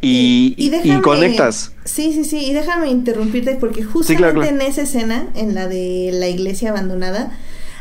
[0.00, 1.72] Y, y, déjame, y, conectas.
[1.84, 2.38] Sí, sí, sí.
[2.38, 4.54] Y déjame interrumpirte porque justamente sí, claro, claro.
[4.54, 7.32] en esa escena, en la de la iglesia abandonada,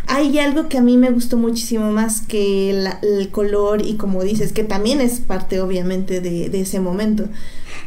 [0.07, 4.23] hay algo que a mí me gustó muchísimo más que la, el color y como
[4.23, 7.25] dices, que también es parte obviamente de, de ese momento,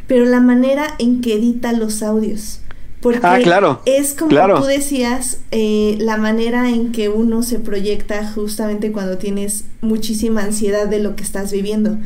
[0.07, 2.59] pero la manera en que edita los audios.
[3.01, 4.61] Porque ah, claro, es como claro.
[4.61, 10.87] tú decías, eh, la manera en que uno se proyecta justamente cuando tienes muchísima ansiedad
[10.87, 11.97] de lo que estás viviendo.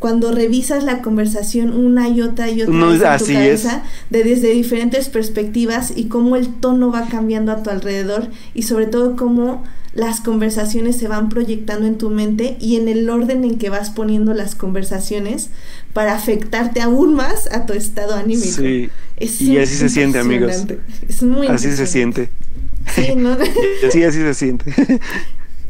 [0.00, 3.84] Cuando revisas la conversación una y otra y otra no, vez en así tu cabeza,
[3.84, 4.10] es.
[4.10, 8.86] de desde diferentes perspectivas y cómo el tono va cambiando a tu alrededor y sobre
[8.86, 9.62] todo cómo
[9.92, 13.90] las conversaciones se van proyectando en tu mente y en el orden en que vas
[13.90, 15.50] poniendo las conversaciones
[15.92, 18.56] para afectarte aún más a tu estado anímico.
[18.56, 18.88] Sí.
[19.20, 20.64] Es y así se siente, amigos.
[21.06, 22.30] Es muy Así se siente.
[22.94, 23.36] Sí, ¿no?
[23.92, 24.74] sí, así se siente.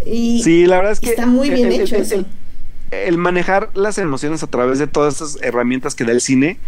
[0.07, 2.15] Y sí, la verdad es que está muy bien el, hecho el, eso.
[2.15, 2.27] El,
[2.91, 6.59] el, manejar las emociones a través de todas estas herramientas que da el cine,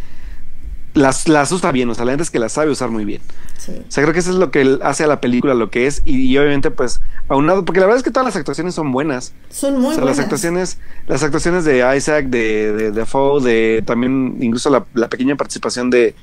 [0.95, 3.23] las, las usa bien, o sea, la gente es que las sabe usar muy bien.
[3.57, 3.73] Sí.
[3.73, 6.03] O sea, creo que eso es lo que hace a la película lo que es.
[6.05, 9.33] Y, y, obviamente, pues, aunado, porque la verdad es que todas las actuaciones son buenas.
[9.49, 10.19] Son muy o sea, buenas.
[10.19, 15.09] Las actuaciones, las actuaciones de Isaac, de, de, de Foe, de también incluso la, la
[15.09, 16.15] pequeña participación de,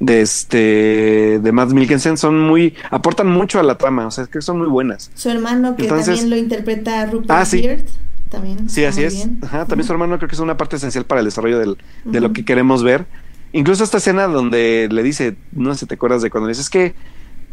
[0.00, 4.30] de este de Matt Mikkelsen son muy aportan mucho a la trama, o sea, es
[4.30, 5.10] que son muy buenas.
[5.14, 7.62] Su hermano que Entonces- también lo interpreta Rupert Ah, sí.
[7.62, 7.84] Beard,
[8.28, 8.68] también.
[8.68, 9.28] Sí, así es.
[9.42, 12.20] Ajá, también su hermano creo que es una parte esencial para el desarrollo del, de
[12.20, 13.06] lo que queremos ver.
[13.52, 16.62] Incluso esta escena donde le dice, no sé si te acuerdas de cuando le dice,
[16.62, 16.94] es que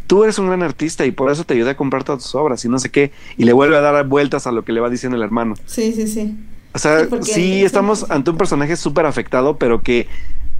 [0.08, 2.66] tú eres un gran artista y por eso te ayudé a comprar todas tus obras
[2.66, 4.90] y no sé qué, y le vuelve a dar vueltas a lo que le va
[4.90, 5.54] diciendo el hermano.
[5.68, 6.36] Sí, sí, sí.
[6.74, 10.08] O sea, sí, estamos ante un personaje súper afectado, pero que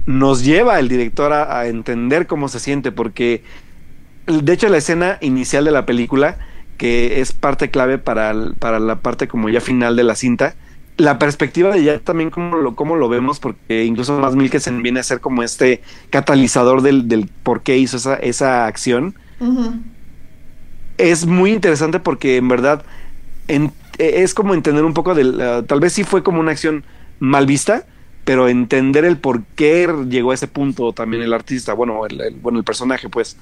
[0.06, 3.42] nos lleva el director a, a entender cómo se siente, porque
[4.26, 6.38] de hecho la escena inicial de la película,
[6.78, 10.54] que es parte clave para, para la parte como ya final de la cinta,
[10.96, 15.00] la perspectiva de ya también cómo lo, cómo lo vemos, porque incluso más Mikkelsen viene
[15.00, 19.14] a ser como este catalizador del, del por qué hizo esa, esa acción,
[20.98, 22.84] es muy interesante porque en verdad
[23.48, 26.84] en- es como entender un poco del uh, tal vez sí fue como una acción
[27.18, 27.84] mal vista
[28.24, 32.40] pero entender el por qué llegó a ese punto también el artista bueno el, el-
[32.40, 33.36] bueno el personaje pues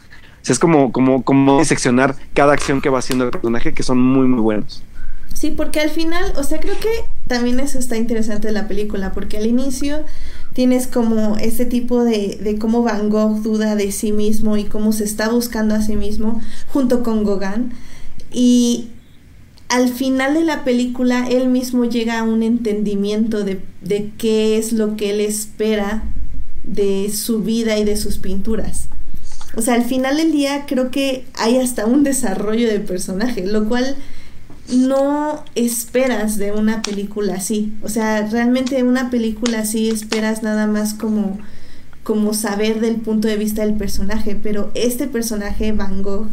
[0.47, 4.27] es como como como seccionar cada acción que va haciendo el personaje que son muy
[4.29, 4.87] muy buenos
[5.33, 6.89] Sí, porque al final, o sea, creo que
[7.27, 10.05] también eso está interesante de la película, porque al inicio
[10.53, 14.93] tienes como ese tipo de, de cómo Van Gogh duda de sí mismo y cómo
[14.93, 17.73] se está buscando a sí mismo junto con Gauguin.
[18.33, 18.91] Y
[19.71, 24.73] al final de la película él mismo llega a un entendimiento de, de qué es
[24.73, 26.03] lo que él espera
[26.65, 28.89] de su vida y de sus pinturas.
[29.57, 33.69] O sea, al final del día creo que hay hasta un desarrollo de personaje, lo
[33.69, 33.97] cual
[34.73, 37.73] no esperas de una película así.
[37.83, 41.39] O sea, realmente de una película así esperas nada más como,
[42.03, 44.37] como saber del punto de vista del personaje.
[44.41, 46.29] Pero este personaje, Van Gogh,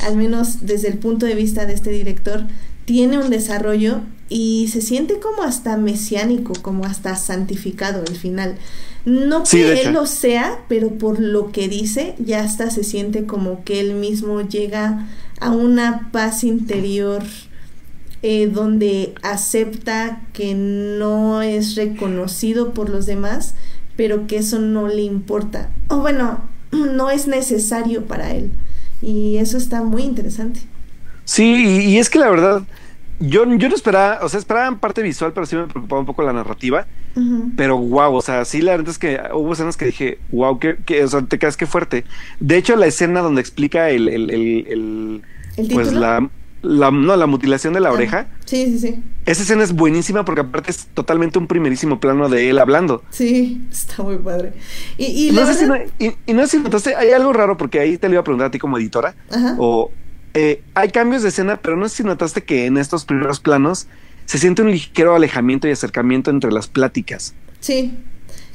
[0.00, 2.46] al menos desde el punto de vista de este director,
[2.84, 8.56] tiene un desarrollo y se siente como hasta mesiánico, como hasta santificado al final.
[9.04, 13.64] No que él lo sea, pero por lo que dice, ya hasta se siente como
[13.64, 15.08] que él mismo llega
[15.40, 17.22] a una paz interior
[18.22, 23.54] eh, donde acepta que no es reconocido por los demás,
[23.96, 25.70] pero que eso no le importa.
[25.88, 26.40] O bueno,
[26.70, 28.52] no es necesario para él.
[29.02, 30.60] Y eso está muy interesante.
[31.32, 32.62] Sí, y, es que la verdad,
[33.18, 36.04] yo, yo no esperaba, o sea, esperaba en parte visual, pero sí me preocupaba un
[36.04, 36.86] poco la narrativa.
[37.56, 40.76] Pero wow, o sea, sí, la verdad es que hubo escenas que dije, wow, que,
[40.84, 42.04] que o sea, te quedas que fuerte.
[42.38, 45.22] De hecho, la escena donde explica el, el, el,
[45.56, 46.28] el pues la
[46.62, 48.26] la, no, la mutilación de la ah, oreja.
[48.44, 49.02] Sí, sí, sí.
[49.26, 53.02] Esa escena es buenísima porque aparte es totalmente un primerísimo plano de él hablando.
[53.10, 54.52] Sí, está muy padre.
[54.96, 57.98] Y, no, sé si no, y, no sé si notaste, hay algo raro porque ahí
[57.98, 59.14] te lo iba a preguntar a ti como editora.
[59.58, 59.90] O
[60.34, 63.86] eh, hay cambios de escena, pero no sé si notaste que en estos primeros planos
[64.24, 67.34] se siente un ligero alejamiento y acercamiento entre las pláticas.
[67.60, 67.92] Sí.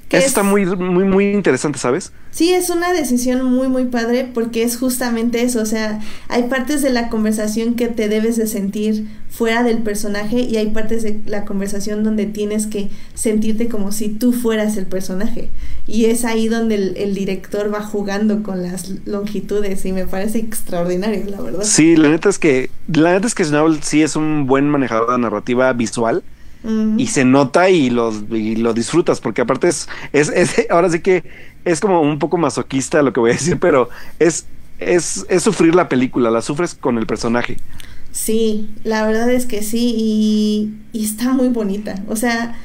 [0.10, 2.14] Eso está muy, muy, muy interesante, ¿sabes?
[2.32, 5.62] Sí, es una decisión muy, muy padre porque es justamente eso.
[5.62, 10.40] O sea, hay partes de la conversación que te debes de sentir fuera del personaje
[10.40, 14.86] y hay partes de la conversación donde tienes que sentirte como si tú fueras el
[14.86, 15.50] personaje.
[15.88, 21.26] Y es ahí donde el, director va jugando con las longitudes y me parece extraordinario,
[21.30, 21.64] la verdad.
[21.64, 25.12] Sí, la neta es que, la neta es que Snowball sí es un buen manejador
[25.12, 26.24] de narrativa visual
[26.98, 30.32] y se nota y lo, lo disfrutas, porque aparte es, es,
[30.70, 31.24] ahora sí que
[31.66, 33.90] es como un poco masoquista lo que voy a decir, pero
[34.20, 34.46] es,
[34.80, 37.58] es, es sufrir la película, la sufres con el personaje.
[38.12, 42.04] Sí, la verdad es que sí, y, y está muy bonita.
[42.08, 42.56] O sea,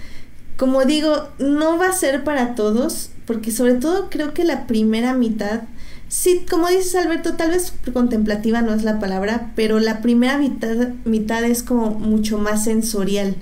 [0.57, 5.15] como digo, no va a ser para todos, porque sobre todo creo que la primera
[5.15, 5.63] mitad,
[6.09, 10.91] sí, como dices Alberto, tal vez contemplativa no es la palabra, pero la primera mitad,
[11.05, 13.37] mitad es como mucho más sensorial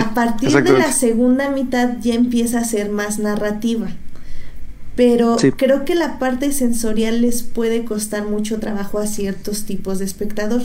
[0.00, 3.88] a partir de la segunda mitad ya empieza a ser más narrativa.
[4.94, 10.04] Pero creo que la parte sensorial les puede costar mucho trabajo a ciertos tipos de
[10.04, 10.62] espectador.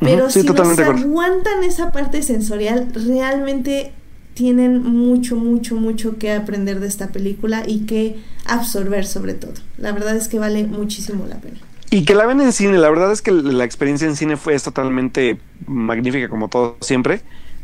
[0.00, 3.92] Pero si nos aguantan esa parte sensorial, realmente
[4.34, 9.54] tienen mucho, mucho, mucho que aprender de esta película y que absorber sobre todo.
[9.76, 11.58] La verdad es que vale muchísimo la pena.
[11.90, 14.58] Y que la ven en cine, la verdad es que la experiencia en cine fue
[14.58, 17.20] totalmente magnífica como todo siempre.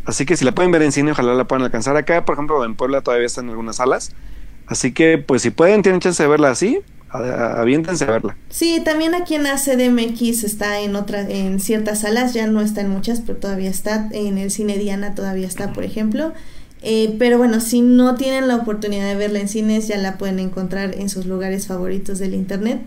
[0.07, 1.97] Así que si la pueden ver en cine, ojalá la puedan alcanzar.
[1.97, 4.12] Acá, por ejemplo, en Puebla todavía están en algunas salas.
[4.66, 6.81] Así que, pues si pueden, tienen chance de verla así,
[7.11, 8.37] aviéntense a verla.
[8.49, 12.91] Sí, también aquí en ACDMX está en otra, en ciertas salas, ya no está en
[12.91, 14.09] muchas, pero todavía está.
[14.12, 16.33] En el cine Diana todavía está, por ejemplo.
[16.83, 20.39] Eh, pero bueno, si no tienen la oportunidad de verla en cines, ya la pueden
[20.39, 22.81] encontrar en sus lugares favoritos del internet.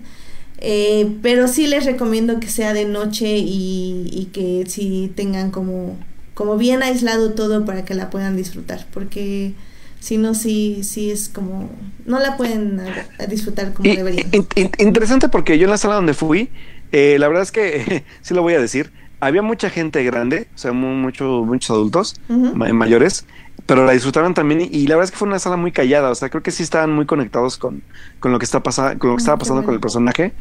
[0.60, 5.98] Eh, pero sí les recomiendo que sea de noche y que si tengan como
[6.40, 9.52] como bien aislado todo para que la puedan disfrutar, porque
[9.99, 11.70] si no, sí, sí es como,
[12.06, 12.80] no la pueden
[13.28, 14.32] disfrutar como deberían.
[14.78, 16.48] interesante porque yo en la sala donde fui,
[16.94, 18.90] eh, la verdad es que, sí lo voy a decir,
[19.20, 23.26] había mucha gente grande, o sea, mucho, muchos adultos mayores,
[23.66, 26.16] pero la disfrutaron también y, la verdad es que fue una sala muy callada, o
[26.16, 27.84] sea, creo que sí estaban muy conectados con,
[28.22, 30.32] con lo que está pasando, con lo que estaba ah, pasando con el personaje.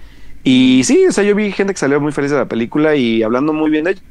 [0.45, 3.25] Y sí, o sea, yo vi gente que salió muy feliz de la película y
[3.25, 4.03] hablando muy bien de ella.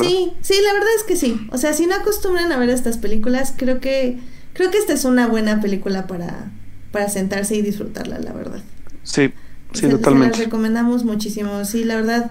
[0.00, 1.46] Sí, sí, la verdad es que sí.
[1.52, 4.18] O sea, si no acostumbran a ver estas películas, creo que
[4.52, 6.50] creo que esta es una buena película para,
[6.92, 8.62] para sentarse y disfrutarla, la verdad.
[9.02, 9.32] Sí,
[9.72, 10.38] sí, totalmente.
[10.38, 11.64] la recomendamos muchísimo.
[11.64, 12.30] Sí, la verdad.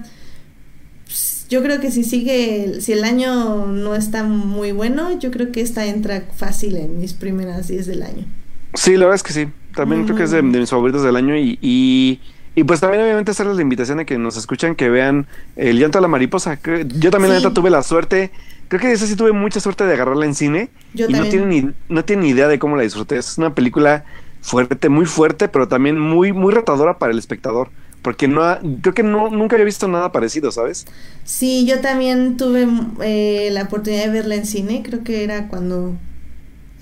[1.06, 5.52] Pues, yo creo que si sigue, si el año no está muy bueno, yo creo
[5.52, 8.26] que esta entra fácil en mis primeras 10 del año.
[8.74, 9.48] Sí, la verdad es que sí.
[9.76, 12.20] También creo que es de, mis favoritos del año y y
[12.64, 15.28] pues también obviamente hacerles la invitación a que nos escuchan, que vean
[15.58, 16.58] El llanto de la mariposa.
[16.98, 18.32] Yo también la neta tuve la suerte,
[18.68, 20.70] creo que esa sí tuve mucha suerte de agarrarla en cine.
[20.94, 23.18] y no tienen, ni, no tienen ni idea de cómo la disfruté.
[23.18, 24.06] Es una película
[24.42, 27.70] fuerte, muy fuerte, pero también muy, muy retadora para el espectador.
[28.02, 28.42] Porque no
[28.82, 30.86] creo que no, nunca había visto nada parecido, ¿sabes?
[31.24, 32.68] Sí, yo también tuve
[33.02, 35.96] eh, la oportunidad de verla en cine, creo que era cuando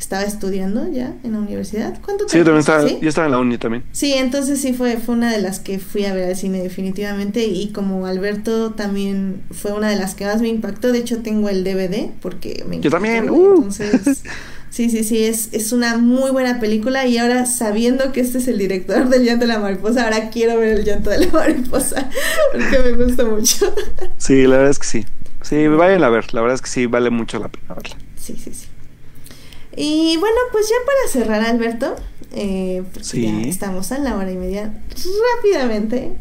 [0.03, 1.99] estaba estudiando ya en la universidad.
[2.03, 2.31] ¿Cuánto tiempo?
[2.31, 3.84] Sí, también estaba, yo estaba en la uni también.
[3.91, 7.45] Sí, entonces sí fue, fue una de las que fui a ver al cine definitivamente
[7.45, 11.49] y como Alberto también fue una de las que más me impactó, de hecho tengo
[11.49, 13.30] el DVD porque me Yo también.
[13.30, 13.55] Uh.
[13.55, 14.23] Entonces,
[14.69, 18.47] sí, sí, sí, es, es una muy buena película y ahora sabiendo que este es
[18.49, 22.09] el director del llanto de la mariposa, ahora quiero ver el llanto de la mariposa
[22.51, 23.73] porque me gusta mucho.
[24.17, 25.05] Sí, la verdad es que sí.
[25.41, 27.97] Sí, vayan a ver, la verdad es que sí, vale mucho la pena verla.
[28.17, 28.67] Sí, sí, sí.
[29.76, 31.95] Y bueno, pues ya para cerrar, Alberto,
[32.36, 32.84] eh,
[33.14, 34.74] ya estamos a la hora y media.
[35.38, 36.12] Rápidamente,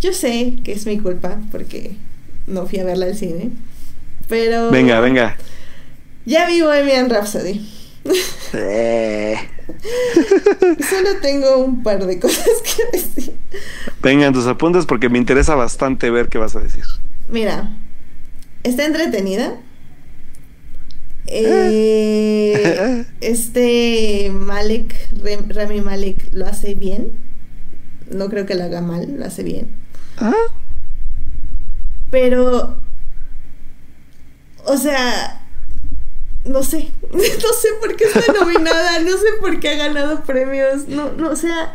[0.00, 1.96] yo sé que es mi culpa porque
[2.46, 3.50] no fui a verla al cine.
[4.28, 4.70] Pero.
[4.70, 5.36] Venga, venga.
[6.24, 7.66] Ya vi Bohemian Rhapsody.
[8.52, 9.36] Eh.
[10.88, 13.34] Solo tengo un par de cosas que decir.
[14.02, 16.84] Vengan tus apuntes porque me interesa bastante ver qué vas a decir.
[17.28, 17.70] Mira,
[18.62, 19.56] está entretenida.
[21.30, 24.94] Eh, este Malek,
[25.48, 27.12] Rami Malek, lo hace bien.
[28.10, 29.70] No creo que lo haga mal, lo hace bien.
[30.16, 30.32] Ah,
[32.10, 32.80] Pero,
[34.64, 35.46] o sea,
[36.44, 40.88] no sé, no sé por qué está nominada, no sé por qué ha ganado premios,
[40.88, 41.74] no, no, o sea,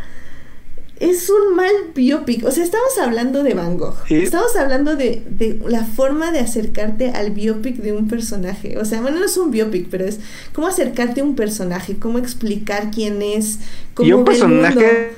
[1.09, 4.15] es un mal biopic, o sea, estamos hablando de Van Gogh, Sí.
[4.15, 9.01] estamos hablando de, de la forma de acercarte al biopic de un personaje, o sea,
[9.01, 10.19] bueno, no es un biopic, pero es
[10.53, 13.59] cómo acercarte a un personaje, cómo explicar quién es,
[13.93, 15.11] cómo y un ve el mundo, personaje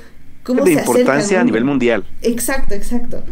[0.43, 2.05] cómo de se importancia a nivel mundial.
[2.21, 3.23] Exacto, exacto.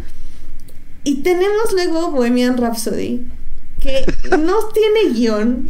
[1.04, 3.26] Y tenemos luego Bohemian Rhapsody,
[3.80, 4.04] que
[4.38, 5.68] no tiene guion.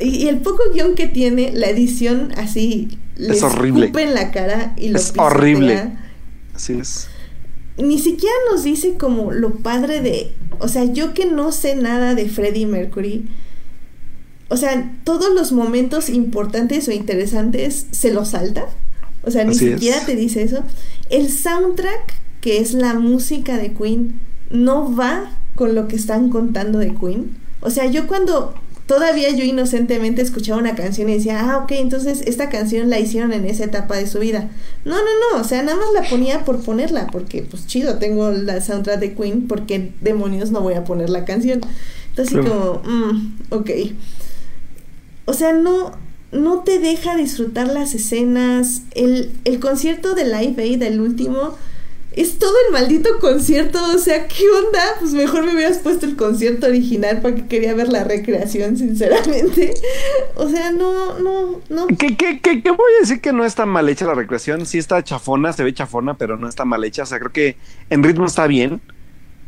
[0.00, 3.92] Y, y el poco guion que tiene, la edición así les horrible.
[3.94, 5.24] en la cara y lo Es pisotea.
[5.24, 5.92] horrible.
[6.54, 7.08] Así es.
[7.76, 10.32] Ni siquiera nos dice como lo padre de.
[10.60, 13.28] O sea, yo que no sé nada de Freddie Mercury.
[14.48, 18.66] O sea, todos los momentos importantes o interesantes se los salta.
[19.22, 20.06] O sea, ni Así siquiera es.
[20.06, 20.62] te dice eso.
[21.10, 24.20] El soundtrack, que es la música de Queen,
[24.50, 27.36] no va con lo que están contando de Queen.
[27.60, 28.54] O sea, yo cuando
[28.88, 33.34] todavía yo inocentemente escuchaba una canción y decía, ah, ok, entonces esta canción la hicieron
[33.34, 34.48] en esa etapa de su vida.
[34.86, 38.30] No, no, no, o sea, nada más la ponía por ponerla, porque pues chido, tengo
[38.30, 41.60] la soundtrack de Queen, porque demonios no voy a poner la canción.
[42.08, 43.70] Entonces, como, mm, ok.
[45.26, 45.92] O sea, no,
[46.32, 48.80] no te deja disfrutar las escenas.
[48.92, 51.56] El, el concierto de Live Aid, el último,
[52.20, 53.78] es todo el maldito concierto.
[53.94, 54.80] O sea, ¿qué onda?
[54.98, 59.74] Pues mejor me hubieras puesto el concierto original para que quería ver la recreación, sinceramente.
[60.34, 61.86] O sea, no, no, no.
[61.86, 64.66] ¿Qué, qué, qué, qué voy a decir que no está mal hecha la recreación?
[64.66, 67.04] Sí está chafona, se ve chafona, pero no está mal hecha.
[67.04, 67.56] O sea, creo que
[67.90, 68.80] en ritmo está bien.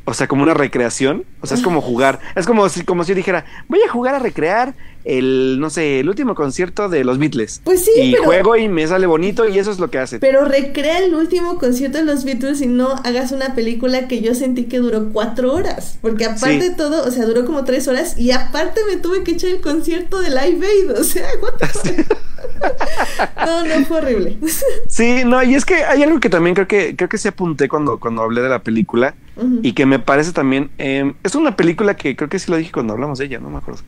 [0.05, 1.25] O sea, como una recreación.
[1.43, 2.19] O sea, es como jugar.
[2.37, 6.01] Es como si, como si yo dijera, voy a jugar a recrear el, no sé,
[6.01, 7.63] el último concierto de los Beatles.
[7.65, 10.19] Pues sí, y pero- juego y me sale bonito y eso es lo que hace.
[10.19, 14.35] Pero recrea el último concierto de los Beatles y no hagas una película que yo
[14.35, 15.99] sentí que duró cuatro horas.
[16.03, 16.69] Porque aparte Sí.
[16.69, 19.63] de todo, o sea, duró como tres horas y aparte me tuve que echar el
[19.63, 20.99] concierto de Live Aid.
[21.01, 22.17] O sea, what the fuck?
[23.47, 24.37] No, no, fue horrible.
[24.89, 27.69] Sí, no, y es que hay algo que también creo que creo que sí apunté
[27.69, 29.15] cuando, cuando hablé de la película
[29.63, 32.73] y que me parece también eh, es una película que creo que sí lo dije
[32.73, 33.83] cuando hablamos de ella, no me acuerdo.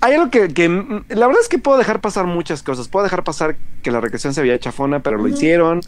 [0.00, 2.86] Hay algo que, que, mm, la verdad es que puedo dejar pasar muchas cosas.
[2.88, 5.80] Puedo dejar pasar que la recreación se veía chafona, pero lo hicieron.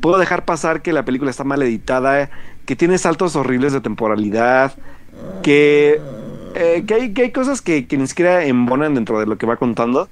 [0.00, 2.28] Puedo dejar pasar que la película está mal editada,
[2.66, 4.74] que tiene saltos horribles de temporalidad,
[5.42, 5.98] que,
[6.54, 9.46] eh, que, hay, que hay cosas que, que ni siquiera embonan dentro de lo que
[9.46, 10.08] va contando.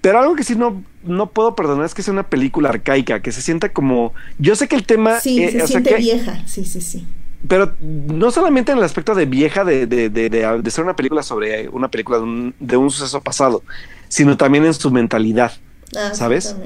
[0.00, 3.32] Pero algo que sí no, no puedo perdonar es que sea una película arcaica, que
[3.32, 4.14] se sienta como...
[4.38, 5.20] Yo sé que el tema...
[5.20, 6.42] Sí, eh, se o sea siente que- vieja.
[6.46, 7.06] Sí, sí, sí.
[7.46, 11.22] Pero no solamente en el aspecto de vieja, de, de, de, de- ser una película
[11.22, 13.62] sobre una película de un, de un suceso pasado,
[14.08, 15.52] sino también en su mentalidad.
[15.96, 16.56] Ah, ¿Sabes?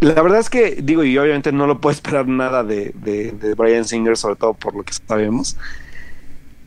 [0.00, 4.16] La verdad es que, digo, y obviamente no lo puedo esperar nada de Brian Singer,
[4.16, 5.56] sobre todo por lo que sabemos.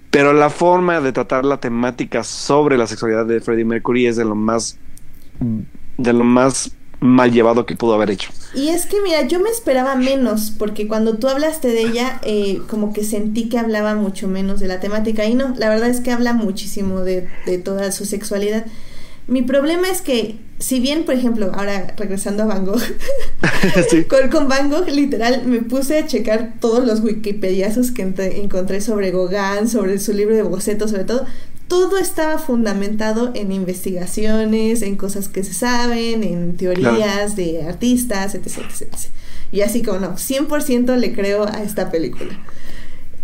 [0.09, 4.25] Pero la forma de tratar la temática sobre la sexualidad de Freddie Mercury es de
[4.25, 4.79] lo más
[5.97, 8.31] de lo más mal llevado que pudo haber hecho.
[8.53, 12.61] Y es que, mira, yo me esperaba menos, porque cuando tú hablaste de ella, eh,
[12.67, 15.25] como que sentí que hablaba mucho menos de la temática.
[15.25, 18.65] Y no, la verdad es que habla muchísimo de, de toda su sexualidad.
[19.27, 22.81] Mi problema es que, si bien, por ejemplo, ahora regresando a Van Gogh,
[23.89, 24.05] Sí.
[24.05, 29.11] con, con Van Gogh, literal, me puse a checar todos los wikipediazos que encontré sobre
[29.11, 31.25] Gauguin, sobre su libro de bocetos, sobre todo.
[31.67, 38.47] Todo estaba fundamentado en investigaciones, en cosas que se saben, en teorías de artistas, etc,
[38.57, 39.09] etc, etc.
[39.51, 42.39] Y así como no, 100% le creo a esta película.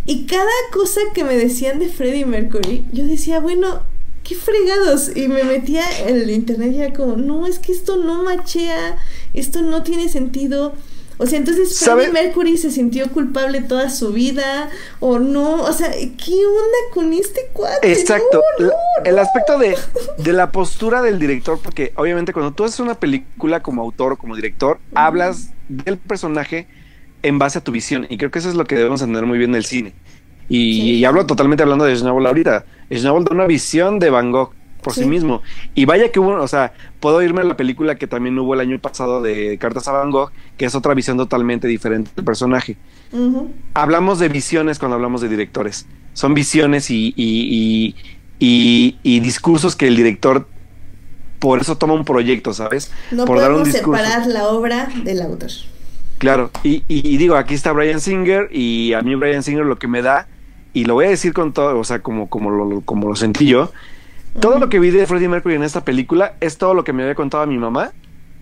[0.05, 3.81] Y cada cosa que me decían de Freddie Mercury, yo decía, bueno,
[4.23, 5.15] qué fregados.
[5.15, 8.97] Y me metía en el internet y era como, no, es que esto no machea,
[9.33, 10.73] esto no tiene sentido.
[11.23, 12.03] O sea, entonces ¿Sabe?
[12.09, 14.69] Freddie Mercury se sintió culpable toda su vida,
[14.99, 17.91] o no, o sea, ¿qué onda con este cuate?
[17.91, 18.41] Exacto.
[18.59, 19.21] No, no, La- el no.
[19.21, 19.77] aspecto de,
[20.17, 24.17] de la postura del director, porque obviamente cuando tú haces una película como autor o
[24.17, 26.67] como director, hablas del personaje
[27.23, 28.05] en base a tu visión.
[28.09, 29.93] Y creo que eso es lo que debemos entender muy bien del cine.
[30.49, 30.91] Y, Sí.
[30.95, 32.65] y hablo totalmente hablando de Schnabel ahorita.
[32.91, 34.51] Schnabel da una visión de Van Gogh
[34.83, 35.01] por sí.
[35.01, 35.07] Sí.
[35.07, 35.41] mismo.
[35.73, 38.59] Y vaya que hubo, o sea, puedo irme a la película que también hubo el
[38.59, 42.77] año pasado de Cartas a Van Gogh, que es otra visión totalmente diferente del personaje
[43.73, 45.85] hablamos de visiones cuando hablamos de directores.
[46.13, 47.95] Son visiones y, y-
[48.39, 50.47] y- discursos que el director
[51.39, 52.91] por eso toma un proyecto, ¿sabes?
[53.11, 55.49] No por podemos separar la obra del autor.
[56.17, 59.87] Claro, y, y, digo, aquí está Brian Singer y a mí Brian Singer lo que
[59.87, 60.27] me da,
[60.73, 63.45] y lo voy a decir con todo, o sea, como, como, lo, como lo sentí
[63.45, 63.71] yo,
[64.39, 67.03] todo lo que vi de Freddie Mercury en esta película es todo lo que me
[67.03, 67.91] había contado mi mamá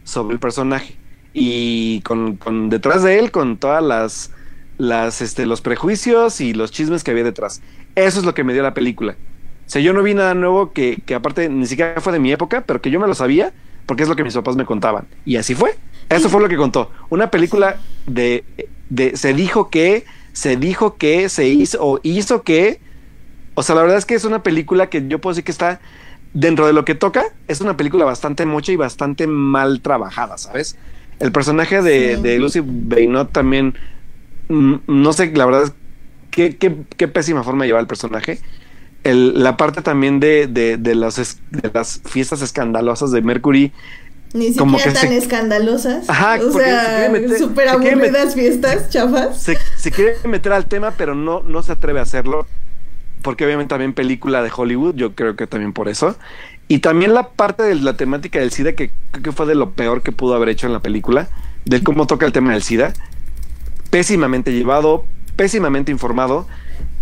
[0.04, 0.96] sobre el personaje.
[1.34, 4.32] Y con, con detrás de él, con todas las,
[4.78, 7.62] las, este, los prejuicios y los chismes que había detrás.
[7.96, 9.16] Eso es lo que me dio la película.
[9.66, 12.32] O sea, yo no vi nada nuevo que, que aparte ni siquiera fue de mi
[12.32, 13.54] época, pero que yo me lo sabía
[13.86, 15.08] porque es lo que mis papás me contaban.
[15.26, 15.76] Y así fue.
[16.10, 16.92] Eso fue lo que contó.
[17.10, 18.44] Una película de,
[18.90, 22.80] de se dijo que, se dijo que, se hizo o hizo que.
[23.62, 25.80] O sea, la verdad es que es una película que yo puedo decir que está
[26.34, 30.78] dentro de lo que toca, es una película bastante mocha y bastante mal trabajada, ¿sabes?
[31.20, 33.76] El personaje de, de Lucy Bainot también,
[34.50, 35.74] mm, no sé, la verdad es
[36.32, 38.40] qué, qué, qué pésima forma de llevar el personaje.
[39.04, 43.72] El, la parte también de, de, de, las, de las fiestas escandalosas de Mercury
[44.34, 46.10] ni siquiera que tan escandalosas.
[46.10, 49.40] Ajá, o sea, súper aburridas fiestas, chafas.
[49.40, 52.48] Se, se, quiere meter al tema, pero no, no se atreve a hacerlo.
[53.22, 56.16] Porque obviamente también película de Hollywood, yo creo que también por eso.
[56.68, 59.72] Y también la parte de la temática del SIDA, que creo que fue de lo
[59.72, 61.30] peor que pudo haber hecho en la película,
[61.66, 62.94] de cómo toca el tema del SIDA.
[63.90, 66.48] Pésimamente llevado, pésimamente informado.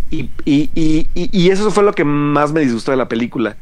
[0.09, 3.57] Y, y, y, y eso fue lo que más me disgustó de la película.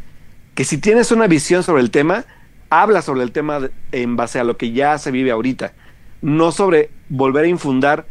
[0.56, 2.26] Que si tienes una visión sobre el tema,
[2.70, 5.74] habla sobre el tema en base a lo que ya se vive ahorita,
[6.22, 8.06] no sobre volver a infundar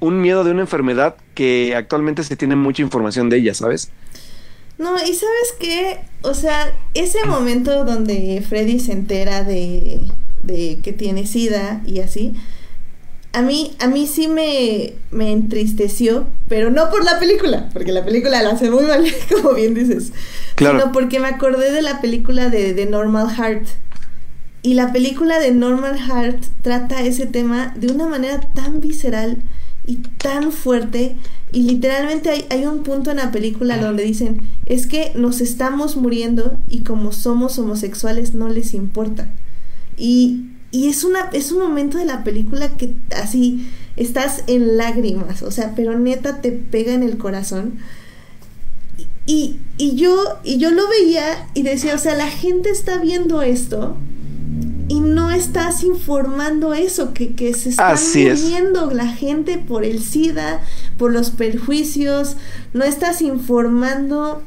[0.00, 3.90] un miedo de una enfermedad que actualmente se tiene mucha información de ella, ¿sabes?
[4.78, 10.00] No, y sabes qué, o sea, ese momento donde Freddy se entera de,
[10.42, 12.34] de que tiene sida y así,
[13.32, 18.04] a mí, a mí sí me, me entristeció, pero no por la película, porque la
[18.04, 19.04] película la hace muy mal,
[19.42, 20.12] como bien dices,
[20.54, 20.78] claro.
[20.78, 23.66] sino porque me acordé de la película de, de Normal Heart
[24.62, 29.42] y la película de Normal Heart trata ese tema de una manera tan visceral
[29.88, 31.16] y tan fuerte.
[31.50, 35.96] Y literalmente hay, hay, un punto en la película donde dicen, es que nos estamos
[35.96, 39.32] muriendo y como somos homosexuales no les importa.
[39.96, 43.66] Y, y es, una, es un momento de la película que así
[43.96, 47.78] estás en lágrimas, o sea, pero neta te pega en el corazón.
[49.24, 53.40] Y, y, yo, y yo lo veía y decía, o sea, la gente está viendo
[53.40, 53.96] esto
[54.88, 60.62] y no estás informando eso, que, que se está muriendo la gente por el SIDA,
[60.96, 62.36] por los perjuicios,
[62.72, 64.42] no estás informando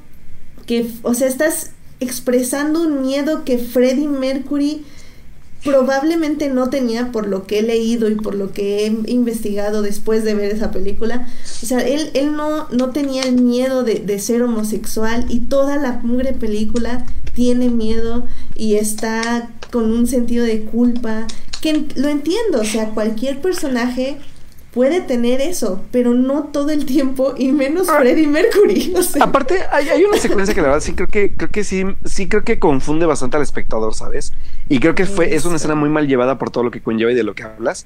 [0.66, 4.84] que, o sea, estás expresando un miedo que Freddie Mercury
[5.64, 10.24] probablemente no tenía por lo que he leído y por lo que he investigado después
[10.24, 11.28] de ver esa película.
[11.62, 15.78] O sea, él, él no, no tenía el miedo de, de ser homosexual y toda
[15.78, 17.06] la mugre película
[17.36, 21.28] tiene miedo y está con un sentido de culpa,
[21.62, 24.18] que lo entiendo, o sea, cualquier personaje
[24.74, 27.98] puede tener eso, pero no todo el tiempo y menos ah.
[28.00, 28.94] Freddie Mercury.
[29.20, 32.44] Aparte, hay, una secuencia que la verdad sí creo que creo que sí sí creo
[32.44, 34.34] que confunde bastante al espectador, ¿sabes?
[34.70, 37.12] Y creo que fue es una escena muy mal llevada por todo lo que conlleva
[37.12, 37.86] y de lo que hablas.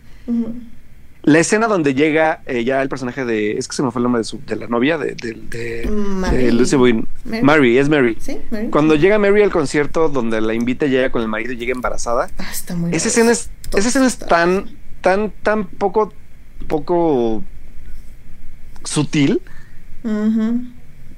[1.26, 3.57] La escena donde llega eh, ya el personaje de.
[3.57, 6.52] Es que se me fue el nombre de, su, de la novia de, de, de,
[6.52, 7.03] Lucy Boyd.
[7.41, 7.80] Mary.
[7.80, 8.15] es Mary.
[8.19, 8.38] ¿Sí?
[8.69, 12.30] Cuando llega Mary al concierto donde la invita, llega con el marido y llega embarazada.
[12.38, 14.69] Ah, está muy esa escena es, esa escena es tan,
[15.02, 16.14] tan, tan poco,
[16.68, 17.43] poco
[18.84, 19.41] sutil.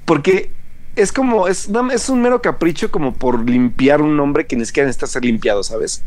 [0.06, 0.52] Porque
[0.96, 4.88] es como, es, es un mero capricho como por limpiar un hombre que ni siquiera
[4.88, 6.02] necesita ser limpiado, ¿sabes?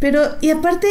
[0.00, 0.88] Pero, y aparte,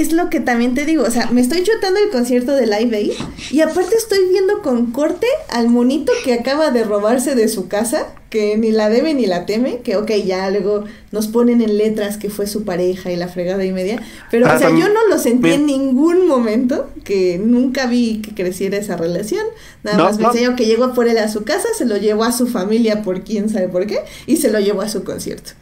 [0.00, 2.96] es lo que también te digo, o sea, me estoy chutando el concierto de Live
[2.96, 3.12] Aid
[3.50, 8.06] y aparte estoy viendo con corte al monito que acaba de robarse de su casa,
[8.30, 12.16] que ni la debe ni la teme, que ok, ya luego nos ponen en letras
[12.16, 15.18] que fue su pareja y la fregada y media, pero o sea, yo no lo
[15.18, 19.44] sentí en ningún momento, que nunca vi que creciera esa relación,
[19.82, 22.32] nada más me enseñó que llegó por él a su casa, se lo llevó a
[22.32, 25.52] su familia por quién sabe por qué, y se lo llevó a su concierto.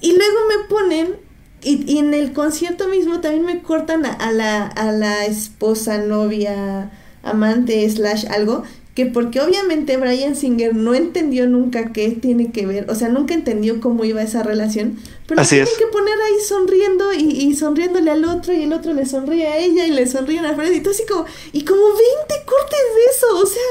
[0.00, 1.16] Y luego me ponen
[1.64, 6.90] y, en el concierto mismo también me cortan a, la, a la esposa, novia,
[7.22, 8.64] amante, slash algo,
[8.94, 13.34] que porque obviamente Brian Singer no entendió nunca qué tiene que ver, o sea, nunca
[13.34, 18.10] entendió cómo iba esa relación, pero Así tienen que poner ahí sonriendo y, y, sonriéndole
[18.10, 20.80] al otro y el otro le sonríe a ella y le sonríe a Fred y
[20.80, 23.62] todo así como, y como 20 cortes de eso, o sea,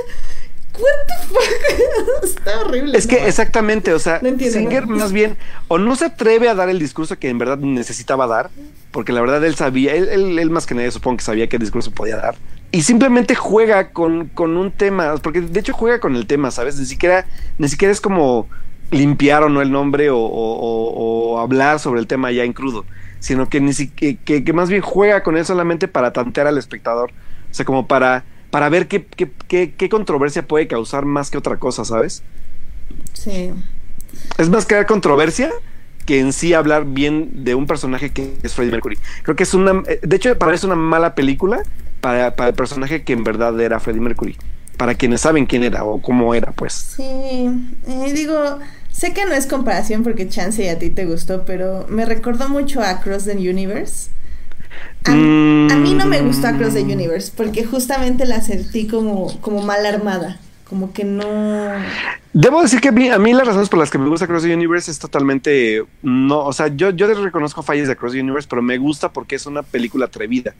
[0.73, 2.23] What the fuck?
[2.23, 2.97] Está horrible.
[2.97, 5.37] Es que exactamente, o sea, Singer más bien
[5.67, 8.49] o no se atreve a dar el discurso que en verdad necesitaba dar,
[8.91, 11.91] porque la verdad él sabía, él, él, más que nadie supongo que sabía qué discurso
[11.91, 12.35] podía dar,
[12.71, 16.79] y simplemente juega con, con un tema, porque de hecho juega con el tema, ¿sabes?
[16.79, 17.27] Ni siquiera,
[17.59, 18.47] ni siquiera es como
[18.89, 22.85] limpiar o no el nombre o, o, hablar sobre el tema ya en crudo,
[23.19, 27.11] sino que, ni que, que, más bien juega con él solamente para tantear al espectador,
[27.11, 28.23] o sea, como para,
[28.53, 29.03] para ver qué,
[29.47, 32.21] qué, qué controversia puede causar más que otra cosa, ¿sabes?
[33.13, 33.51] Sí.
[34.37, 35.49] Es más que controversia
[36.05, 38.99] que en sí hablar bien de un personaje que es Freddie Mercury.
[39.23, 41.63] Creo que es una, de hecho parece una mala película
[41.99, 44.37] para, para el personaje que en verdad era Freddie Mercury
[44.77, 46.73] para quienes saben quién era o cómo era, pues.
[46.73, 47.03] Sí,
[47.87, 48.59] eh, digo,
[48.91, 52.49] sé que no es comparación porque Chance y a ti te gustó, pero me recordó
[52.49, 54.11] mucho a Cross the Universe.
[55.05, 59.85] A, mí no me gustó Across the Universe porque justamente la sentí como, como mal
[59.85, 60.39] armada,
[60.69, 61.25] como que no...
[62.31, 64.43] Debo decir que a mí, a mí, las razones por las que me gusta Across
[64.43, 65.83] the Universe es totalmente...
[66.01, 69.35] No, o sea, yo, yo reconozco fallas de Across the Universe, pero me gusta porque
[69.35, 70.55] es una película atrevida.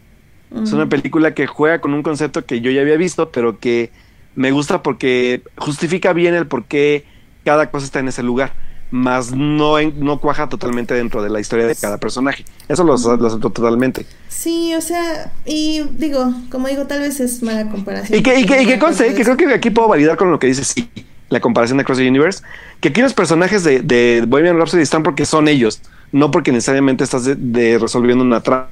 [0.61, 3.89] Es una película que juega con un concepto que yo ya había visto, pero que
[4.35, 7.05] me gusta porque justifica bien el por qué
[7.43, 8.53] cada cosa está en ese lugar,
[8.93, 12.45] más no, no cuaja totalmente dentro de la historia de cada personaje.
[12.69, 14.05] Eso lo, lo acepto totalmente.
[14.29, 18.19] Sí, o sea, y digo, como digo, tal vez es mala comparación.
[18.19, 20.37] Y que, y que, y que conste, que creo que aquí puedo validar con lo
[20.37, 20.87] que dice sí,
[21.29, 22.43] la comparación de Cross the Universe,
[22.81, 27.03] que aquí los personajes de, de Bohemian Rhapsody están porque son ellos, no porque necesariamente
[27.03, 28.67] estás de resolviendo una trama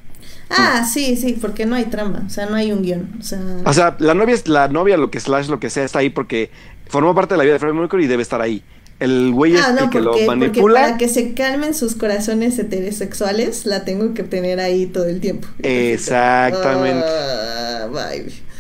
[0.52, 3.10] Ah, sí, sí, porque no hay trama, o sea, no hay un guion.
[3.20, 5.84] O sea, o sea la novia es la novia, lo que slash, lo que sea,
[5.84, 6.52] está ahí porque
[6.88, 8.62] formó parte de la vida de Freddie Mercury y debe estar ahí.
[9.02, 10.80] El güey es ah, el que lo manipula.
[10.80, 15.48] para que se calmen sus corazones heterosexuales, la tengo que tener ahí todo el tiempo.
[15.64, 17.04] Exactamente.
[17.04, 17.88] Ah,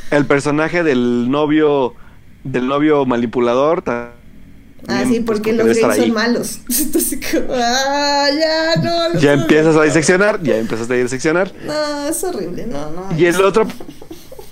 [0.09, 1.93] el personaje del novio,
[2.43, 3.83] del novio manipulador
[4.87, 6.59] Ah, sí, pues, porque los gays son malos.
[6.79, 7.19] Entonces,
[7.51, 9.19] ah, ya, no.
[9.19, 11.51] ya empiezas a diseccionar, ya empiezas a diseccionar.
[11.63, 13.15] No, es horrible, no, no.
[13.15, 13.67] Y el otro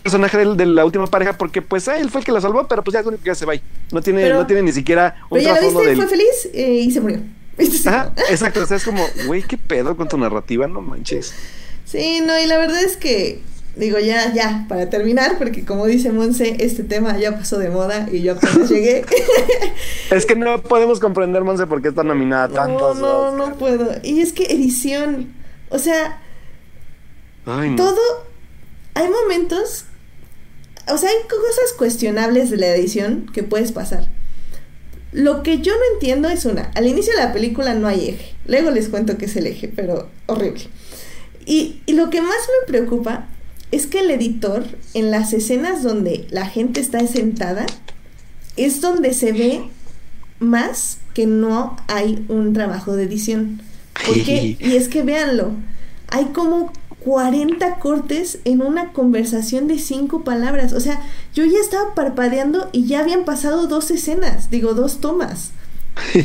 [0.03, 2.83] personaje de, la última pareja, porque pues ah, él fue el que la salvó, pero
[2.83, 3.53] pues ya es único que ya se va.
[3.91, 6.91] No tiene, no tiene ni siquiera un pero ya lo viste, fue feliz eh, y
[6.91, 7.19] se murió.
[7.85, 11.33] Ajá, exacto, o sea, es como, güey, qué pedo con tu narrativa, no manches.
[11.85, 13.41] Sí, no, y la verdad es que
[13.75, 18.07] digo ya, ya, para terminar, porque como dice Monse, este tema ya pasó de moda
[18.11, 19.05] y yo apenas llegué.
[20.11, 22.93] es que no podemos comprender, Monse, por qué está nominada tanto.
[22.93, 23.91] No, no, no puedo.
[24.03, 25.33] Y es que edición,
[25.69, 26.21] o sea,
[27.45, 28.01] todo,
[28.93, 29.85] hay momentos,
[30.91, 34.07] o sea, hay cosas cuestionables de la edición que puedes pasar.
[35.11, 38.35] Lo que yo no entiendo es una, al inicio de la película no hay eje,
[38.45, 40.67] luego les cuento qué es el eje, pero horrible.
[41.45, 43.27] Y, y lo que más me preocupa
[43.71, 47.65] es que el editor, en las escenas donde la gente está sentada,
[48.55, 49.63] es donde se ve
[50.39, 53.61] más que no hay un trabajo de edición.
[54.05, 55.51] Porque, y es que véanlo,
[56.07, 56.71] hay como
[57.03, 60.73] 40 cortes en una conversación de cinco palabras.
[60.73, 61.01] O sea,
[61.33, 65.51] yo ya estaba parpadeando y ya habían pasado dos escenas, digo, dos tomas.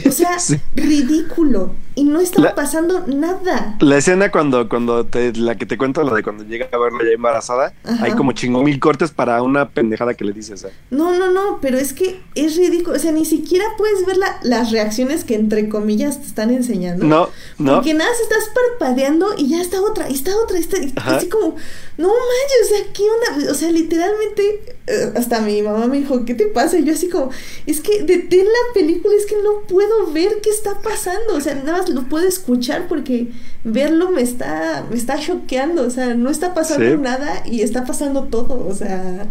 [0.07, 0.37] O sea,
[0.75, 1.73] ridículo.
[1.97, 3.77] Y no estaba pasando nada.
[3.79, 7.05] La escena cuando, cuando te, la que te cuento, la de cuando llega a verla
[7.05, 10.67] ya embarazada, hay como chingo mil cortes para una pendejada que le dices.
[10.91, 12.97] No, no, no, pero es que es ridículo.
[12.97, 17.07] O sea, ni siquiera puedes ver las reacciones que entre comillas te están enseñando.
[17.07, 17.29] No,
[17.59, 17.75] no.
[17.77, 21.57] Porque nada, estás parpadeando y ya está otra, y está otra, está, así como,
[21.97, 23.53] no manches, o sea, ¿qué onda?
[23.53, 26.79] O sea, literalmente, eh, hasta mi mamá me dijo, ¿qué te pasa?
[26.79, 27.31] Y yo así como,
[27.67, 31.35] es que detén la película, es que no puedo ver qué está pasando.
[31.35, 33.29] O sea, nada más lo puedo escuchar porque
[33.65, 35.83] verlo me está, me está choqueando.
[35.83, 38.67] O sea, no está pasando nada y está pasando todo.
[38.67, 39.27] O sea,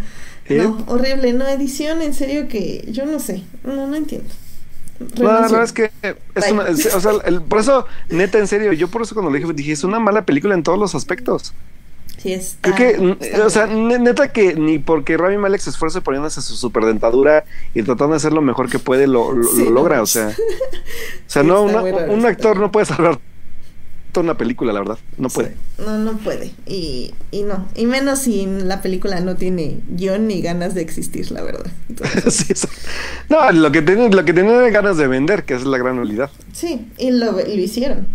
[0.49, 4.30] no, horrible, no, edición, en serio que yo no sé, no, no entiendo.
[5.18, 8.73] No, la verdad es que es una, o sea, el, por eso, neta, en serio,
[8.73, 11.53] yo por eso cuando le dije, dije, es una mala película en todos los aspectos.
[12.18, 16.56] Sí, Creo que, o sea, neta que ni porque Rami Malek se esfuerza poniéndose su
[16.56, 20.30] superdentadura y tratando de hacer lo mejor que puede, lo, logra, o sea.
[21.26, 23.19] O sea, no, un actor no puede salvar
[24.14, 24.99] toda una película, la verdad.
[25.18, 25.56] No puede.
[25.80, 26.53] No, no puede.
[26.65, 27.68] Y, y no.
[27.76, 31.65] Y menos si la película no tiene guion ni ganas de existir, la verdad.
[32.30, 32.53] sí,
[33.27, 36.30] no, lo que tiene, lo que tiene ganas de vender, que es la gran realidad.
[36.53, 38.07] Sí, y lo, lo hicieron.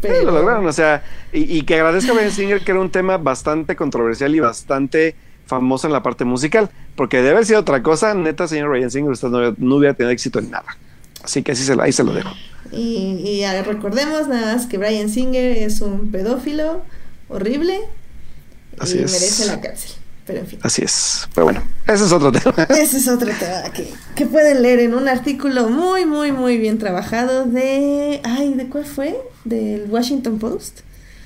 [0.00, 0.24] Pero...
[0.24, 1.02] lo lograron, o sea,
[1.32, 5.14] y, que agradezco a Ben Singer que era un tema bastante controversial y bastante
[5.46, 9.10] famoso en la parte musical, porque de haber sido otra cosa, neta, señor Ryan Singer,
[9.10, 10.76] usted no, hubiera tenido éxito en nada.
[11.22, 12.30] Así que así se lo, ahí se lo dejo.
[12.72, 16.82] Y, recordemos nada más que Brian Singer es un pedófilo
[17.28, 17.80] horrible
[18.74, 19.99] y merece la cárcel.
[20.30, 20.60] Pero en fin.
[20.62, 21.28] Así es.
[21.34, 22.54] Pero bueno, ese es otro tema.
[22.70, 26.78] Ese es otro tema que, que pueden leer en un artículo muy, muy, muy bien
[26.78, 28.20] trabajado de.
[28.22, 29.20] Ay, ¿de cuál fue?
[29.44, 30.82] Del Washington Post.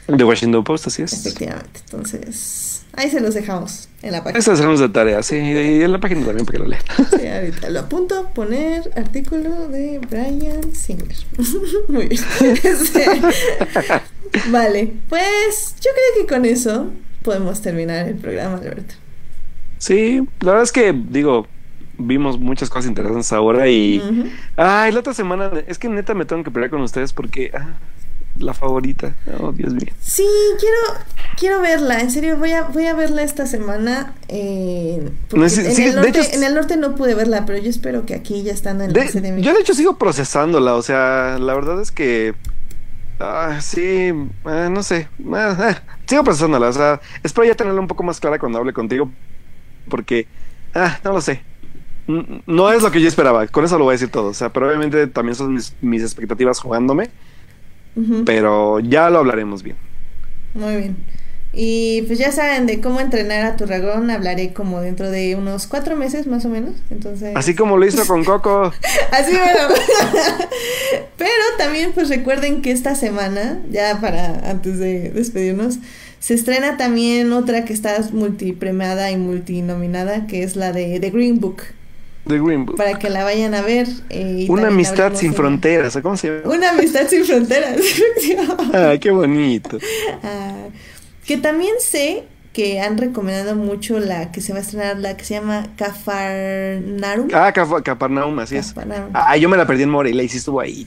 [0.08, 1.12] De Washington Post, así es.
[1.12, 1.80] Efectivamente.
[1.84, 4.38] Entonces, ahí se los dejamos en la página.
[4.38, 5.36] Eso hacemos de tarea, sí.
[5.36, 6.82] Y en la página también para que lo lean.
[7.20, 8.30] Sí, ahorita lo apunto.
[8.34, 11.14] Poner artículo de Brian Singer.
[11.88, 12.22] Muy bien.
[14.48, 14.94] Vale.
[15.10, 16.90] Pues yo creo que con eso
[17.24, 18.94] podemos terminar el programa, Alberto.
[19.78, 21.48] Sí, la verdad es que, digo,
[21.98, 24.30] vimos muchas cosas interesantes ahora y...
[24.56, 27.50] Ay, la otra semana, es que neta me tengo que pelear con ustedes porque...
[27.52, 27.74] Ah,
[28.38, 29.92] la favorita, oh Dios mío.
[30.00, 30.26] Sí,
[30.58, 31.00] quiero,
[31.38, 34.12] quiero verla, en serio, voy a, voy a verla esta semana.
[34.28, 38.42] Eh, en, el norte, en, el norte, no pude verla, pero yo espero que aquí
[38.42, 41.92] ya están en la de, Yo de hecho sigo procesándola, o sea, la verdad es
[41.92, 42.34] que...
[43.20, 44.12] Ah, sí,
[44.44, 48.38] ah, no sé, ah, sigo procesándola, o sea, espero ya tenerla un poco más clara
[48.38, 49.08] cuando hable contigo,
[49.88, 50.26] porque,
[50.74, 51.42] ah, no lo sé,
[52.06, 54.28] no es lo que yo esperaba, con eso lo voy a decir todo.
[54.28, 57.10] O sea, pero obviamente también son mis, expectativas jugándome.
[58.26, 59.76] Pero ya lo hablaremos bien.
[60.52, 60.96] Muy bien.
[61.56, 65.66] Y pues ya saben de cómo entrenar a tu dragón, hablaré como dentro de unos
[65.66, 66.72] cuatro meses más o menos.
[66.90, 67.32] Entonces.
[67.36, 68.72] Así como lo hizo con Coco.
[69.12, 69.74] Así bueno.
[71.16, 75.78] Pero también pues recuerden que esta semana, ya para antes de despedirnos,
[76.18, 81.38] se estrena también otra que está multipremiada y multinominada, que es la de The Green
[81.38, 81.62] Book.
[82.26, 82.76] The Green Book.
[82.76, 83.86] Para que la vayan a ver.
[84.08, 86.54] Eh, Una amistad sin fronteras, ¿cómo se llama?
[86.54, 87.76] Una amistad sin fronteras.
[88.72, 89.78] ah, qué bonito.
[90.22, 90.68] Ah,
[91.26, 95.24] que también sé que han recomendado mucho la que se va a estrenar, la que
[95.24, 97.28] se llama Cafarnaum.
[97.34, 98.72] Ah, Cafarnaum, así es.
[99.12, 100.86] Ah, yo me la perdí en Morelia y sí estuvo ahí.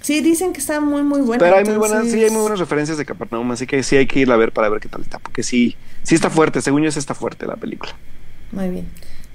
[0.00, 1.44] Sí, dicen que está muy, muy buena.
[1.44, 4.06] Pero hay muy buenas, sí, hay muy buenas referencias de Cafarnaum, así que sí hay
[4.06, 6.82] que ir a ver para ver qué tal está, porque sí, sí está fuerte, según
[6.82, 7.92] yo sí está fuerte la película.
[8.52, 8.86] Muy bien.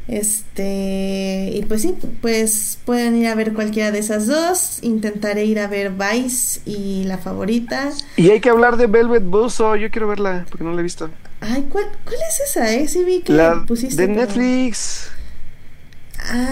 [0.07, 4.79] Este, y pues sí, pues pueden ir a ver cualquiera de esas dos.
[4.81, 7.89] Intentaré ir a ver Vice y la favorita.
[8.17, 11.09] Y hay que hablar de Velvet Buzzsaw, yo quiero verla porque no la he visto.
[11.41, 12.87] Ay, ¿cuál, cuál es esa, eh?
[12.87, 14.05] Sí vi que la pusiste.
[14.05, 15.09] De Netflix.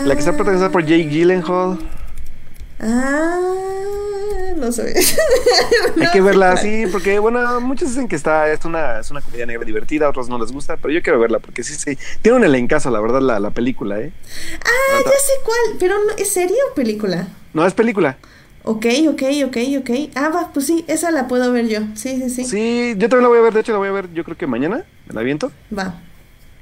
[0.05, 1.79] La que está protagonizada por Jake Gyllenhaal.
[2.81, 4.93] Ah, no sé.
[5.99, 9.45] Hay que verla así, porque bueno, muchos dicen que está, es una, es una comedia
[9.45, 12.43] negra divertida, otros no les gusta, pero yo quiero verla, porque sí, sí, tiene un
[12.43, 14.11] elencazo, la verdad, la, la película, ¿eh?
[14.65, 17.27] Ah, ya sé cuál, pero no, ¿es serie o película?
[17.53, 18.17] No, es película.
[18.63, 19.89] Ok, ok, ok, ok.
[20.15, 21.79] Ah, va, pues sí, esa la puedo ver yo.
[21.95, 22.45] Sí, sí, sí.
[22.45, 24.37] Sí, yo también la voy a ver, de hecho la voy a ver yo creo
[24.37, 25.51] que mañana, me la viento.
[25.75, 25.99] Va.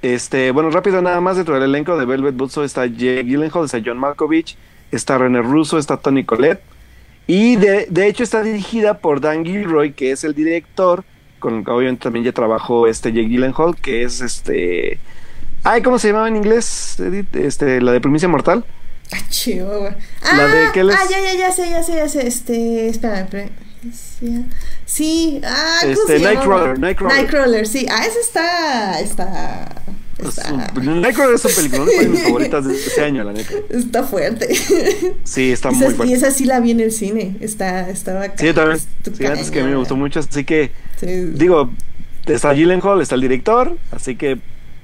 [0.02, 3.82] Este, bueno, rápido nada más, dentro del elenco de Velvet Buzzsaw está Jay Gyllenhaal, está
[3.86, 4.58] John Malkovich,
[4.92, 6.62] está René Russo, está Tony Collette.
[7.28, 11.04] Y de, de, hecho está dirigida por Dan Gilroy, que es el director,
[11.38, 15.00] con obviamente también ya trabajó este Jake Gyllenhaal, que es este...
[15.64, 17.36] Ay, ¿cómo se llamaba en inglés, Edith?
[17.36, 18.66] Este, la de Primicia Mortal.
[19.12, 19.96] Ah, chihuahua.
[20.24, 22.28] Ah, ah, ya, ya, ya sé, ya sé, ya sé.
[22.28, 23.28] Este, espera,
[24.86, 27.18] Sí, ah, ¿cómo este, Nightcrawler, Nightcrawler.
[27.18, 27.86] Nightcrawler, sí.
[27.90, 29.84] Ah, esa está, está
[30.22, 33.54] Nightcrawler es un película, una de mis favoritas de este año, la neta.
[33.70, 34.50] Está fuerte.
[35.24, 36.08] Sí, está muy fuerte.
[36.08, 37.36] Y esa sí la vi en el cine.
[37.40, 38.80] Está, estaba Sí, también.
[38.80, 40.20] Sí, antes que a mí me gustó mucho.
[40.20, 40.72] Así que,
[41.02, 41.72] digo,
[42.26, 43.78] está Gyllenhaal, está el director.
[43.92, 44.40] Así que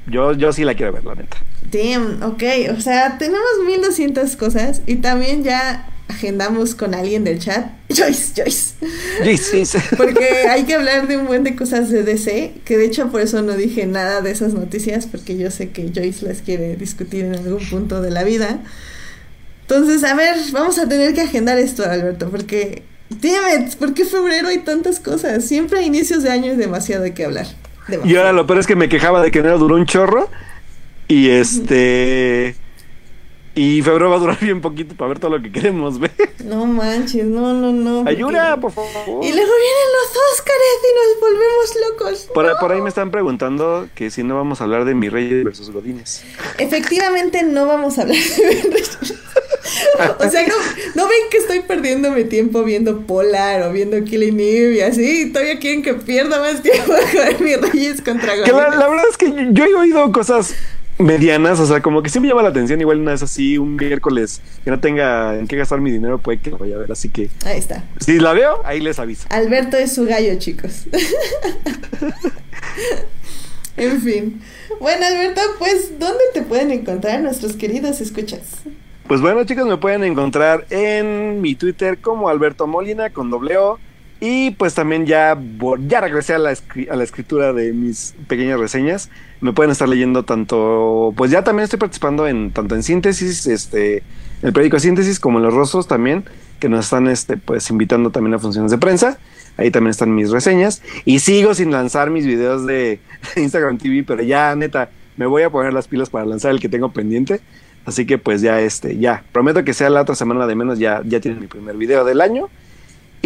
[0.07, 1.37] yo, yo sí la quiero ver, la neta.
[1.71, 2.43] Damn, ok.
[2.77, 4.81] O sea, tenemos 1200 cosas.
[4.85, 7.67] Y también ya agendamos con alguien del chat.
[7.89, 8.75] Joyce, Joyce.
[9.23, 13.09] Joyce, Porque hay que hablar de un buen de cosas de DC, que de hecho
[13.11, 16.75] por eso no dije nada de esas noticias, porque yo sé que Joyce las quiere
[16.75, 18.59] discutir en algún punto de la vida.
[19.61, 24.05] Entonces, a ver, vamos a tener que agendar esto, Alberto, porque, damn it, ¿por qué
[24.05, 25.43] febrero hay tantas cosas?
[25.45, 27.47] Siempre a inicios de año es demasiado de qué hablar.
[28.03, 30.29] Y ahora lo peor es que me quejaba de que no duró un chorro.
[31.07, 32.55] Y este.
[33.57, 36.11] Y febrero va a durar bien poquito para ver todo lo que queremos ver.
[36.43, 38.07] No manches, no, no, no.
[38.07, 39.23] Ayuda, por favor.
[39.23, 42.29] Y luego vienen los Óscares y nos volvemos locos.
[42.33, 45.43] Por, por, ahí me están preguntando que si no vamos a hablar de Mi Rey
[45.43, 46.23] versus Godines.
[46.57, 48.97] Efectivamente, no vamos a hablar de Mi Reyes.
[50.19, 50.55] o sea, no,
[50.95, 55.31] no, ven que estoy perdiendo mi tiempo viendo Polar o viendo Killing Eve y así.
[55.31, 56.93] Todavía quieren que pierda más tiempo
[57.37, 58.53] con Mi Reyes contra Godines.
[58.53, 60.53] La, la verdad es que yo he oído cosas
[60.97, 64.41] medianas, o sea, como que siempre llama la atención, igual una vez así, un miércoles
[64.63, 67.09] que no tenga en qué gastar mi dinero, puede que lo vaya a ver, así
[67.09, 67.29] que...
[67.45, 67.83] Ahí está.
[67.99, 69.27] Si la veo, ahí les aviso.
[69.29, 70.85] Alberto es su gallo, chicos.
[73.77, 74.41] en fin.
[74.79, 78.63] Bueno, Alberto, pues, ¿dónde te pueden encontrar nuestros queridos escuchas?
[79.07, 83.79] Pues bueno, chicos, me pueden encontrar en mi Twitter como Alberto Molina con doble O
[84.19, 85.37] Y pues también ya,
[85.87, 89.09] ya regresé a la, a la escritura de mis pequeñas reseñas.
[89.41, 94.03] Me pueden estar leyendo tanto, pues ya también estoy participando en tanto en síntesis, este,
[94.41, 96.23] el periódico Síntesis, como en los rostros también,
[96.59, 99.17] que nos están este, pues invitando también a funciones de prensa.
[99.57, 100.81] Ahí también están mis reseñas.
[101.05, 102.99] Y sigo sin lanzar mis videos de
[103.35, 106.69] Instagram TV, pero ya neta, me voy a poner las pilas para lanzar el que
[106.69, 107.41] tengo pendiente.
[107.85, 111.01] Así que pues ya este, ya, prometo que sea la otra semana de menos, ya,
[111.05, 112.49] ya tienen mi primer video del año.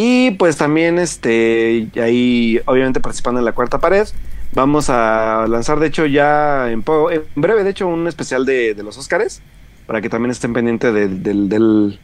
[0.02, 4.08] Y pues también este, ahí obviamente participando en la cuarta pared.
[4.54, 8.98] Vamos a lanzar de hecho ya en, en breve, de hecho, un especial de, los
[8.98, 9.42] Óscares,
[9.88, 12.00] para que también estén pendientes del, del,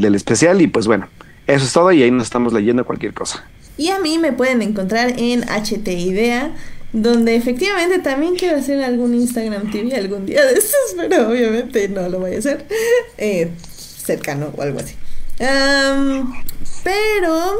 [0.00, 0.60] del, especial.
[0.60, 1.06] Y pues bueno,
[1.46, 3.48] eso es todo y ahí nos estamos leyendo cualquier cosa.
[3.76, 6.56] Y a mí me pueden encontrar en HT Idea
[6.92, 12.08] donde efectivamente también quiero hacer algún Instagram TV algún día de estos, pero obviamente no
[12.08, 12.66] lo voy a hacer
[13.16, 14.96] eh, cercano o algo así.
[16.82, 17.58] Pero,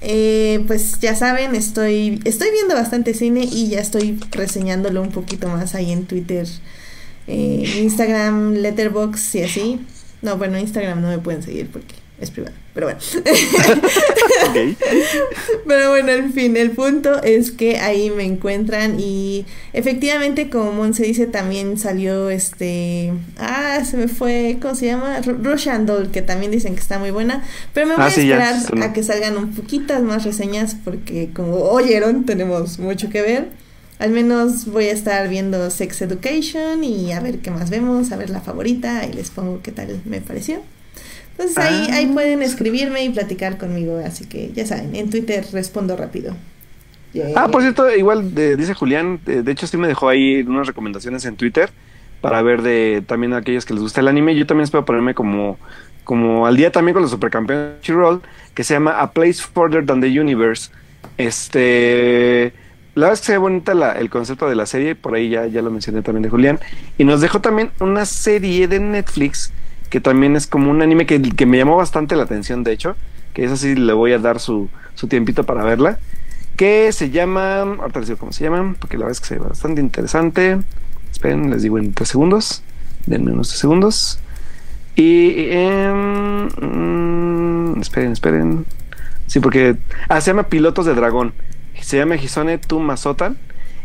[0.00, 5.48] eh, pues ya saben, estoy, estoy viendo bastante cine y ya estoy reseñándolo un poquito
[5.48, 6.46] más ahí en Twitter,
[7.26, 9.80] eh, Instagram, Letterbox y así.
[10.22, 12.54] No, bueno, Instagram no me pueden seguir porque es privado.
[12.74, 13.00] Pero bueno.
[15.66, 21.04] Pero bueno, en fin, el punto es que ahí me encuentran y efectivamente, como Monse
[21.04, 23.12] dice, también salió este...
[23.38, 25.20] Ah, se me fue, ¿cómo se llama?
[25.20, 27.44] Rush Doll, que también dicen que está muy buena.
[27.72, 31.56] Pero me voy ah, a esperar a que salgan un poquitas más reseñas porque como
[31.56, 33.48] oyeron, tenemos mucho que ver.
[33.98, 38.16] Al menos voy a estar viendo Sex Education y a ver qué más vemos, a
[38.16, 40.62] ver la favorita y les pongo qué tal me pareció.
[41.38, 42.14] Entonces ahí, ahí ah.
[42.14, 46.34] pueden escribirme y platicar conmigo, así que ya saben, en Twitter respondo rápido.
[47.36, 51.36] Ah, por cierto, igual dice Julián, de, hecho sí me dejó ahí unas recomendaciones en
[51.36, 51.70] Twitter
[52.20, 54.36] para ver de también a aquellos que les gusta el anime.
[54.36, 55.58] Yo también espero ponerme como,
[56.04, 58.18] como al día también con los supercampeones de
[58.54, 60.70] que se llama A Place Further Than the Universe.
[61.16, 62.52] Este,
[62.94, 65.30] la verdad es que se ve bonita la, el concepto de la serie, por ahí
[65.30, 66.60] ya, ya lo mencioné también de Julián.
[66.98, 69.52] Y nos dejó también una serie de Netflix
[69.90, 72.96] que también es como un anime que, que, me llamó bastante la atención, de hecho,
[73.34, 75.98] que es así, le voy a dar su, su tiempito para verla,
[76.56, 79.38] que se llama, ahorita les digo cómo se llama, porque la verdad es que se
[79.38, 80.58] ve bastante interesante.
[81.12, 82.62] Esperen, les digo en tres segundos,
[83.06, 84.18] denme unos tres segundos.
[84.96, 86.48] Y, eh,
[87.80, 88.66] esperen, esperen.
[89.28, 89.76] Sí, porque,
[90.08, 91.32] ah, se llama Pilotos de Dragón.
[91.80, 93.38] Se llama Hisone Tu Masotan.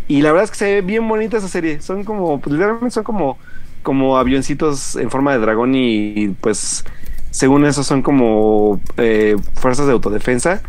[0.08, 1.80] Y la verdad es que se ve bien bonita esa serie.
[1.82, 3.38] Son como, pues, literalmente son como
[3.84, 6.84] como avioncitos en forma de dragón y pues
[7.30, 10.61] según eso son como eh, fuerzas de autodefensa.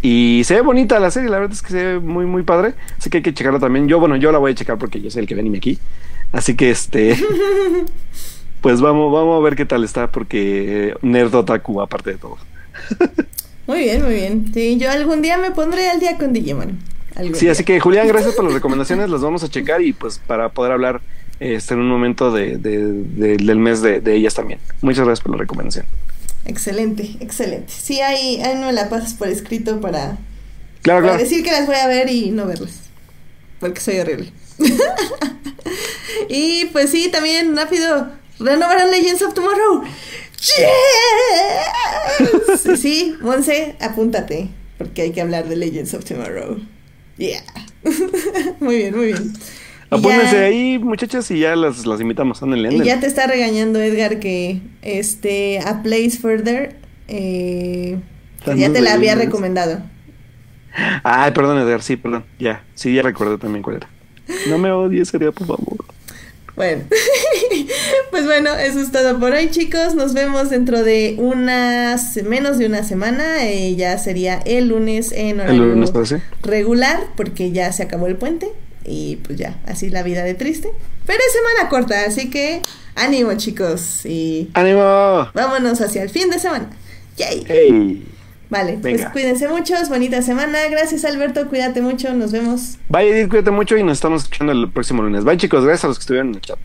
[0.00, 2.74] Y se ve bonita la serie, la verdad es que se ve muy, muy padre.
[2.96, 3.88] Así que hay que checarla también.
[3.88, 5.78] Yo, bueno, yo la voy a checar porque yo soy el que anime aquí.
[6.32, 7.16] Así que este.
[8.60, 12.38] pues vamos, vamos a ver qué tal está, porque Nerd Otaku, aparte de todo.
[13.66, 14.50] muy bien, muy bien.
[14.54, 16.78] Sí, yo algún día me pondré al día con Digimon.
[17.34, 19.10] Sí, así que Julián, gracias por las recomendaciones.
[19.10, 21.00] Las vamos a checar y pues para poder hablar
[21.40, 24.60] este, en un momento de, del mes de, ellas también.
[24.82, 25.86] Muchas gracias por la recomendación.
[26.44, 27.72] Excelente, excelente.
[27.72, 30.18] Sí, ahí, ahí no la pasas por escrito para,
[30.82, 32.80] claro, para decir que las voy a ver y no verlas.
[33.60, 34.32] Porque soy horrible.
[36.28, 38.08] y pues sí, también rápido,
[38.38, 39.84] renovaron Legends of Tomorrow.
[42.20, 42.80] Yes.
[42.80, 44.48] Sí, Monse, apúntate,
[44.78, 46.60] porque hay que hablar de Legends of Tomorrow.
[47.16, 47.42] Yeah.
[48.60, 49.32] muy bien, muy bien.
[49.90, 52.42] Apónganse ahí, muchachas, y ya las, las invitamos.
[52.42, 56.76] Ándenle, Y ya te está regañando Edgar que este A Place Further
[57.08, 57.98] eh,
[58.56, 59.80] ya te la había recomendado.
[61.02, 62.24] Ay, perdón, Edgar, sí, perdón.
[62.38, 63.88] Ya, sí, ya recuerdo también cuál era.
[64.48, 65.84] No me odies, sería por favor.
[66.54, 66.82] Bueno,
[68.10, 69.94] pues bueno, eso es todo por hoy, chicos.
[69.94, 73.46] Nos vemos dentro de unas menos de una semana.
[73.46, 78.08] Eh, ya sería el lunes en horario el lunes, pues, regular, porque ya se acabó
[78.08, 78.48] el puente.
[78.90, 80.70] Y pues ya, así la vida de triste.
[81.06, 82.62] Pero es semana corta, así que
[82.94, 84.50] ánimo chicos y...
[84.54, 85.28] ¡Ánimo!
[85.34, 86.70] Vámonos hacia el fin de semana.
[87.16, 88.04] ¡Yay!
[88.50, 90.58] Vale, pues cuídense muchos, bonita semana.
[90.70, 92.78] Gracias Alberto, cuídate mucho, nos vemos.
[92.88, 95.24] Bye Edith, cuídate mucho y nos estamos escuchando el próximo lunes.
[95.24, 96.58] Bye chicos, gracias a los que estuvieron en el chat.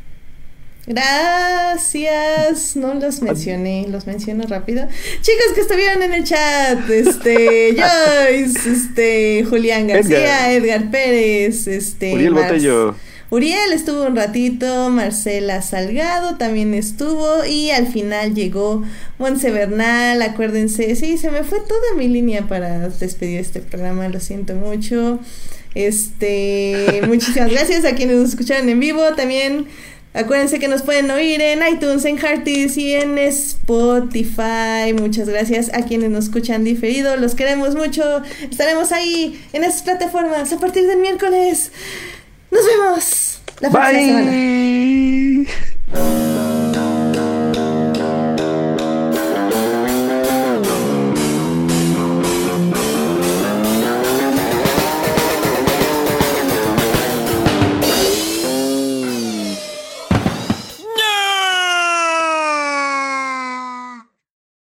[0.86, 4.86] Gracias, no los mencioné, los menciono rápido.
[5.22, 12.34] Chicos que estuvieron en el chat, este, Joyce, este, Julián García, Edgar, Pérez, este, Uriel
[12.34, 12.96] Botello.
[13.30, 18.84] Uriel estuvo un ratito, Marcela Salgado también estuvo y al final llegó
[19.18, 24.20] Monse Bernal, acuérdense, sí, se me fue toda mi línea para despedir este programa, lo
[24.20, 25.20] siento mucho.
[25.76, 29.66] Este, muchísimas gracias a quienes nos escucharon en vivo, también
[30.14, 34.94] Acuérdense que nos pueden oír en iTunes, en Hearties y en Spotify.
[34.94, 37.18] Muchas gracias a quienes nos escuchan diferido.
[37.18, 38.22] Los queremos mucho.
[38.50, 41.72] Estaremos ahí en esas plataformas a partir del miércoles.
[42.52, 44.24] Nos vemos la próxima
[45.94, 46.33] semana.